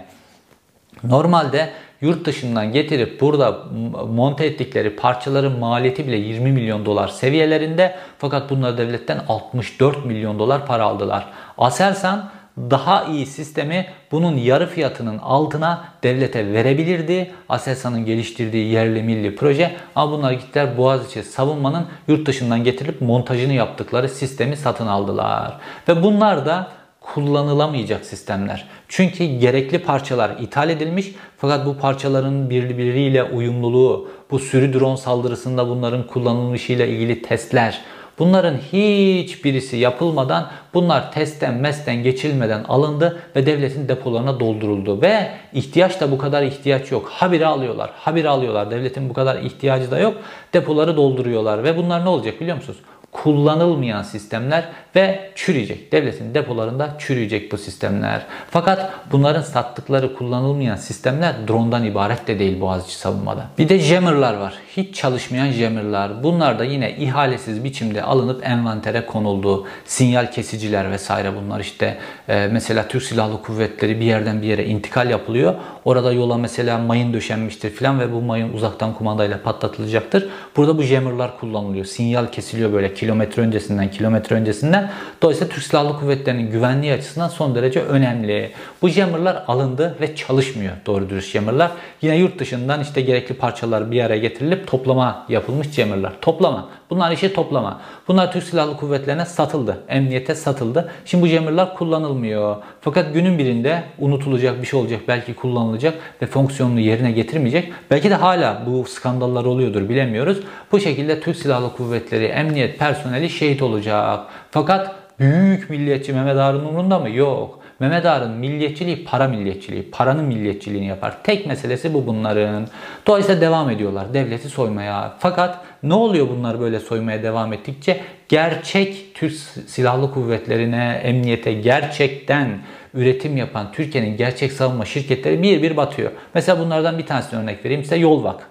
Normalde 1.04 1.70
yurt 2.00 2.24
dışından 2.24 2.72
getirip 2.72 3.20
burada 3.20 3.64
monte 4.08 4.46
ettikleri 4.46 4.96
parçaların 4.96 5.58
maliyeti 5.58 6.06
bile 6.06 6.16
20 6.16 6.52
milyon 6.52 6.86
dolar 6.86 7.08
seviyelerinde 7.08 7.94
fakat 8.18 8.50
bunlar 8.50 8.78
devletten 8.78 9.20
64 9.28 10.04
milyon 10.04 10.38
dolar 10.38 10.66
para 10.66 10.84
aldılar. 10.84 11.26
Aselsan 11.58 12.30
daha 12.58 13.04
iyi 13.04 13.26
sistemi 13.26 13.86
bunun 14.12 14.36
yarı 14.36 14.66
fiyatının 14.66 15.18
altına 15.18 15.84
devlete 16.02 16.52
verebilirdi. 16.52 17.30
Aselsan'ın 17.48 18.04
geliştirdiği 18.04 18.72
yerli 18.72 19.02
milli 19.02 19.36
proje 19.36 19.76
ama 19.94 20.12
bunlar 20.12 20.32
gittiler 20.32 20.78
Boğaziçi 20.78 21.22
savunmanın 21.22 21.86
yurt 22.08 22.26
dışından 22.26 22.64
getirip 22.64 23.00
montajını 23.00 23.52
yaptıkları 23.52 24.08
sistemi 24.08 24.56
satın 24.56 24.86
aldılar. 24.86 25.56
Ve 25.88 26.02
bunlar 26.02 26.46
da 26.46 26.68
kullanılamayacak 27.14 28.04
sistemler. 28.04 28.68
Çünkü 28.88 29.24
gerekli 29.24 29.78
parçalar 29.78 30.30
ithal 30.40 30.70
edilmiş 30.70 31.12
fakat 31.36 31.66
bu 31.66 31.76
parçaların 31.76 32.50
birbiriyle 32.50 33.24
uyumluluğu, 33.24 34.08
bu 34.30 34.38
sürü 34.38 34.72
drone 34.72 34.96
saldırısında 34.96 35.68
bunların 35.68 36.06
kullanılmışıyla 36.06 36.86
ilgili 36.86 37.22
testler, 37.22 37.82
Bunların 38.18 38.56
hiçbirisi 38.56 39.76
yapılmadan 39.76 40.50
bunlar 40.74 41.12
testten 41.12 41.54
mesten 41.54 42.02
geçilmeden 42.02 42.64
alındı 42.64 43.20
ve 43.36 43.46
devletin 43.46 43.88
depolarına 43.88 44.40
dolduruldu. 44.40 45.02
Ve 45.02 45.30
ihtiyaç 45.52 46.00
da 46.00 46.10
bu 46.10 46.18
kadar 46.18 46.42
ihtiyaç 46.42 46.92
yok. 46.92 47.08
Habire 47.08 47.46
alıyorlar. 47.46 47.90
Habire 47.96 48.28
alıyorlar. 48.28 48.70
Devletin 48.70 49.08
bu 49.08 49.12
kadar 49.12 49.36
ihtiyacı 49.42 49.90
da 49.90 49.98
yok. 49.98 50.14
Depoları 50.54 50.96
dolduruyorlar. 50.96 51.64
Ve 51.64 51.76
bunlar 51.76 52.04
ne 52.04 52.08
olacak 52.08 52.40
biliyor 52.40 52.56
musunuz? 52.56 52.78
Kullanılmayan 53.22 54.02
sistemler 54.02 54.64
ve 54.96 55.30
çürüyecek. 55.34 55.92
Devletin 55.92 56.34
depolarında 56.34 56.96
çürüyecek 56.98 57.52
bu 57.52 57.58
sistemler. 57.58 58.22
Fakat 58.50 58.92
bunların 59.12 59.42
sattıkları 59.42 60.14
kullanılmayan 60.14 60.76
sistemler 60.76 61.34
drone'dan 61.48 61.84
ibaret 61.84 62.26
de 62.26 62.38
değil 62.38 62.60
Boğaziçi 62.60 62.96
savunmada. 62.96 63.46
Bir 63.58 63.68
de 63.68 63.78
jammerlar 63.78 64.34
var. 64.34 64.54
Hiç 64.76 64.94
çalışmayan 64.94 65.50
jammerlar. 65.50 66.22
Bunlar 66.22 66.58
da 66.58 66.64
yine 66.64 66.96
ihalesiz 66.96 67.64
biçimde 67.64 68.02
alınıp 68.02 68.46
envantere 68.46 69.06
konuldu. 69.06 69.66
Sinyal 69.84 70.32
kesiciler 70.32 70.90
vesaire 70.90 71.30
bunlar 71.36 71.60
işte 71.60 71.98
e, 72.28 72.48
mesela 72.52 72.88
Türk 72.88 73.02
Silahlı 73.02 73.42
Kuvvetleri 73.42 74.00
bir 74.00 74.04
yerden 74.04 74.42
bir 74.42 74.46
yere 74.46 74.64
intikal 74.64 75.10
yapılıyor. 75.10 75.54
Orada 75.84 76.12
yola 76.12 76.38
mesela 76.38 76.78
mayın 76.78 77.12
döşenmiştir 77.12 77.70
filan 77.70 78.00
ve 78.00 78.12
bu 78.12 78.20
mayın 78.20 78.52
uzaktan 78.52 78.94
kumandayla 78.94 79.42
patlatılacaktır. 79.42 80.28
Burada 80.56 80.78
bu 80.78 80.82
jammerlar 80.82 81.40
kullanılıyor. 81.40 81.84
Sinyal 81.84 82.26
kesiliyor 82.26 82.72
böyle 82.72 82.94
kilometre 83.06 83.42
öncesinden 83.42 83.90
kilometre 83.90 84.36
öncesinden. 84.36 84.90
Dolayısıyla 85.22 85.54
Türk 85.54 85.64
Silahlı 85.64 86.00
Kuvvetleri'nin 86.00 86.50
güvenliği 86.50 86.92
açısından 86.92 87.28
son 87.28 87.54
derece 87.54 87.80
önemli. 87.80 88.52
Bu 88.82 88.88
jammerlar 88.88 89.44
alındı 89.48 89.96
ve 90.00 90.16
çalışmıyor 90.16 90.72
doğru 90.86 91.10
dürüst 91.10 91.32
jammerlar. 91.32 91.70
Yine 92.02 92.16
yurt 92.16 92.38
dışından 92.38 92.80
işte 92.80 93.00
gerekli 93.00 93.34
parçalar 93.34 93.90
bir 93.90 94.04
araya 94.04 94.18
getirilip 94.18 94.66
toplama 94.66 95.26
yapılmış 95.28 95.70
jammerlar. 95.70 96.12
Toplama. 96.20 96.68
Bunlar 96.90 97.10
işi 97.10 97.32
toplama. 97.34 97.80
Bunlar 98.08 98.32
Türk 98.32 98.44
Silahlı 98.44 98.76
Kuvvetlerine 98.76 99.24
satıldı. 99.24 99.78
Emniyete 99.88 100.34
satıldı. 100.34 100.92
Şimdi 101.04 101.24
bu 101.24 101.26
jammerlar 101.26 101.74
kullanılmıyor. 101.74 102.56
Fakat 102.80 103.14
günün 103.14 103.38
birinde 103.38 103.82
unutulacak 103.98 104.62
bir 104.62 104.66
şey 104.66 104.80
olacak. 104.80 105.00
Belki 105.08 105.34
kullanılacak 105.34 105.94
ve 106.22 106.26
fonksiyonunu 106.26 106.80
yerine 106.80 107.12
getirmeyecek. 107.12 107.72
Belki 107.90 108.10
de 108.10 108.14
hala 108.14 108.62
bu 108.66 108.84
skandallar 108.84 109.44
oluyordur 109.44 109.88
bilemiyoruz. 109.88 110.38
Bu 110.72 110.80
şekilde 110.80 111.20
Türk 111.20 111.36
Silahlı 111.36 111.72
Kuvvetleri, 111.76 112.24
emniyet 112.24 112.78
personeli 112.78 113.30
şehit 113.30 113.62
olacak. 113.62 114.20
Fakat 114.50 114.94
büyük 115.20 115.70
milliyetçi 115.70 116.12
Mehmet 116.12 116.36
Ağar'ın 116.36 116.64
umurunda 116.64 116.98
mı? 116.98 117.10
Yok. 117.10 117.58
Mehmet 117.80 118.06
Ağar'ın 118.06 118.30
milliyetçiliği 118.30 119.04
para 119.04 119.28
milliyetçiliği, 119.28 119.90
paranın 119.90 120.24
milliyetçiliğini 120.24 120.86
yapar. 120.86 121.22
Tek 121.22 121.46
meselesi 121.46 121.94
bu 121.94 122.06
bunların. 122.06 122.68
Dolayısıyla 123.06 123.40
devam 123.40 123.70
ediyorlar 123.70 124.14
devleti 124.14 124.48
soymaya. 124.48 125.14
Fakat 125.18 125.58
ne 125.82 125.94
oluyor 125.94 126.28
bunlar 126.28 126.60
böyle 126.60 126.80
soymaya 126.80 127.22
devam 127.22 127.52
ettikçe? 127.52 128.00
Gerçek 128.28 129.14
Türk 129.14 129.32
Silahlı 129.66 130.12
Kuvvetlerine, 130.12 131.00
emniyete 131.04 131.52
gerçekten 131.52 132.58
üretim 132.94 133.36
yapan 133.36 133.72
Türkiye'nin 133.72 134.16
gerçek 134.16 134.52
savunma 134.52 134.84
şirketleri 134.84 135.42
bir 135.42 135.62
bir 135.62 135.76
batıyor. 135.76 136.10
Mesela 136.34 136.58
bunlardan 136.58 136.98
bir 136.98 137.06
tanesini 137.06 137.40
örnek 137.40 137.64
vereyim 137.64 137.82
size 137.82 137.96
Yolvak. 137.96 138.46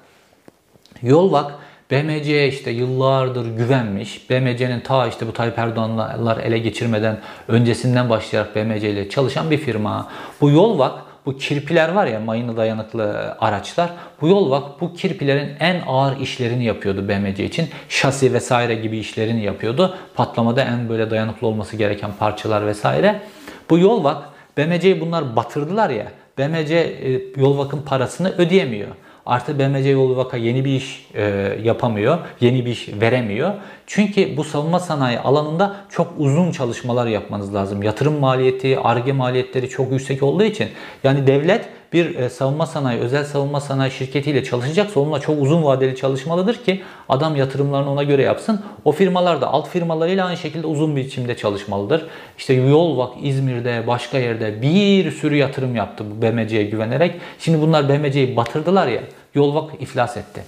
Yolvak 1.04 1.52
BMC'ye 1.92 2.48
işte 2.48 2.72
yıllardır 2.72 3.46
güvenmiş. 3.58 4.30
BMC'nin 4.30 4.80
ta 4.80 5.08
işte 5.08 5.28
bu 5.28 5.34
Tayyip 5.34 5.60
Erdoğanlar 5.60 6.38
ele 6.38 6.58
geçirmeden 6.58 7.18
öncesinden 7.48 8.10
başlayarak 8.10 8.56
BMC 8.56 8.90
ile 8.90 9.10
çalışan 9.10 9.52
bir 9.52 9.58
firma. 9.58 10.10
Bu 10.42 10.50
Yolvak 10.50 10.94
bu 11.26 11.38
kirpiler 11.38 11.90
var 11.90 12.06
ya 12.06 12.20
mayına 12.20 12.58
dayanıklı 12.58 13.36
araçlar. 13.40 13.90
Bu 14.22 14.28
Yolvak 14.28 14.82
bu 14.82 14.94
kirpilerin 14.94 15.50
en 15.60 15.82
ağır 15.88 16.20
işlerini 16.20 16.66
yapıyordu 16.66 17.08
BMC 17.10 17.46
için. 17.46 17.68
Şasi 17.90 18.34
vesaire 18.34 18.76
gibi 18.76 18.98
işlerini 18.98 19.44
yapıyordu. 19.44 19.98
Patlamada 20.16 20.64
en 20.64 20.90
böyle 20.90 21.12
dayanıklı 21.12 21.48
olması 21.48 21.78
gereken 21.78 22.12
parçalar 22.20 22.66
vesaire. 22.66 23.22
Bu 23.70 23.80
Yolvak 23.80 24.24
BMC'yi 24.58 25.02
bunlar 25.02 25.36
batırdılar 25.36 25.90
ya. 25.90 26.08
BMC 26.38 26.76
e, 26.76 27.22
Yolvak'ın 27.42 27.82
parasını 27.82 28.30
ödeyemiyor. 28.38 28.88
Artı 29.26 29.60
BMC 29.60 29.90
Yolvaka 29.90 30.38
yeni 30.38 30.66
bir 30.66 30.72
iş 30.72 31.08
e, 31.16 31.24
yapamıyor, 31.64 32.18
yeni 32.42 32.66
bir 32.66 32.72
iş 32.72 32.90
veremiyor. 33.02 33.54
Çünkü 33.88 34.38
bu 34.38 34.44
savunma 34.44 34.80
sanayi 34.80 35.20
alanında 35.20 35.76
çok 35.90 36.14
uzun 36.18 36.52
çalışmalar 36.52 37.08
yapmanız 37.08 37.56
lazım. 37.56 37.84
Yatırım 37.84 38.20
maliyeti, 38.20 38.80
arge 38.80 39.12
maliyetleri 39.12 39.70
çok 39.70 39.92
yüksek 39.92 40.24
olduğu 40.24 40.44
için 40.44 40.70
yani 41.04 41.28
devlet 41.28 41.70
bir 41.94 42.16
e, 42.16 42.30
savunma 42.30 42.66
sanayi, 42.66 43.00
özel 43.00 43.24
savunma 43.24 43.62
sanayi 43.62 43.92
şirketiyle 43.92 44.44
çalışacaksa 44.44 45.00
onunla 45.00 45.20
çok 45.20 45.42
uzun 45.42 45.64
vadeli 45.64 45.96
çalışmalıdır 45.96 46.56
ki 46.64 46.82
adam 47.10 47.36
yatırımlarını 47.36 47.92
ona 47.92 48.04
göre 48.04 48.22
yapsın. 48.22 48.62
O 48.86 48.92
firmalar 48.92 49.42
da 49.42 49.48
alt 49.48 49.70
firmalarıyla 49.70 50.26
aynı 50.26 50.38
şekilde 50.38 50.68
uzun 50.68 50.96
bir 50.96 51.06
biçimde 51.06 51.38
çalışmalıdır. 51.38 52.06
İşte 52.38 52.54
Yolvak 52.54 53.14
İzmir'de, 53.22 53.88
başka 53.88 54.18
yerde 54.18 54.62
bir 54.62 55.12
sürü 55.12 55.36
yatırım 55.36 55.76
yaptı 55.76 56.04
bu 56.12 56.22
BMC'ye 56.22 56.64
güvenerek. 56.64 57.16
Şimdi 57.40 57.62
bunlar 57.62 57.90
BMC'yi 57.90 58.38
batırdılar 58.38 58.88
ya, 58.88 59.02
Yolvak 59.36 59.82
iflas 59.82 60.18
etti. 60.18 60.44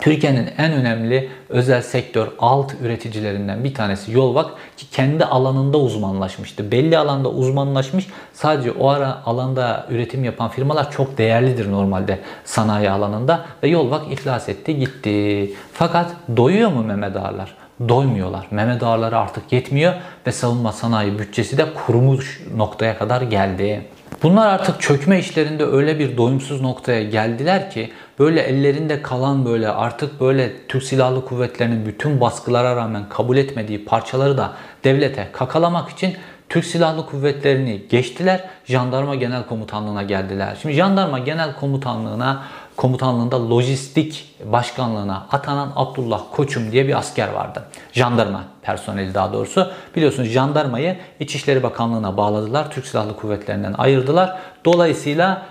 Türkiye'nin 0.00 0.48
en 0.58 0.72
önemli 0.72 1.28
özel 1.48 1.82
sektör 1.82 2.28
alt 2.38 2.72
üreticilerinden 2.82 3.64
bir 3.64 3.74
tanesi 3.74 4.12
Yolvak 4.12 4.50
ki 4.76 4.90
kendi 4.90 5.24
alanında 5.24 5.78
uzmanlaşmıştı. 5.78 6.70
Belli 6.70 6.98
alanda 6.98 7.28
uzmanlaşmış. 7.28 8.06
Sadece 8.32 8.72
o 8.72 8.88
ara 8.88 9.22
alanda 9.24 9.86
üretim 9.90 10.24
yapan 10.24 10.48
firmalar 10.48 10.90
çok 10.90 11.18
değerlidir 11.18 11.72
normalde 11.72 12.18
sanayi 12.44 12.90
alanında 12.90 13.46
ve 13.62 13.68
Yolvak 13.68 14.12
iflas 14.12 14.48
etti 14.48 14.78
gitti. 14.78 15.50
Fakat 15.72 16.10
doyuyor 16.36 16.70
mu 16.70 16.82
Mehmet 16.82 17.16
Ağarlar? 17.16 17.54
Doymuyorlar. 17.88 18.46
Mehmet 18.50 18.82
Ağarları 18.82 19.18
artık 19.18 19.52
yetmiyor 19.52 19.94
ve 20.26 20.32
savunma 20.32 20.72
sanayi 20.72 21.18
bütçesi 21.18 21.58
de 21.58 21.66
kurumuş 21.74 22.42
noktaya 22.56 22.98
kadar 22.98 23.22
geldi. 23.22 23.84
Bunlar 24.22 24.46
artık 24.46 24.80
çökme 24.80 25.18
işlerinde 25.18 25.64
öyle 25.64 25.98
bir 25.98 26.16
doyumsuz 26.16 26.60
noktaya 26.60 27.02
geldiler 27.02 27.70
ki 27.70 27.92
böyle 28.18 28.40
ellerinde 28.40 29.02
kalan 29.02 29.46
böyle 29.46 29.68
artık 29.68 30.20
böyle 30.20 30.52
Türk 30.68 30.82
Silahlı 30.82 31.24
Kuvvetleri'nin 31.24 31.86
bütün 31.86 32.20
baskılara 32.20 32.76
rağmen 32.76 33.08
kabul 33.08 33.36
etmediği 33.36 33.84
parçaları 33.84 34.38
da 34.38 34.52
devlete 34.84 35.28
kakalamak 35.32 35.90
için 35.90 36.16
Türk 36.48 36.64
Silahlı 36.64 37.06
Kuvvetleri'ni 37.06 37.82
geçtiler. 37.88 38.44
Jandarma 38.64 39.14
Genel 39.14 39.46
Komutanlığı'na 39.46 40.02
geldiler. 40.02 40.56
Şimdi 40.62 40.74
Jandarma 40.74 41.18
Genel 41.18 41.54
Komutanlığı'na 41.54 42.42
komutanlığında 42.76 43.50
lojistik 43.50 44.34
başkanlığına 44.44 45.26
atanan 45.32 45.72
Abdullah 45.76 46.22
Koçum 46.32 46.72
diye 46.72 46.88
bir 46.88 46.98
asker 46.98 47.32
vardı. 47.32 47.62
Jandarma 47.92 48.44
personeli 48.62 49.14
daha 49.14 49.32
doğrusu. 49.32 49.70
Biliyorsunuz 49.96 50.28
jandarmayı 50.28 50.96
İçişleri 51.20 51.62
Bakanlığı'na 51.62 52.16
bağladılar. 52.16 52.70
Türk 52.70 52.86
Silahlı 52.86 53.16
Kuvvetleri'nden 53.16 53.72
ayırdılar. 53.78 54.38
Dolayısıyla 54.64 55.42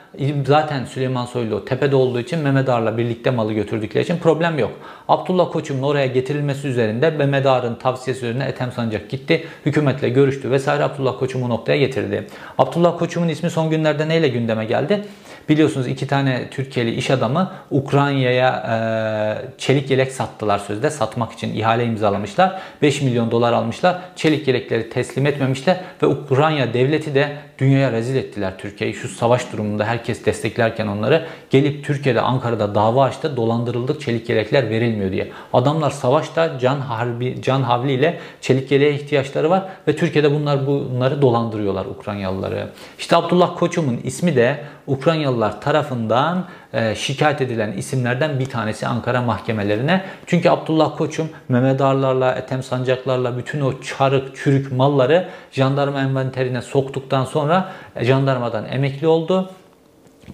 zaten 0.47 0.86
Süleyman 0.86 1.26
Soylu 1.26 1.65
tepede 1.65 1.95
olduğu 1.95 2.19
için 2.19 2.39
Mehmet 2.39 2.69
Ağar'la 2.69 2.97
birlikte 2.97 3.32
malı 3.32 3.53
götürdükleri 3.53 4.03
için 4.03 4.17
problem 4.17 4.59
yok. 4.59 4.71
Abdullah 5.07 5.51
Koçum'un 5.51 5.84
oraya 5.84 6.05
getirilmesi 6.05 6.67
üzerinde 6.67 7.09
Mehmet 7.09 7.45
Ağar'ın 7.45 7.76
tavsiyesi 7.76 8.26
üzerine 8.26 8.43
Ethem 8.43 8.71
Sancak 8.71 9.09
gitti. 9.09 9.47
Hükümetle 9.65 10.09
görüştü 10.09 10.51
vesaire 10.51 10.84
Abdullah 10.84 11.19
Koçum'u 11.19 11.49
noktaya 11.49 11.78
getirdi. 11.78 12.28
Abdullah 12.57 12.99
Koçum'un 12.99 13.28
ismi 13.28 13.49
son 13.49 13.69
günlerde 13.69 14.07
neyle 14.07 14.28
gündeme 14.28 14.65
geldi? 14.65 15.05
Biliyorsunuz 15.50 15.88
iki 15.88 16.08
tane 16.08 16.50
Türkiye'li 16.52 16.96
iş 16.96 17.12
adamı 17.12 17.52
Ukrayna'ya 17.72 18.50
e, 18.50 19.58
çelik 19.58 19.91
yelek 19.91 20.12
sattılar 20.12 20.60
sözde. 20.60 20.89
Satmak 20.89 21.32
için 21.32 21.56
ihale 21.56 21.86
imzalamışlar. 21.86 22.62
5 22.82 23.02
milyon 23.02 23.32
dolar 23.32 23.54
almışlar. 23.54 24.00
Çelik 24.16 24.48
yelekleri 24.48 24.89
teslim 24.89 25.26
etmemişler 25.26 25.78
ve 26.04 26.08
Ukrayna 26.08 26.74
devleti 26.74 27.16
de 27.16 27.38
dünyaya 27.58 27.91
rezil 27.91 28.16
ettiler 28.16 28.54
Türkiye'yi. 28.58 28.96
Şu 28.96 29.08
savaş 29.08 29.54
durumunda 29.54 29.86
herkes 29.86 30.26
desteklerken 30.26 30.88
onları 30.88 31.26
gelip 31.50 31.86
Türkiye'de 31.86 32.22
Ankara'da 32.22 32.76
dava 32.76 33.04
açtı. 33.04 33.38
Dolandırıldık 33.38 34.02
çelik 34.02 34.30
yelekler 34.30 34.70
verilmiyor 34.70 35.12
diye. 35.12 35.32
Adamlar 35.54 35.91
savaşta 35.91 36.60
can 36.60 36.80
harbi 36.80 37.41
can 37.41 37.62
havliyle 37.62 38.20
çelik 38.41 38.72
yeleğe 38.72 38.93
ihtiyaçları 38.93 39.50
var 39.50 39.64
ve 39.88 39.96
Türkiye'de 39.96 40.32
bunlar 40.32 40.68
bunları 40.68 41.22
dolandırıyorlar 41.22 41.86
Ukraynalıları. 41.86 42.70
İşte 43.00 43.16
Abdullah 43.16 43.58
Koçum'un 43.58 44.00
ismi 44.04 44.36
de 44.36 44.60
Ukraynalılar 44.88 45.62
tarafından 45.62 46.46
e, 46.74 46.96
şikayet 46.96 47.42
edilen 47.42 47.72
isimlerden 47.72 48.40
bir 48.40 48.46
tanesi 48.46 48.88
Ankara 48.88 49.22
mahkemelerine. 49.22 50.06
Çünkü 50.26 50.50
Abdullah 50.50 50.98
Koçum 50.98 51.30
Mehmet 51.50 51.82
Ağarlarla, 51.82 52.36
Ethem 52.36 52.64
Sancaklarla 52.64 53.38
bütün 53.38 53.62
o 53.62 53.82
çarık, 53.82 54.36
çürük 54.36 54.72
malları 54.72 55.28
jandarma 55.52 56.02
envanterine 56.02 56.62
soktuktan 56.62 57.26
sonra 57.26 57.72
e, 57.96 58.06
jandarmadan 58.06 58.66
emekli 58.66 59.08
oldu 59.08 59.50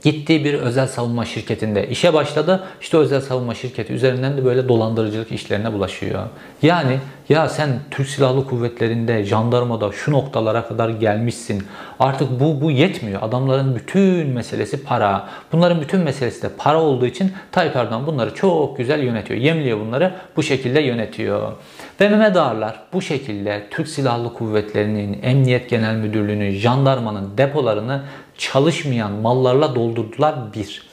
gittiği 0.03 0.45
bir 0.45 0.53
özel 0.53 0.87
savunma 0.87 1.25
şirketinde 1.25 1.87
işe 1.87 2.13
başladı. 2.13 2.63
İşte 2.81 2.97
özel 2.97 3.21
savunma 3.21 3.55
şirketi 3.55 3.93
üzerinden 3.93 4.37
de 4.37 4.45
böyle 4.45 4.67
dolandırıcılık 4.67 5.31
işlerine 5.31 5.73
bulaşıyor. 5.73 6.23
Yani 6.61 6.99
ya 7.29 7.49
sen 7.49 7.69
Türk 7.91 8.07
Silahlı 8.07 8.47
Kuvvetleri'nde, 8.47 9.23
jandarmada 9.23 9.91
şu 9.91 10.11
noktalara 10.11 10.67
kadar 10.67 10.89
gelmişsin. 10.89 11.63
Artık 11.99 12.39
bu 12.39 12.61
bu 12.61 12.71
yetmiyor. 12.71 13.21
Adamların 13.21 13.75
bütün 13.75 14.27
meselesi 14.27 14.83
para. 14.83 15.29
Bunların 15.51 15.81
bütün 15.81 16.01
meselesi 16.01 16.41
de 16.41 16.49
para 16.57 16.81
olduğu 16.81 17.05
için 17.05 17.31
Tayyip 17.51 17.75
Erdoğan 17.75 18.07
bunları 18.07 18.35
çok 18.35 18.77
güzel 18.77 19.03
yönetiyor. 19.03 19.39
Yemliyor 19.39 19.79
bunları 19.79 20.13
bu 20.35 20.43
şekilde 20.43 20.81
yönetiyor. 20.81 21.51
Ve 22.01 22.09
Mehmet 22.09 22.37
Ağarlar 22.37 22.79
bu 22.93 23.01
şekilde 23.01 23.67
Türk 23.71 23.87
Silahlı 23.87 24.33
Kuvvetleri'nin, 24.33 25.19
Emniyet 25.23 25.69
Genel 25.69 25.95
Müdürlüğü'nün, 25.95 26.51
jandarmanın 26.51 27.37
depolarını 27.37 28.01
çalışmayan 28.41 29.11
mallarla 29.11 29.75
doldurdular 29.75 30.53
bir. 30.53 30.83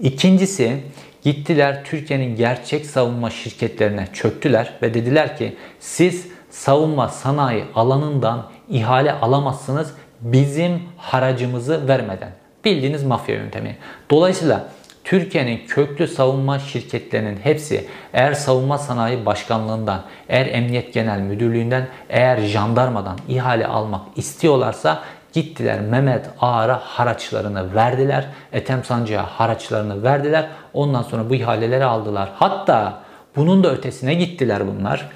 İkincisi 0.00 0.82
gittiler 1.22 1.84
Türkiye'nin 1.84 2.36
gerçek 2.36 2.86
savunma 2.86 3.30
şirketlerine 3.30 4.08
çöktüler 4.12 4.72
ve 4.82 4.94
dediler 4.94 5.36
ki 5.36 5.56
siz 5.80 6.26
savunma 6.50 7.08
sanayi 7.08 7.64
alanından 7.74 8.50
ihale 8.68 9.12
alamazsınız 9.12 9.94
bizim 10.20 10.82
haracımızı 10.96 11.88
vermeden. 11.88 12.30
Bildiğiniz 12.64 13.04
mafya 13.04 13.34
yöntemi. 13.34 13.76
Dolayısıyla 14.10 14.68
Türkiye'nin 15.04 15.66
köklü 15.66 16.08
savunma 16.08 16.58
şirketlerinin 16.58 17.36
hepsi 17.36 17.86
eğer 18.12 18.32
savunma 18.32 18.78
sanayi 18.78 19.26
başkanlığından, 19.26 20.02
eğer 20.28 20.46
emniyet 20.46 20.94
genel 20.94 21.20
müdürlüğünden, 21.20 21.88
eğer 22.08 22.40
jandarmadan 22.40 23.18
ihale 23.28 23.66
almak 23.66 24.02
istiyorlarsa 24.16 25.02
Gittiler 25.38 25.80
Mehmet 25.80 26.26
Ağar'a 26.40 26.80
haraçlarını 26.82 27.74
verdiler. 27.74 28.26
Ethem 28.52 28.84
Sancı'ya 28.84 29.26
haraçlarını 29.26 30.02
verdiler. 30.02 30.48
Ondan 30.72 31.02
sonra 31.02 31.30
bu 31.30 31.34
ihaleleri 31.34 31.84
aldılar. 31.84 32.30
Hatta 32.34 33.00
bunun 33.36 33.64
da 33.64 33.72
ötesine 33.72 34.14
gittiler 34.14 34.62
bunlar. 34.66 35.08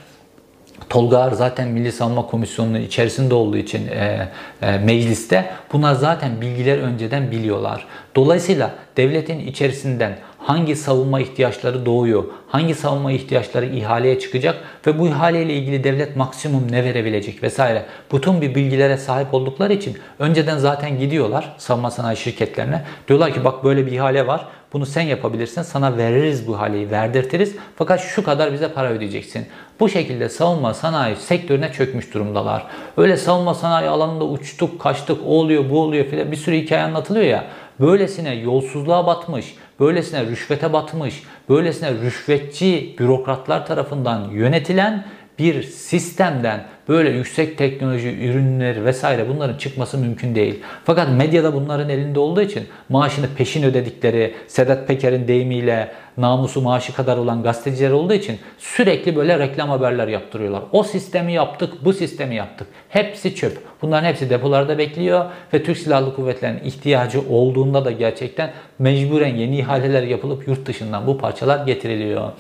Tolga 0.89 1.19
Ağar 1.19 1.33
zaten 1.33 1.69
Milli 1.69 1.93
Savunma 1.93 2.27
Komisyonu'nun 2.27 2.81
içerisinde 2.81 3.35
olduğu 3.35 3.57
için 3.57 3.89
e, 3.89 4.29
e, 4.63 4.79
mecliste 4.79 5.51
bunlar 5.73 5.95
zaten 5.95 6.41
bilgiler 6.41 6.79
önceden 6.79 7.31
biliyorlar. 7.31 7.87
Dolayısıyla 8.17 8.71
devletin 8.97 9.39
içerisinden 9.39 10.19
hangi 10.43 10.77
savunma 10.77 11.21
ihtiyaçları 11.21 11.87
doğuyor, 11.87 12.25
hangi 12.49 12.75
savunma 12.75 13.13
ihtiyaçları 13.13 13.67
ihaleye 13.67 14.19
çıkacak 14.19 14.57
ve 14.87 14.99
bu 14.99 15.09
ihaleyle 15.09 15.55
ilgili 15.55 15.85
devlet 15.85 16.17
maksimum 16.17 16.67
ne 16.71 16.85
verebilecek 16.85 17.43
vesaire. 17.43 17.85
Bütün 18.13 18.41
bir 18.41 18.55
bilgilere 18.55 18.97
sahip 18.97 19.35
oldukları 19.35 19.73
için 19.73 19.99
önceden 20.19 20.59
zaten 20.59 20.99
gidiyorlar 20.99 21.55
savunma 21.59 21.91
sanayi 21.91 22.17
şirketlerine. 22.17 22.85
Diyorlar 23.09 23.35
ki 23.35 23.45
bak 23.45 23.65
böyle 23.65 23.87
bir 23.87 23.93
ihale 23.93 24.27
var. 24.27 24.47
Bunu 24.73 24.87
sen 24.87 25.03
yapabilirsin. 25.03 25.63
Sana 25.63 25.97
veririz 25.97 26.47
bu 26.47 26.55
ihaleyi, 26.55 26.91
verdirtiriz. 26.91 27.57
Fakat 27.77 28.01
şu 28.01 28.25
kadar 28.25 28.53
bize 28.53 28.69
para 28.69 28.89
ödeyeceksin. 28.89 29.47
Bu 29.81 29.89
şekilde 29.89 30.29
savunma 30.29 30.75
sanayi 30.75 31.17
sektörüne 31.17 31.73
çökmüş 31.73 32.15
durumdalar. 32.15 32.67
Öyle 32.97 33.17
savunma 33.17 33.55
sanayi 33.55 33.89
alanında 33.89 34.25
uçtuk, 34.25 34.81
kaçtık, 34.81 35.19
o 35.27 35.29
oluyor, 35.29 35.71
bu 35.71 35.81
oluyor 35.81 36.05
filan 36.05 36.33
bir 36.33 36.37
sürü 36.37 36.57
hikaye 36.57 36.83
anlatılıyor 36.83 37.27
ya. 37.27 37.45
Böylesine 37.81 38.35
yolsuzluğa 38.35 39.07
batmış, 39.07 39.55
böylesine 39.83 40.27
rüşvete 40.27 40.73
batmış, 40.73 41.23
böylesine 41.49 41.91
rüşvetçi 41.93 42.95
bürokratlar 42.99 43.67
tarafından 43.67 44.31
yönetilen 44.31 45.05
bir 45.39 45.63
sistemden 45.63 46.65
böyle 46.89 47.11
yüksek 47.11 47.59
teknoloji 47.59 48.09
ürünleri 48.09 48.85
vesaire 48.85 49.29
bunların 49.29 49.59
çıkması 49.59 49.99
mümkün 49.99 50.35
değil. 50.35 50.61
Fakat 50.85 51.09
medyada 51.11 51.55
bunların 51.55 51.89
elinde 51.89 52.19
olduğu 52.19 52.43
için 52.43 52.63
maaşını 52.89 53.27
peşin 53.37 53.63
ödedikleri 53.63 54.35
Sedat 54.47 54.89
Peker'in 54.89 55.29
deyimiyle 55.29 55.93
namusu 56.17 56.61
maaşı 56.61 56.95
kadar 56.95 57.17
olan 57.17 57.43
gazeteciler 57.43 57.91
olduğu 57.91 58.15
için 58.15 58.39
sürekli 58.59 59.17
böyle 59.17 59.39
reklam 59.39 59.69
haberler 59.69 60.09
yaptırıyorlar. 60.09 60.63
O 60.73 60.83
sistemi 60.83 61.33
yaptık, 61.33 61.85
bu 61.85 61.93
sistemi 61.93 62.35
yaptık. 62.35 62.67
Hepsi 62.89 63.35
çöp. 63.35 63.59
Bunların 63.83 64.09
hepsi 64.09 64.31
depolarda 64.31 64.79
bekliyor 64.79 65.25
ve 65.55 65.63
Türk 65.63 65.79
Silahlı 65.79 66.17
Kuvvetleri'nin 66.17 66.65
ihtiyacı 66.65 67.21
olduğunda 67.31 67.85
da 67.85 67.91
gerçekten 67.91 68.51
mecburen 68.79 69.37
yeni 69.37 69.59
ihaleler 69.59 70.03
yapılıp 70.03 70.49
yurt 70.49 70.67
dışından 70.67 71.07
bu 71.07 71.19
parçalar 71.19 71.67
getiriliyor. 71.67 72.33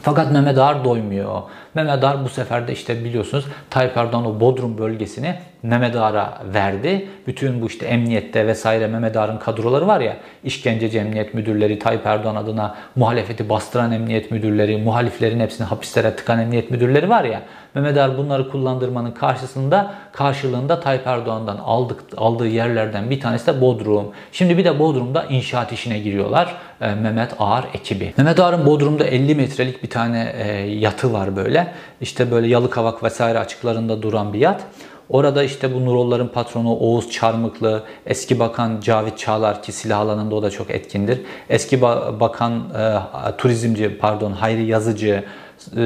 Fakat 0.00 0.32
Mehmet 0.32 0.58
Ağar 0.58 0.84
doymuyor. 0.84 1.42
Mehmet 1.74 2.04
Ağar 2.04 2.24
bu 2.24 2.28
sefer 2.28 2.68
de 2.68 2.72
işte 2.72 3.04
biliyorsunuz 3.04 3.44
Tayyip 3.70 3.96
Erdoğan 3.96 4.26
o 4.26 4.40
Bodrum 4.40 4.78
bölgesini 4.78 5.34
Mehmet 5.62 5.96
Ağar'a 5.96 6.38
verdi. 6.54 7.08
Bütün 7.26 7.62
bu 7.62 7.66
işte 7.66 7.86
emniyette 7.86 8.46
vesaire 8.46 8.86
Mehmet 8.86 9.16
Ağar'ın 9.16 9.38
kadroları 9.38 9.86
var 9.86 10.00
ya 10.00 10.16
işkenceci 10.44 10.98
emniyet 10.98 11.34
müdürleri, 11.34 11.78
Tayyip 11.78 12.06
Erdoğan 12.06 12.36
adına 12.36 12.74
muhalefeti 12.96 13.48
bastıran 13.48 13.92
emniyet 13.92 14.30
müdürleri, 14.30 14.76
muhaliflerin 14.76 15.40
hepsini 15.40 15.66
hapislere 15.66 16.16
tıkan 16.16 16.38
emniyet 16.38 16.70
müdürleri 16.70 17.08
var 17.08 17.24
ya 17.24 17.42
Mehmet 17.74 17.98
Ağar 17.98 18.18
bunları 18.18 18.50
kullandırmanın 18.50 19.10
karşısında 19.10 19.94
karşılığında 20.12 20.80
Tayyip 20.80 21.06
Erdoğan'dan 21.06 21.56
aldık, 21.56 22.00
aldığı 22.16 22.48
yerlerden 22.48 23.10
bir 23.10 23.20
tanesi 23.20 23.46
de 23.46 23.60
Bodrum. 23.60 24.12
Şimdi 24.32 24.58
bir 24.58 24.64
de 24.64 24.78
Bodrum'da 24.78 25.24
inşaat 25.24 25.72
işine 25.72 25.98
giriyorlar 25.98 26.54
e, 26.80 26.94
Mehmet 26.94 27.34
Ağar 27.38 27.64
ekibi. 27.74 28.14
Mehmet 28.16 28.40
Ağar'ın 28.40 28.66
Bodrum'da 28.66 29.04
50 29.04 29.34
metrelik 29.34 29.82
bir 29.82 29.90
tane 29.90 30.32
e, 30.38 30.52
yatı 30.60 31.12
var 31.12 31.36
böyle. 31.36 31.61
İşte 32.00 32.30
böyle 32.30 32.48
Yalıkavak 32.48 33.02
vesaire 33.02 33.38
açıklarında 33.38 34.02
duran 34.02 34.32
bir 34.32 34.38
yat. 34.38 34.64
Orada 35.08 35.42
işte 35.42 35.74
bu 35.74 35.84
Nurolların 35.86 36.28
patronu 36.28 36.70
Oğuz 36.70 37.10
Çarmıklı, 37.10 37.82
eski 38.06 38.38
bakan 38.38 38.80
Cavit 38.80 39.18
Çağlar 39.18 39.62
ki 39.62 39.72
silah 39.72 39.98
alanında 39.98 40.34
o 40.34 40.42
da 40.42 40.50
çok 40.50 40.70
etkindir. 40.70 41.20
Eski 41.48 41.82
bakan 42.20 42.52
e, 42.52 43.36
turizmci 43.36 43.98
pardon 43.98 44.32
Hayri 44.32 44.66
Yazıcı, 44.66 45.24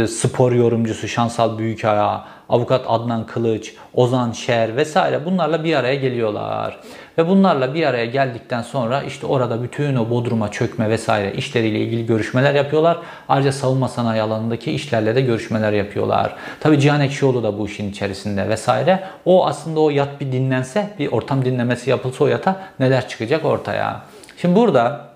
spor 0.09 0.53
yorumcusu 0.53 1.09
Şansal 1.09 1.59
Büyükaya, 1.59 2.25
avukat 2.49 2.85
Adnan 2.89 3.27
Kılıç, 3.27 3.75
Ozan 3.95 4.33
Şer 4.33 4.77
vesaire 4.77 5.25
bunlarla 5.25 5.65
bir 5.65 5.77
araya 5.77 5.95
geliyorlar. 5.95 6.81
Ve 7.19 7.29
bunlarla 7.29 7.75
bir 7.75 7.87
araya 7.87 8.07
geldikten 8.07 8.63
sonra 8.63 9.03
işte 9.03 9.27
orada 9.27 9.63
bütün 9.63 9.97
o 9.97 10.11
Bodrum'a 10.11 10.51
çökme 10.51 10.91
vesaire 10.91 11.33
işleriyle 11.33 11.79
ilgili 11.79 12.07
görüşmeler 12.07 12.55
yapıyorlar. 12.55 12.99
Ayrıca 13.29 13.53
savunma 13.53 13.89
sanayi 13.89 14.23
alanındaki 14.23 14.73
işlerle 14.73 15.15
de 15.15 15.21
görüşmeler 15.21 15.73
yapıyorlar. 15.73 16.37
Tabii 16.61 16.81
Cihan 16.81 17.01
Ekşioğlu 17.01 17.43
da 17.43 17.59
bu 17.59 17.67
işin 17.67 17.91
içerisinde 17.91 18.49
vesaire. 18.49 19.05
O 19.25 19.47
aslında 19.47 19.81
o 19.81 19.91
yat 19.91 20.21
bir 20.21 20.33
dinlense, 20.33 20.91
bir 20.99 21.13
ortam 21.13 21.45
dinlemesi 21.45 21.91
yapılsa 21.91 22.25
o 22.25 22.27
yata 22.27 22.61
neler 22.81 23.09
çıkacak 23.09 23.45
ortaya. 23.45 24.03
Şimdi 24.37 24.57
burada 24.57 25.16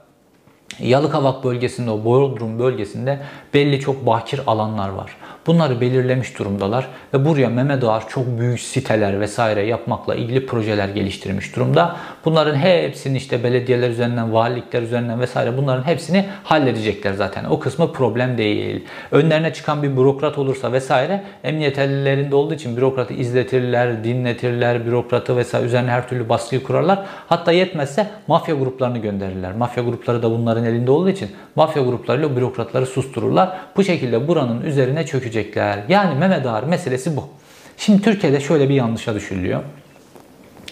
Yalıkavak 0.82 1.44
bölgesinde, 1.44 1.90
o 1.90 2.04
Bodrum 2.04 2.58
bölgesinde 2.58 3.20
belli 3.54 3.80
çok 3.80 4.06
bakir 4.06 4.40
alanlar 4.46 4.88
var. 4.88 5.16
Bunları 5.46 5.80
belirlemiş 5.80 6.38
durumdalar 6.38 6.86
ve 7.14 7.24
buraya 7.24 7.48
Mehmet 7.48 7.84
Ağar 7.84 8.08
çok 8.08 8.38
büyük 8.38 8.60
siteler 8.60 9.20
vesaire 9.20 9.66
yapmakla 9.66 10.14
ilgili 10.14 10.46
projeler 10.46 10.88
geliştirmiş 10.88 11.56
durumda. 11.56 11.96
Bunların 12.24 12.56
hepsini 12.56 13.16
işte 13.16 13.44
belediyeler 13.44 13.90
üzerinden, 13.90 14.32
valilikler 14.32 14.82
üzerinden 14.82 15.20
vesaire 15.20 15.56
bunların 15.56 15.82
hepsini 15.82 16.24
halledecekler 16.44 17.12
zaten. 17.12 17.44
O 17.44 17.60
kısmı 17.60 17.92
problem 17.92 18.38
değil. 18.38 18.84
Önlerine 19.10 19.52
çıkan 19.52 19.82
bir 19.82 19.96
bürokrat 19.96 20.38
olursa 20.38 20.72
vesaire 20.72 21.24
emniyet 21.44 21.78
ellerinde 21.78 22.36
olduğu 22.36 22.54
için 22.54 22.76
bürokratı 22.76 23.14
izletirler, 23.14 24.04
dinletirler, 24.04 24.86
bürokratı 24.86 25.36
vesaire 25.36 25.66
üzerine 25.66 25.90
her 25.90 26.08
türlü 26.08 26.28
baskıyı 26.28 26.62
kurarlar. 26.62 26.98
Hatta 27.28 27.52
yetmezse 27.52 28.06
mafya 28.26 28.54
gruplarını 28.54 28.98
gönderirler. 28.98 29.52
Mafya 29.52 29.82
grupları 29.82 30.22
da 30.22 30.30
bunların 30.30 30.64
elinde 30.64 30.90
olduğu 30.90 31.10
için 31.10 31.30
mafya 31.56 31.82
gruplarıyla 31.82 32.36
bürokratları 32.36 32.86
sustururlar. 32.86 33.56
Bu 33.76 33.84
şekilde 33.84 34.28
buranın 34.28 34.62
üzerine 34.62 35.06
çökecekler. 35.30 35.78
Yani 35.88 36.18
Mehmet 36.18 36.46
Ağar 36.46 36.62
meselesi 36.62 37.16
bu. 37.16 37.28
Şimdi 37.76 38.02
Türkiye'de 38.02 38.40
şöyle 38.40 38.68
bir 38.68 38.74
yanlışa 38.74 39.14
düşülüyor. 39.14 39.62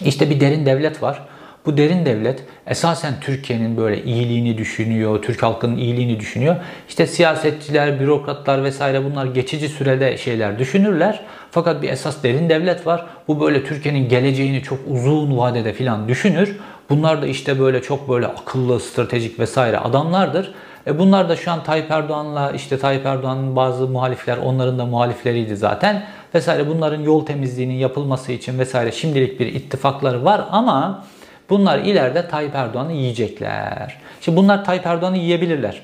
İşte 0.05 0.29
bir 0.29 0.39
derin 0.39 0.65
devlet 0.65 1.03
var. 1.03 1.21
Bu 1.65 1.77
derin 1.77 2.05
devlet 2.05 2.43
esasen 2.67 3.13
Türkiye'nin 3.21 3.77
böyle 3.77 4.03
iyiliğini 4.03 4.57
düşünüyor, 4.57 5.21
Türk 5.21 5.43
halkının 5.43 5.77
iyiliğini 5.77 6.19
düşünüyor. 6.19 6.55
İşte 6.89 7.07
siyasetçiler, 7.07 7.99
bürokratlar 7.99 8.63
vesaire 8.63 9.05
bunlar 9.05 9.25
geçici 9.25 9.69
sürede 9.69 10.17
şeyler 10.17 10.59
düşünürler. 10.59 11.21
Fakat 11.51 11.81
bir 11.81 11.89
esas 11.89 12.23
derin 12.23 12.49
devlet 12.49 12.87
var. 12.87 13.05
Bu 13.27 13.41
böyle 13.41 13.63
Türkiye'nin 13.63 14.09
geleceğini 14.09 14.63
çok 14.63 14.79
uzun 14.87 15.37
vadede 15.37 15.73
filan 15.73 16.07
düşünür. 16.07 16.55
Bunlar 16.89 17.21
da 17.21 17.27
işte 17.27 17.59
böyle 17.59 17.81
çok 17.81 18.09
böyle 18.09 18.27
akıllı, 18.27 18.79
stratejik 18.79 19.39
vesaire 19.39 19.77
adamlardır. 19.77 20.53
E 20.87 20.99
bunlar 20.99 21.29
da 21.29 21.35
şu 21.35 21.51
an 21.51 21.63
Tayyip 21.63 21.91
Erdoğan'la 21.91 22.51
işte 22.51 22.79
Tayyip 22.79 23.05
Erdoğan'ın 23.05 23.55
bazı 23.55 23.87
muhalifler 23.87 24.37
onların 24.37 24.79
da 24.79 24.85
muhalifleriydi 24.85 25.55
zaten 25.55 26.03
vesaire 26.35 26.67
bunların 26.67 27.01
yol 27.01 27.25
temizliğinin 27.25 27.73
yapılması 27.73 28.31
için 28.31 28.59
vesaire 28.59 28.91
şimdilik 28.91 29.39
bir 29.39 29.47
ittifakları 29.47 30.25
var 30.25 30.45
ama 30.51 31.05
bunlar 31.49 31.79
ileride 31.79 32.27
Tayyip 32.27 32.55
Erdoğan'ı 32.55 32.93
yiyecekler. 32.93 33.97
Şimdi 34.21 34.37
bunlar 34.37 34.65
Tayyip 34.65 34.85
Erdoğan'ı 34.85 35.17
yiyebilirler. 35.17 35.81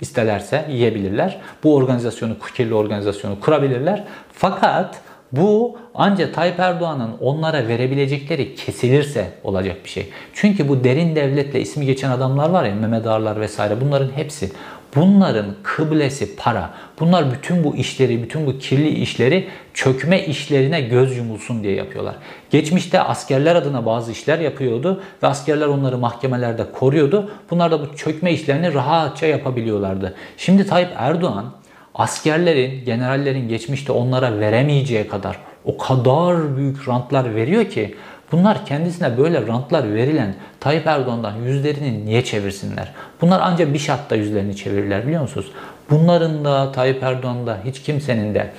İsterlerse 0.00 0.64
yiyebilirler. 0.70 1.38
Bu 1.64 1.74
organizasyonu, 1.74 2.36
kirli 2.56 2.74
organizasyonu 2.74 3.40
kurabilirler. 3.40 4.04
Fakat 4.32 5.00
bu 5.32 5.78
ancak 5.94 6.34
Tayyip 6.34 6.60
Erdoğan'ın 6.60 7.16
onlara 7.20 7.68
verebilecekleri 7.68 8.54
kesilirse 8.54 9.32
olacak 9.44 9.76
bir 9.84 9.90
şey. 9.90 10.08
Çünkü 10.34 10.68
bu 10.68 10.84
derin 10.84 11.16
devletle 11.16 11.60
ismi 11.60 11.86
geçen 11.86 12.10
adamlar 12.10 12.50
var 12.50 12.64
ya 12.64 12.74
Mehmet 12.74 13.06
Ağarlar 13.06 13.40
vesaire 13.40 13.80
bunların 13.80 14.10
hepsi 14.16 14.50
bunların 14.96 15.46
kıblesi 15.62 16.36
para. 16.36 16.70
Bunlar 17.00 17.32
bütün 17.32 17.64
bu 17.64 17.76
işleri, 17.76 18.22
bütün 18.22 18.46
bu 18.46 18.58
kirli 18.58 18.88
işleri 18.88 19.48
çökme 19.74 20.26
işlerine 20.26 20.80
göz 20.80 21.16
yumulsun 21.16 21.62
diye 21.62 21.74
yapıyorlar. 21.74 22.14
Geçmişte 22.50 23.00
askerler 23.00 23.56
adına 23.56 23.86
bazı 23.86 24.12
işler 24.12 24.38
yapıyordu 24.38 25.02
ve 25.22 25.26
askerler 25.26 25.66
onları 25.66 25.98
mahkemelerde 25.98 26.72
koruyordu. 26.72 27.30
Bunlar 27.50 27.70
da 27.70 27.80
bu 27.80 27.96
çökme 27.96 28.32
işlerini 28.32 28.74
rahatça 28.74 29.26
yapabiliyorlardı. 29.26 30.14
Şimdi 30.36 30.66
Tayyip 30.66 30.90
Erdoğan 30.96 31.52
askerlerin, 31.96 32.84
generallerin 32.84 33.48
geçmişte 33.48 33.92
onlara 33.92 34.40
veremeyeceği 34.40 35.08
kadar 35.08 35.38
o 35.64 35.78
kadar 35.78 36.56
büyük 36.56 36.88
rantlar 36.88 37.34
veriyor 37.34 37.64
ki 37.64 37.94
bunlar 38.32 38.66
kendisine 38.66 39.18
böyle 39.18 39.46
rantlar 39.46 39.94
verilen 39.94 40.34
Tayyip 40.60 40.86
Erdoğan'dan 40.86 41.36
yüzlerini 41.36 42.06
niye 42.06 42.24
çevirsinler? 42.24 42.92
Bunlar 43.20 43.40
ancak 43.42 43.74
bir 43.74 43.78
şartta 43.78 44.16
yüzlerini 44.16 44.56
çevirirler 44.56 45.06
biliyor 45.06 45.22
musunuz? 45.22 45.46
Bunların 45.90 46.44
da 46.44 46.72
Tayyip 46.72 47.02
Erdoğan'da 47.02 47.58
hiç 47.64 47.82
kimsenin 47.82 48.34
de 48.34 48.50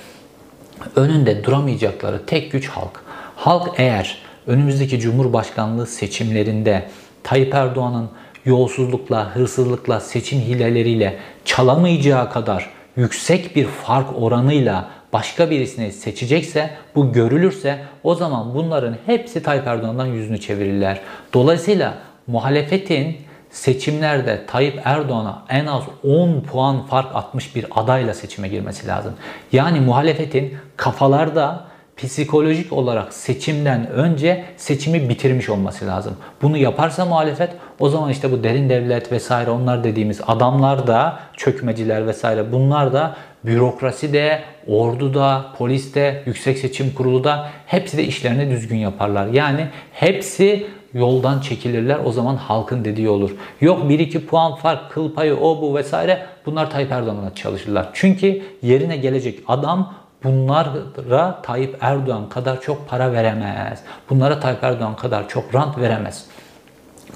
önünde 0.96 1.44
duramayacakları 1.44 2.26
tek 2.26 2.52
güç 2.52 2.68
halk. 2.68 3.04
Halk 3.36 3.68
eğer 3.76 4.18
önümüzdeki 4.46 5.00
Cumhurbaşkanlığı 5.00 5.86
seçimlerinde 5.86 6.88
Tayyip 7.22 7.54
Erdoğan'ın 7.54 8.10
yolsuzlukla, 8.44 9.36
hırsızlıkla, 9.36 10.00
seçim 10.00 10.40
hileleriyle 10.40 11.18
çalamayacağı 11.44 12.32
kadar 12.32 12.77
yüksek 12.98 13.56
bir 13.56 13.66
fark 13.66 14.08
oranıyla 14.22 14.88
başka 15.12 15.50
birisini 15.50 15.92
seçecekse, 15.92 16.70
bu 16.94 17.12
görülürse 17.12 17.78
o 18.02 18.14
zaman 18.14 18.54
bunların 18.54 18.96
hepsi 19.06 19.42
Tayyip 19.42 19.66
Erdoğan'dan 19.66 20.06
yüzünü 20.06 20.40
çevirirler. 20.40 21.00
Dolayısıyla 21.34 21.94
muhalefetin 22.26 23.16
seçimlerde 23.50 24.46
Tayyip 24.46 24.80
Erdoğan'a 24.84 25.42
en 25.48 25.66
az 25.66 25.82
10 26.04 26.40
puan 26.40 26.86
fark 26.86 27.16
atmış 27.16 27.56
bir 27.56 27.66
adayla 27.74 28.14
seçime 28.14 28.48
girmesi 28.48 28.86
lazım. 28.86 29.14
Yani 29.52 29.80
muhalefetin 29.80 30.56
kafalarda 30.76 31.67
psikolojik 31.98 32.72
olarak 32.72 33.12
seçimden 33.12 33.90
önce 33.90 34.44
seçimi 34.56 35.08
bitirmiş 35.08 35.48
olması 35.48 35.86
lazım. 35.86 36.16
Bunu 36.42 36.56
yaparsa 36.56 37.04
muhalefet 37.04 37.50
o 37.78 37.88
zaman 37.88 38.10
işte 38.10 38.32
bu 38.32 38.44
derin 38.44 38.68
devlet 38.68 39.12
vesaire 39.12 39.50
onlar 39.50 39.84
dediğimiz 39.84 40.20
adamlar 40.26 40.86
da 40.86 41.18
çökmeciler 41.36 42.06
vesaire 42.06 42.52
bunlar 42.52 42.92
da 42.92 43.16
bürokrasi 43.44 44.12
de, 44.12 44.42
ordu 44.66 45.14
da, 45.14 45.44
polis 45.58 45.94
de, 45.94 46.22
yüksek 46.26 46.58
seçim 46.58 46.94
kurulu 46.94 47.24
da 47.24 47.50
hepsi 47.66 47.96
de 47.96 48.04
işlerini 48.04 48.50
düzgün 48.50 48.76
yaparlar. 48.76 49.26
Yani 49.26 49.66
hepsi 49.92 50.66
yoldan 50.94 51.40
çekilirler. 51.40 51.98
O 52.04 52.12
zaman 52.12 52.36
halkın 52.36 52.84
dediği 52.84 53.08
olur. 53.08 53.30
Yok 53.60 53.90
1-2 53.90 54.26
puan 54.26 54.54
fark, 54.54 54.90
kıl 54.90 55.14
payı, 55.14 55.36
o 55.36 55.62
bu 55.62 55.76
vesaire 55.76 56.26
bunlar 56.46 56.70
Tayyip 56.70 56.92
Erdoğan'a 56.92 57.34
çalışırlar. 57.34 57.88
Çünkü 57.92 58.42
yerine 58.62 58.96
gelecek 58.96 59.38
adam 59.46 59.94
bunlara 60.24 61.42
Tayyip 61.42 61.76
Erdoğan 61.80 62.28
kadar 62.28 62.60
çok 62.60 62.88
para 62.88 63.12
veremez. 63.12 63.82
Bunlara 64.10 64.40
Tayyip 64.40 64.64
Erdoğan 64.64 64.96
kadar 64.96 65.28
çok 65.28 65.54
rant 65.54 65.78
veremez. 65.78 66.26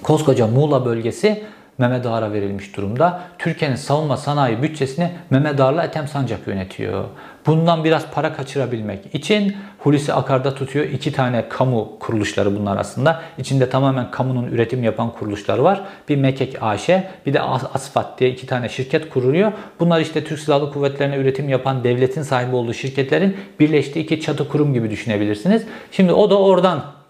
Koskoca 0.03 0.47
Muğla 0.47 0.85
bölgesi 0.85 1.45
Mehmet 1.79 2.07
Ağar'a 2.07 2.33
verilmiş 2.33 2.77
durumda. 2.77 3.21
Türkiye'nin 3.39 3.77
savunma 3.77 4.17
sanayi 4.17 4.63
bütçesini 4.63 5.11
Mehmet 5.31 5.61
Ağar'la 5.61 5.85
Ethem 5.85 6.09
Sancak 6.09 6.47
yönetiyor. 6.47 7.05
Bundan 7.47 7.85
biraz 7.85 8.11
para 8.11 8.33
kaçırabilmek 8.33 9.15
için 9.15 9.57
Hulusi 9.79 10.13
Akar'da 10.13 10.55
tutuyor. 10.55 10.85
iki 10.85 11.13
tane 11.13 11.49
kamu 11.49 11.99
kuruluşları 12.01 12.57
bunlar 12.57 12.77
aslında. 12.77 13.23
İçinde 13.39 13.71
tamamen 13.71 14.11
kamunun 14.11 14.45
üretim 14.45 14.83
yapan 14.83 15.13
kuruluşlar 15.13 15.59
var. 15.59 15.83
Bir 16.09 16.17
Mekek 16.17 16.63
AŞ, 16.63 16.89
bir 17.27 17.35
de 17.35 17.41
Asfat 17.41 18.21
diye 18.21 18.31
iki 18.31 18.47
tane 18.47 18.69
şirket 18.69 19.11
kuruluyor. 19.11 19.53
Bunlar 19.81 20.01
işte 20.01 20.25
Türk 20.25 20.39
Silahlı 20.39 20.73
Kuvvetleri'ne 20.73 21.17
üretim 21.17 21.49
yapan 21.49 21.85
devletin 21.85 22.23
sahibi 22.23 22.57
olduğu 22.57 22.75
şirketlerin 22.75 23.37
birleştiği 23.61 24.01
iki 24.01 24.21
çatı 24.21 24.49
kurum 24.49 24.75
gibi 24.75 24.91
düşünebilirsiniz. 24.91 25.67
Şimdi 25.93 26.13
o 26.13 26.31
da 26.31 26.39
oradan 26.39 26.79
e, 26.79 27.02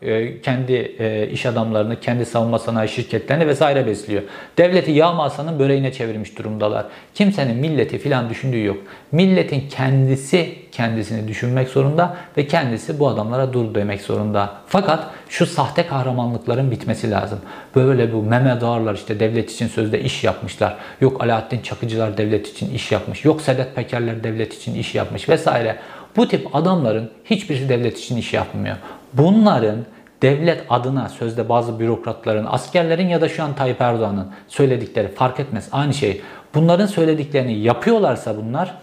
kendi 0.43 0.73
e, 0.73 1.29
iş 1.29 1.47
adamlarını, 1.47 2.01
kendi 2.01 2.27
savunma 2.27 2.59
sanayi 2.59 2.89
şirketlerini 2.89 3.47
vesaire 3.47 3.87
besliyor. 3.87 4.23
Devleti 4.59 4.91
yağmasanın 4.91 5.59
böreğine 5.59 5.93
çevirmiş 5.93 6.39
durumdalar. 6.39 6.87
Kimsenin 7.15 7.57
milleti 7.57 7.99
filan 7.99 8.31
düşündüğü 8.31 8.65
yok. 8.65 8.77
Milletin 9.13 9.69
kendisi 9.69 10.55
kendisini 10.73 11.29
düşünmek 11.29 11.69
zorunda 11.69 12.17
ve 12.37 12.47
kendisi 12.47 12.99
bu 12.99 13.09
adamlara 13.09 13.53
dur 13.53 13.75
demek 13.75 14.01
zorunda. 14.01 14.53
Fakat 14.67 15.07
şu 15.29 15.47
sahte 15.47 15.87
kahramanlıkların 15.87 16.71
bitmesi 16.71 17.11
lazım. 17.11 17.39
Böyle 17.77 18.13
bu 18.13 18.23
Mehmet 18.23 18.63
Ağarlar 18.63 18.95
işte 18.95 19.21
devlet 19.21 19.51
için 19.51 19.67
sözde 19.67 20.01
iş 20.01 20.25
yapmışlar. 20.25 20.77
Yok 21.01 21.25
Alaaddin 21.25 21.61
Çakıcılar 21.61 22.17
devlet 22.17 22.49
için 22.49 22.75
iş 22.75 22.93
yapmış. 22.93 23.25
Yok 23.25 23.43
Sedat 23.43 23.75
Pekerler 23.75 24.25
devlet 24.25 24.55
için 24.55 24.75
iş 24.75 24.95
yapmış 24.95 25.29
vesaire. 25.29 25.77
Bu 26.17 26.29
tip 26.29 26.57
adamların 26.57 27.11
hiçbirisi 27.25 27.69
devlet 27.69 27.99
için 27.99 28.17
iş 28.17 28.33
yapmıyor. 28.33 28.77
Bunların 29.13 29.79
devlet 30.23 30.65
adına 30.69 31.09
sözde 31.09 31.49
bazı 31.49 31.81
bürokratların, 31.81 32.47
askerlerin 32.49 33.09
ya 33.09 33.21
da 33.21 33.29
şu 33.29 33.43
an 33.43 33.55
Tayyip 33.55 33.81
Erdoğan'ın 33.81 34.31
söyledikleri 34.49 35.09
fark 35.09 35.41
etmez. 35.41 35.69
Aynı 35.73 35.95
şey. 35.95 36.21
Bunların 36.55 36.87
söylediklerini 36.87 37.59
yapıyorlarsa 37.59 38.37
bunlar 38.37 38.75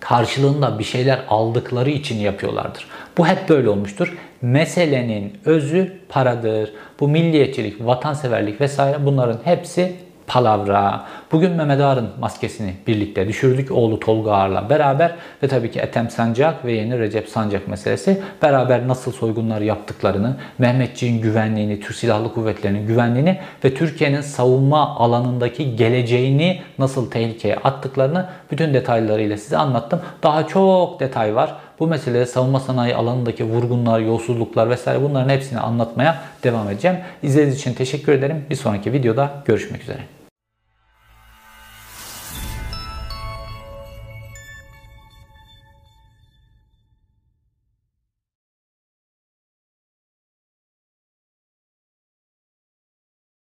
karşılığında 0.00 0.78
bir 0.78 0.84
şeyler 0.84 1.20
aldıkları 1.28 1.90
için 1.90 2.16
yapıyorlardır. 2.16 2.86
Bu 3.18 3.26
hep 3.26 3.48
böyle 3.48 3.68
olmuştur. 3.68 4.16
Meselenin 4.42 5.38
özü 5.44 5.92
paradır. 6.08 6.72
Bu 7.00 7.08
milliyetçilik, 7.08 7.86
vatanseverlik 7.86 8.60
vesaire 8.60 9.06
bunların 9.06 9.38
hepsi 9.44 9.96
palavra. 10.28 11.04
Bugün 11.32 11.52
Mehmet 11.52 11.80
Ağar'ın 11.80 12.08
maskesini 12.20 12.74
birlikte 12.86 13.28
düşürdük. 13.28 13.72
Oğlu 13.72 14.00
Tolga 14.00 14.32
Ağar'la 14.32 14.70
beraber 14.70 15.14
ve 15.42 15.48
tabii 15.48 15.70
ki 15.70 15.78
Ethem 15.78 16.10
Sancak 16.10 16.64
ve 16.64 16.72
yeni 16.72 16.98
Recep 16.98 17.28
Sancak 17.28 17.68
meselesi. 17.68 18.22
Beraber 18.42 18.88
nasıl 18.88 19.12
soygunlar 19.12 19.60
yaptıklarını, 19.60 20.36
Mehmetçiğin 20.58 21.22
güvenliğini, 21.22 21.80
Türk 21.80 21.96
Silahlı 21.96 22.34
Kuvvetleri'nin 22.34 22.86
güvenliğini 22.86 23.38
ve 23.64 23.74
Türkiye'nin 23.74 24.20
savunma 24.20 24.96
alanındaki 24.96 25.76
geleceğini 25.76 26.60
nasıl 26.78 27.10
tehlikeye 27.10 27.56
attıklarını 27.56 28.26
bütün 28.50 28.74
detaylarıyla 28.74 29.36
size 29.36 29.56
anlattım. 29.56 30.00
Daha 30.22 30.46
çok 30.46 31.00
detay 31.00 31.34
var. 31.34 31.54
Bu 31.80 31.86
meselede 31.86 32.26
savunma 32.26 32.60
sanayi 32.60 32.94
alanındaki 32.94 33.44
vurgunlar, 33.44 34.00
yolsuzluklar 34.00 34.70
vesaire 34.70 35.02
bunların 35.02 35.28
hepsini 35.28 35.60
anlatmaya 35.60 36.18
devam 36.44 36.70
edeceğim. 36.70 36.96
İzlediğiniz 37.22 37.58
için 37.58 37.74
teşekkür 37.74 38.12
ederim. 38.12 38.44
Bir 38.50 38.56
sonraki 38.56 38.92
videoda 38.92 39.30
görüşmek 39.44 39.82
üzere. 39.82 40.17